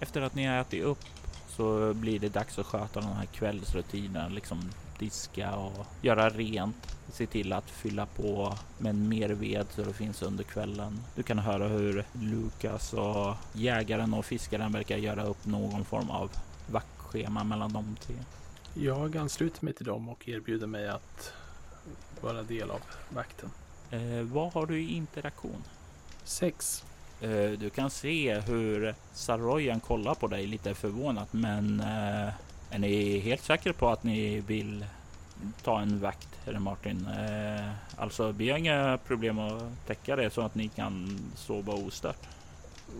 Efter 0.00 0.20
att 0.20 0.34
ni 0.34 0.46
har 0.46 0.56
ätit 0.56 0.84
upp 0.84 1.04
så 1.48 1.94
blir 1.94 2.20
det 2.20 2.28
dags 2.28 2.58
att 2.58 2.66
sköta 2.66 3.00
den 3.00 3.12
här 3.12 3.26
kvällsrutinen, 3.26 4.34
liksom 4.34 4.70
diska 4.98 5.56
och 5.56 5.86
göra 6.02 6.30
rent. 6.30 6.96
Se 7.12 7.26
till 7.26 7.52
att 7.52 7.70
fylla 7.70 8.06
på 8.06 8.54
med 8.78 8.94
mer 8.94 9.28
ved 9.28 9.66
så 9.70 9.82
det 9.82 9.92
finns 9.92 10.22
under 10.22 10.44
kvällen. 10.44 11.00
Du 11.14 11.22
kan 11.22 11.38
höra 11.38 11.68
hur 11.68 12.04
Lukas 12.12 12.92
och 12.92 13.34
jägaren 13.52 14.14
och 14.14 14.24
fiskaren 14.24 14.72
verkar 14.72 14.96
göra 14.96 15.24
upp 15.24 15.46
någon 15.46 15.84
form 15.84 16.10
av 16.10 16.30
vaktschema 16.70 17.44
mellan 17.44 17.72
de 17.72 17.96
tre. 18.00 18.14
Jag 18.78 19.16
ansluter 19.16 19.64
mig 19.64 19.74
till 19.74 19.86
dem 19.86 20.08
och 20.08 20.28
erbjuder 20.28 20.66
mig 20.66 20.88
att 20.88 21.32
vara 22.20 22.42
del 22.42 22.70
av 22.70 22.80
vakten. 23.08 23.50
Eh, 23.90 24.22
vad 24.22 24.52
har 24.52 24.66
du 24.66 24.80
i 24.80 24.94
interaktion? 24.94 25.64
Sex. 26.24 26.84
Eh, 27.20 27.50
du 27.50 27.70
kan 27.70 27.90
se 27.90 28.40
hur 28.40 28.94
Saroyan 29.12 29.80
kollar 29.80 30.14
på 30.14 30.26
dig 30.26 30.46
lite 30.46 30.74
förvånat, 30.74 31.32
men 31.32 31.80
eh, 31.80 32.28
är 32.70 32.78
ni 32.78 33.18
helt 33.18 33.42
säkra 33.42 33.72
på 33.72 33.88
att 33.88 34.02
ni 34.04 34.40
vill 34.40 34.84
ta 35.62 35.80
en 35.80 36.00
vakt, 36.00 36.28
eller 36.44 36.58
Martin? 36.58 37.06
Eh, 37.06 37.70
alltså, 37.96 38.32
vi 38.32 38.50
har 38.50 38.58
inga 38.58 38.98
problem 39.06 39.38
att 39.38 39.86
täcka 39.86 40.16
det 40.16 40.30
så 40.30 40.40
att 40.40 40.54
ni 40.54 40.68
kan 40.68 41.18
sova 41.36 41.72
ostört. 41.72 42.28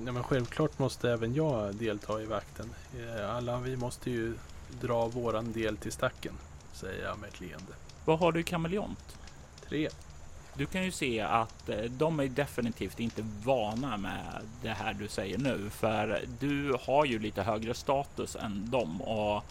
Ja, 0.07 0.13
men 0.13 0.23
självklart 0.23 0.79
måste 0.79 1.11
även 1.11 1.35
jag 1.35 1.75
delta 1.75 2.23
i 2.23 2.27
vakten. 2.27 2.71
Eh, 2.99 3.37
Alla 3.37 3.59
vi 3.59 3.77
måste 3.77 4.11
ju 4.11 4.35
dra 4.81 5.07
våran 5.07 5.53
del 5.53 5.77
till 5.77 5.93
stacken, 5.93 6.33
säger 6.73 7.05
jag 7.05 7.19
med 7.19 7.29
ett 7.29 7.41
leende. 7.41 7.73
Vad 8.05 8.19
har 8.19 8.33
du 8.33 8.41
i 8.41 8.43
kameleont? 8.43 9.17
Tre. 9.69 9.89
Du 10.55 10.67
kan 10.67 10.85
ju 10.85 10.91
se 10.91 11.21
att 11.21 11.69
eh, 11.69 11.85
de 11.85 12.21
är 12.21 12.29
definitivt 12.29 13.01
inte 13.01 13.25
vana 13.45 13.97
med 13.97 14.43
det 14.63 14.69
här 14.69 14.95
du 14.95 15.09
säger 15.09 15.39
nu, 15.39 15.71
för 15.71 16.21
du 16.41 16.77
har 16.81 17.05
ju 17.05 17.19
lite 17.19 17.43
högre 17.43 17.75
status 17.75 18.37
än 18.37 18.71
dem 18.71 19.03
och 19.03 19.45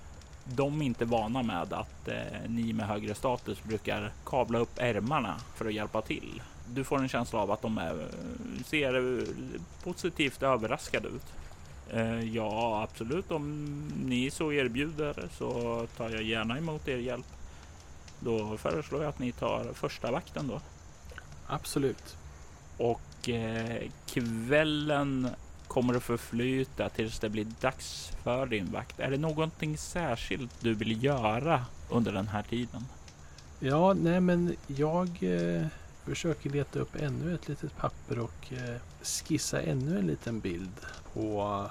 de 0.44 0.82
är 0.82 0.86
inte 0.86 1.06
vana 1.06 1.44
med 1.44 1.74
att 1.74 2.08
eh, 2.08 2.16
ni 2.48 2.74
med 2.74 2.88
högre 2.88 3.16
status 3.16 3.64
brukar 3.64 4.12
kabla 4.26 4.60
upp 4.60 4.78
ärmarna 4.78 5.36
för 5.56 5.66
att 5.66 5.74
hjälpa 5.74 6.02
till. 6.02 6.42
Du 6.68 6.84
får 6.84 7.00
en 7.00 7.10
känsla 7.10 7.40
av 7.40 7.52
att 7.52 7.62
de 7.62 7.78
är, 7.78 8.08
ser 8.66 9.20
eh, 9.20 9.28
positivt 9.84 10.44
överraskade 10.44 11.08
ut. 11.08 11.34
Eh, 11.92 12.36
ja, 12.36 12.84
absolut. 12.84 13.32
Om 13.32 13.66
ni 14.06 14.32
så 14.32 14.52
erbjuder 14.52 15.30
så 15.38 15.88
tar 15.98 16.10
jag 16.10 16.24
gärna 16.24 16.58
emot 16.58 16.88
er 16.88 16.98
hjälp. 16.98 17.26
Då 18.20 18.58
föreslår 18.58 19.02
jag 19.02 19.10
att 19.10 19.20
ni 19.20 19.32
tar 19.32 19.74
första 19.74 20.12
vakten 20.12 20.48
då. 20.48 20.62
Absolut. 21.48 22.18
Och 22.78 23.30
eh, 23.30 23.84
kvällen 24.06 25.30
kommer 25.68 25.94
att 25.94 26.04
förflyta 26.04 26.90
tills 26.90 27.20
det 27.20 27.30
blir 27.30 27.48
dags 27.62 28.12
för 28.24 28.46
din 28.46 28.72
vakt. 28.72 29.00
Är 29.00 29.12
det 29.12 29.18
någonting 29.18 29.78
särskilt 29.78 30.62
du 30.62 30.74
vill 30.74 31.04
göra 31.04 31.66
under 31.90 32.12
den 32.12 32.28
här 32.28 32.44
tiden? 32.44 32.86
Ja, 33.60 33.94
nej 33.94 34.22
men 34.22 34.56
jag 34.68 35.08
eh, 35.22 35.68
försöker 36.06 36.50
leta 36.50 36.80
upp 36.80 36.96
ännu 36.96 37.36
ett 37.36 37.48
litet 37.48 37.78
papper 37.78 38.20
och 38.20 38.54
eh, 38.54 38.82
skissa 39.02 39.62
ännu 39.62 40.00
en 40.00 40.08
liten 40.08 40.40
bild 40.40 40.76
på 41.14 41.70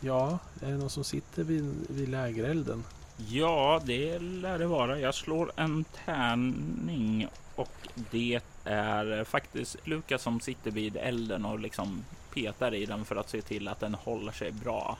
Ja, 0.00 0.38
är 0.60 0.70
det 0.70 0.76
någon 0.76 0.90
som 0.90 1.04
sitter 1.04 1.44
vid, 1.44 1.86
vid 1.88 2.08
lägerelden? 2.08 2.84
Ja, 3.16 3.80
det 3.84 4.18
lär 4.18 4.58
det 4.58 4.66
vara. 4.66 5.00
Jag 5.00 5.14
slår 5.14 5.52
en 5.56 5.84
tärning 6.04 7.28
och 7.54 7.88
det 8.10 8.40
är 8.64 9.24
faktiskt 9.24 9.76
Lukas 9.86 10.22
som 10.22 10.40
sitter 10.40 10.70
vid 10.70 10.96
elden 10.96 11.44
och 11.44 11.58
liksom 11.58 12.04
petar 12.34 12.74
i 12.74 12.86
den 12.86 13.04
för 13.04 13.16
att 13.16 13.30
se 13.30 13.42
till 13.42 13.68
att 13.68 13.80
den 13.80 13.94
håller 13.94 14.32
sig 14.32 14.52
bra 14.52 14.98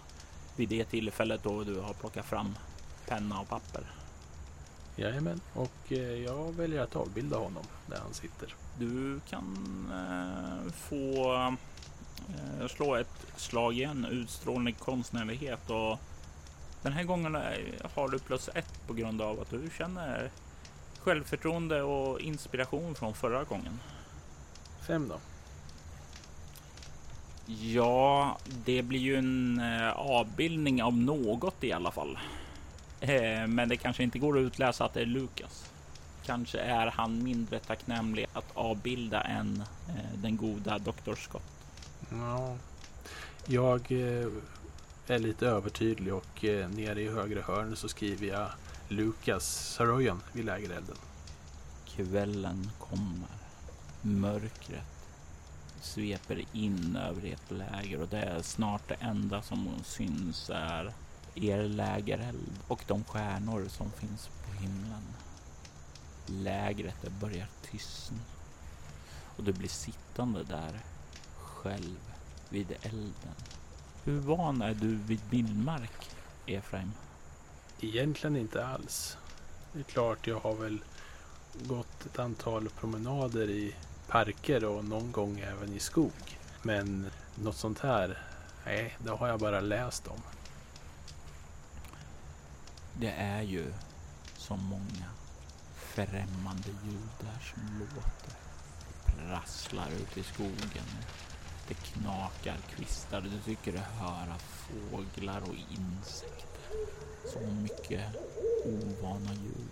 vid 0.57 0.68
det 0.68 0.85
tillfället 0.85 1.43
då 1.43 1.64
du 1.64 1.81
har 1.81 1.95
plockat 1.95 2.27
fram 2.27 2.55
penna 3.07 3.41
och 3.41 3.49
papper. 3.49 3.83
Jajamän, 4.97 5.41
och 5.55 5.93
eh, 5.93 5.99
jag 5.99 6.53
väljer 6.53 6.83
att 6.83 6.97
avbilda 6.97 7.37
honom 7.37 7.64
där 7.87 7.99
han 7.99 8.14
sitter. 8.14 8.55
Du 8.79 9.20
kan 9.31 9.57
eh, 9.93 10.72
få 10.72 11.35
eh, 12.29 12.68
slå 12.68 12.95
ett 12.95 13.27
slag 13.37 13.72
igen, 13.72 14.07
utstrålning 14.11 14.75
konstnärlighet 14.75 15.70
och 15.70 15.99
den 16.83 16.93
här 16.93 17.05
gången 17.05 17.39
har 17.95 18.09
du 18.09 18.18
plus 18.18 18.49
ett 18.55 18.87
på 18.87 18.95
grund 18.95 19.22
av 19.22 19.41
att 19.41 19.51
du 19.51 19.70
känner 19.79 20.31
självförtroende 20.99 21.83
och 21.83 22.20
inspiration 22.20 22.95
från 22.95 23.14
förra 23.14 23.45
gången. 23.45 23.81
Fem 24.87 25.09
då. 25.09 25.18
Ja, 27.47 28.39
det 28.64 28.83
blir 28.83 29.01
ju 29.01 29.16
en 29.16 29.61
eh, 29.61 29.91
avbildning 29.91 30.83
av 30.83 30.97
något 30.97 31.64
i 31.64 31.72
alla 31.72 31.91
fall. 31.91 32.18
Eh, 33.01 33.47
men 33.47 33.68
det 33.68 33.77
kanske 33.77 34.03
inte 34.03 34.18
går 34.18 34.39
att 34.39 34.43
utläsa 34.43 34.85
att 34.85 34.95
det 34.95 35.01
är 35.01 35.07
Lukas. 35.07 35.70
Kanske 36.27 36.59
är 36.59 36.87
han 36.87 37.22
mindre 37.22 37.59
tacknämlig 37.59 38.27
att 38.33 38.51
avbilda 38.55 39.20
än 39.20 39.64
eh, 39.89 40.18
den 40.18 40.37
goda 40.37 40.79
Dr. 40.79 41.14
Scott. 41.14 41.43
Ja. 42.11 42.57
Jag 43.47 43.93
eh, 43.93 44.29
är 45.07 45.18
lite 45.18 45.47
övertydlig 45.47 46.14
och 46.14 46.45
eh, 46.45 46.68
nere 46.68 47.03
i 47.03 47.09
högra 47.09 47.43
hörn 47.43 47.77
så 47.77 47.89
skriver 47.89 48.27
jag 48.27 48.49
Lukas 48.89 49.75
Saroyan 49.75 50.20
vid 50.33 50.45
lägerelden. 50.45 50.97
Kvällen 51.87 52.70
kommer. 52.79 53.29
Mörkret 54.03 54.95
sveper 55.81 56.45
in 56.53 56.97
över 56.97 57.27
ert 57.33 57.51
läger 57.51 58.01
och 58.01 58.09
det 58.09 58.22
är 58.22 58.43
snart 58.43 58.89
det 58.89 58.97
enda 59.01 59.43
som 59.43 59.68
syns 59.85 60.51
är 60.55 60.93
er 61.35 61.62
lägereld 61.62 62.53
och 62.68 62.85
de 62.87 63.05
stjärnor 63.05 63.68
som 63.68 63.91
finns 63.91 64.27
på 64.27 64.62
himlen. 64.62 65.03
Lägret 66.27 66.95
det 67.03 67.11
börjar 67.11 67.47
tystna 67.62 68.18
och 69.37 69.45
du 69.45 69.53
blir 69.53 69.68
sittande 69.68 70.43
där 70.43 70.81
själv 71.37 71.99
vid 72.49 72.72
elden. 72.83 73.35
Hur 74.05 74.20
van 74.20 74.62
är 74.62 74.75
du 74.75 74.97
vid 74.97 75.20
vildmark, 75.31 76.11
Efraim? 76.47 76.93
Egentligen 77.81 78.37
inte 78.37 78.66
alls. 78.66 79.16
Det 79.72 79.79
är 79.79 79.83
klart 79.83 80.27
jag 80.27 80.41
har 80.41 80.55
väl 80.55 80.79
gått 81.53 82.07
ett 82.07 82.18
antal 82.18 82.68
promenader 82.68 83.51
i 83.51 83.75
parker 84.09 84.64
och 84.64 84.85
någon 84.85 85.12
gång 85.12 85.41
även 85.41 85.72
i 85.72 85.81
skog. 85.81 86.39
Men 86.62 87.11
något 87.35 87.57
sånt 87.57 87.79
här, 87.79 88.22
nej, 88.64 88.97
det 88.99 89.11
har 89.11 89.29
jag 89.29 89.41
bara 89.41 89.61
läst 89.61 90.07
om. 90.07 90.20
Det 92.93 93.11
är 93.11 93.43
ju 93.43 93.72
så 94.37 94.57
många 94.57 95.11
främmande 95.95 96.68
ljud 96.84 97.11
där 97.20 97.55
som 97.55 97.78
låter. 97.78 98.34
Prasslar 99.07 99.90
ute 99.90 100.20
i 100.20 100.22
skogen. 100.22 100.88
Det 101.68 101.74
knakar 101.74 102.57
kvistar. 102.76 103.20
Du 103.20 103.40
tycker 103.45 103.72
dig 103.72 103.80
höra 103.80 104.38
fåglar 104.38 105.40
och 105.40 105.55
insekter. 105.70 106.70
Så 107.32 107.40
mycket 107.40 108.05
ovana 108.64 109.34
ljud. 109.34 109.70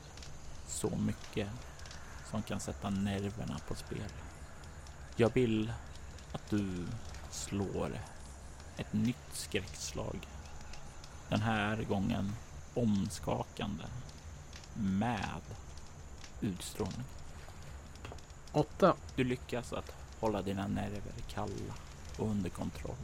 Så 0.66 0.90
mycket 0.96 1.48
som 2.30 2.42
kan 2.42 2.60
sätta 2.60 2.90
nerverna 2.90 3.58
på 3.68 3.74
spel. 3.74 4.12
Jag 5.16 5.34
vill 5.34 5.72
att 6.32 6.50
du 6.50 6.86
slår 7.30 7.98
ett 8.76 8.92
nytt 8.92 9.32
skräckslag. 9.32 10.28
Den 11.28 11.40
här 11.40 11.82
gången 11.82 12.32
omskakande 12.74 13.84
med 14.74 15.40
utstrålning. 16.42 17.04
Åtta. 18.52 18.94
Du 19.16 19.24
lyckas 19.24 19.72
att 19.72 19.92
hålla 20.20 20.42
dina 20.42 20.66
nerver 20.66 21.12
kalla 21.28 21.74
och 22.18 22.30
under 22.30 22.50
kontroll. 22.50 22.96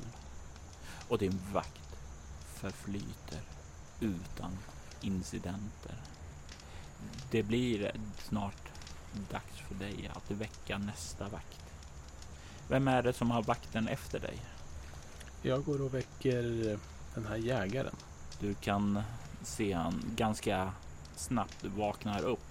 Och 1.08 1.18
din 1.18 1.40
vakt 1.52 1.98
förflyter 2.46 3.40
utan 4.00 4.58
incidenter. 5.00 5.94
det 7.30 7.42
blir 7.42 7.92
snart 8.18 8.68
dags 9.30 9.60
för 9.68 9.74
dig 9.74 10.10
att 10.14 10.30
väcka 10.30 10.78
nästa 10.78 11.28
vakt. 11.28 11.64
Vem 12.68 12.88
är 12.88 13.02
det 13.02 13.12
som 13.12 13.30
har 13.30 13.42
vakten 13.42 13.88
efter 13.88 14.20
dig? 14.20 14.38
Jag 15.42 15.64
går 15.64 15.82
och 15.82 15.94
väcker 15.94 16.78
den 17.14 17.26
här 17.26 17.36
jägaren. 17.36 17.96
Du 18.40 18.54
kan 18.54 19.02
se 19.42 19.72
han 19.72 20.02
ganska 20.16 20.72
snabbt 21.16 21.64
vaknar 21.64 22.22
upp 22.24 22.47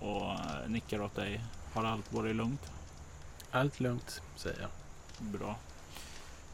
och 0.00 0.36
nickar 0.70 1.02
åt 1.02 1.14
dig. 1.14 1.40
Har 1.72 1.84
allt 1.84 2.12
varit 2.12 2.36
lugnt? 2.36 2.72
Allt 3.50 3.80
lugnt, 3.80 4.22
säger 4.36 4.60
jag. 4.60 4.70
Bra. 5.18 5.56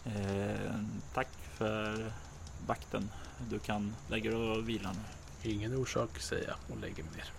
Eh, 0.04 0.80
tack 1.14 1.28
för 1.54 2.12
vakten. 2.66 3.10
Du 3.50 3.58
kan 3.58 3.94
lägga 4.08 4.30
dig 4.30 4.38
och 4.38 4.68
vila 4.68 4.92
nu. 4.92 5.50
Ingen 5.50 5.76
orsak, 5.76 6.18
säger 6.18 6.48
jag 6.48 6.56
och 6.68 6.80
lägger 6.80 7.02
mig 7.02 7.12
ner. 7.16 7.32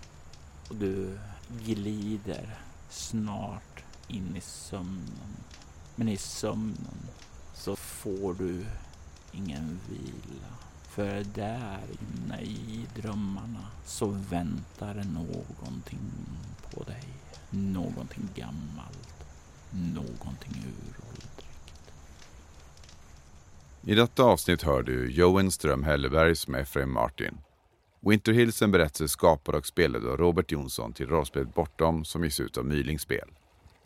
Och 0.68 0.76
du 0.76 1.18
glider 1.64 2.58
snart 2.90 3.82
in 4.08 4.36
i 4.36 4.40
sömnen. 4.40 5.36
Men 5.94 6.08
i 6.08 6.16
sömnen 6.16 7.08
så 7.54 7.76
får 7.76 8.34
du 8.34 8.66
ingen 9.32 9.80
vila. 9.88 10.48
För 10.98 11.24
där 11.34 11.78
inne 12.00 12.40
i 12.40 12.86
drömmarna 12.96 13.66
så 13.84 14.06
väntar 14.06 14.94
någonting 14.94 16.00
på 16.70 16.82
dig. 16.82 17.04
Någonting 17.50 18.28
gammalt. 18.34 19.24
Någonting 19.70 20.52
uråldrigt. 20.52 21.44
I 23.82 23.94
detta 23.94 24.22
avsnitt 24.22 24.62
hör 24.62 24.82
du 24.82 25.10
Johan 25.10 25.50
Ström 25.50 25.82
Helleberg 25.82 26.36
som 26.36 26.54
Efraim 26.54 26.92
Martin. 26.92 27.38
Winter 28.00 28.32
Hills 28.32 28.62
en 28.62 28.70
berättelse 28.70 29.08
skapad 29.08 29.54
och 29.54 29.66
spelad 29.66 30.06
av 30.06 30.16
Robert 30.16 30.52
Jonsson 30.52 30.92
till 30.92 31.08
rollspelet 31.08 31.54
Bortom 31.54 32.04
som 32.04 32.24
ges 32.24 32.40
ut 32.40 32.56
av 32.56 32.64
Mylingspel. 32.64 33.28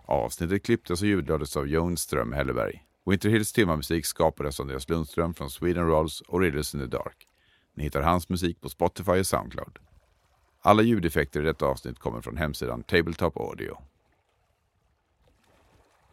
Avsnittet 0.07 0.63
klipptes 0.65 1.01
och 1.03 1.09
ljudlades 1.09 1.57
av 1.57 1.69
Joe 1.69 1.97
Ström 1.97 2.33
Helleberg. 2.33 2.83
Winter 3.05 3.29
Hills 3.29 3.53
temamusik 3.53 4.07
skapades 4.07 4.61
av 4.61 4.65
Andreas 4.65 4.89
Lundström 4.89 5.35
från 5.35 5.51
Sweden 5.51 5.87
Rolls 5.87 6.21
och 6.21 6.41
Riddles 6.41 6.75
in 6.75 6.81
the 6.81 6.87
Dark. 6.87 7.29
Ni 7.75 7.85
hittar 7.85 8.03
hans 8.03 8.29
musik 8.29 8.61
på 8.61 8.69
Spotify 8.69 9.13
och 9.13 9.27
Soundcloud. 9.27 9.79
Alla 10.61 10.83
ljudeffekter 10.83 11.41
i 11.41 11.45
detta 11.45 11.67
avsnitt 11.67 11.99
kommer 11.99 12.21
från 12.21 12.37
hemsidan 12.37 12.83
Tabletop 12.83 13.37
Audio. 13.37 13.79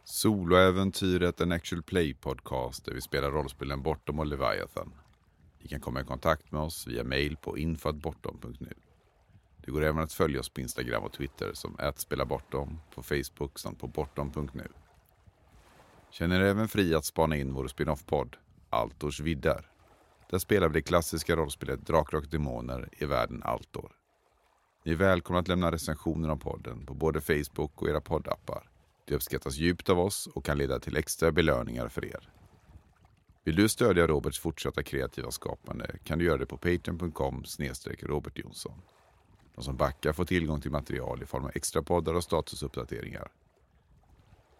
Soloäventyret 0.04 1.40
en 1.40 1.52
actual 1.52 1.82
play 1.82 2.14
podcast 2.14 2.84
där 2.84 2.92
vi 2.92 3.00
spelar 3.00 3.30
rollspelen 3.30 3.82
Bortom 3.82 4.18
och 4.18 4.26
Leviathan. 4.26 4.92
Ni 5.58 5.68
kan 5.68 5.80
komma 5.80 6.00
i 6.00 6.04
kontakt 6.04 6.52
med 6.52 6.60
oss 6.60 6.86
via 6.86 7.04
mail 7.04 7.36
på 7.36 7.58
info.bortom.nu. 7.58 8.74
Det 9.56 9.70
går 9.70 9.82
även 9.82 10.02
att 10.02 10.12
följa 10.12 10.40
oss 10.40 10.48
på 10.48 10.60
Instagram 10.60 11.02
och 11.02 11.12
Twitter 11.12 11.50
som 11.54 11.76
@spelabortom, 11.96 12.80
på 12.94 13.02
Facebook 13.02 13.58
samt 13.58 13.78
på 13.78 13.86
bortom.nu. 13.86 14.68
Känner 16.10 16.40
er 16.40 16.44
även 16.44 16.68
fri 16.68 16.94
att 16.94 17.04
spana 17.04 17.36
in 17.36 17.54
vår 17.54 17.68
spin-off-podd 17.68 18.36
Altors 18.70 19.20
viddar. 19.20 19.70
Där 20.30 20.38
spelar 20.38 20.68
vi 20.68 20.74
det 20.74 20.82
klassiska 20.82 21.36
rollspelet 21.36 21.86
Drakar 21.86 22.18
och 22.18 22.28
Demoner 22.28 22.88
i 22.98 23.04
världen 23.04 23.42
Altor. 23.42 23.92
Ni 24.84 24.92
är 24.92 24.96
välkomna 24.96 25.40
att 25.40 25.48
lämna 25.48 25.72
recensioner 25.72 26.30
om 26.30 26.38
podden 26.38 26.86
på 26.86 26.94
både 26.94 27.20
Facebook 27.20 27.82
och 27.82 27.88
era 27.88 28.00
poddappar. 28.00 28.70
Det 29.04 29.14
uppskattas 29.14 29.56
djupt 29.56 29.88
av 29.88 30.00
oss 30.00 30.26
och 30.26 30.44
kan 30.44 30.58
leda 30.58 30.78
till 30.78 30.96
extra 30.96 31.32
belöningar 31.32 31.88
för 31.88 32.04
er. 32.04 32.28
Vill 33.44 33.56
du 33.56 33.68
stödja 33.68 34.06
Roberts 34.06 34.38
fortsatta 34.38 34.82
kreativa 34.82 35.30
skapande 35.30 35.98
kan 36.04 36.18
du 36.18 36.24
göra 36.24 36.38
det 36.38 36.46
på 36.46 36.56
patreon.com 36.56 37.44
Robert 38.02 38.38
Jonsson. 38.38 38.82
De 39.54 39.64
som 39.64 39.76
backar 39.76 40.12
får 40.12 40.24
tillgång 40.24 40.60
till 40.60 40.70
material 40.70 41.22
i 41.22 41.26
form 41.26 41.44
av 41.44 41.50
extra 41.54 41.82
poddar 41.82 42.14
och 42.14 42.24
statusuppdateringar. 42.24 43.28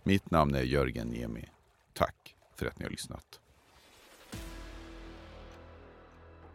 Mitt 0.02 0.30
namn 0.30 0.54
är 0.54 0.62
Jörgen 0.62 1.08
Niemi. 1.08 1.48
Tack 1.92 2.34
för 2.54 2.66
att 2.66 2.78
ni 2.78 2.84
har 2.84 2.90
lyssnat. 2.90 3.40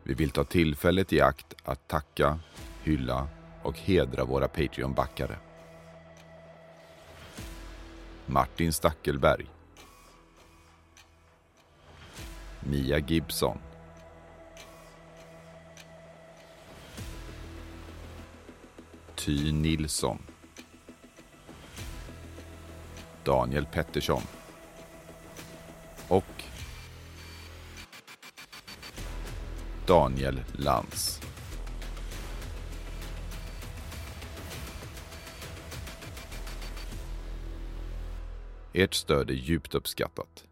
Vi 0.04 0.14
vill 0.14 0.32
ta 0.32 0.43
tillfället 0.43 1.14
i 1.14 1.22
akt 1.22 1.54
att 1.64 1.88
tacka, 1.88 2.39
hylla 2.84 3.28
och 3.64 3.78
hedra 3.80 4.26
våra 4.26 4.48
Patreon-backare. 4.48 5.38
Martin 8.26 8.74
Stackelberg. 8.74 9.46
Mia 12.60 13.00
Gibson. 13.00 13.58
Ty 19.16 19.52
Nilsson. 19.52 20.35
Daniel 23.26 23.65
Pettersson. 23.65 24.21
Och 26.07 26.43
Daniel 29.88 30.41
Lantz. 30.53 31.21
Ert 38.73 38.93
stöd 38.93 39.30
är 39.30 39.34
djupt 39.34 39.76
uppskattat. 39.76 40.45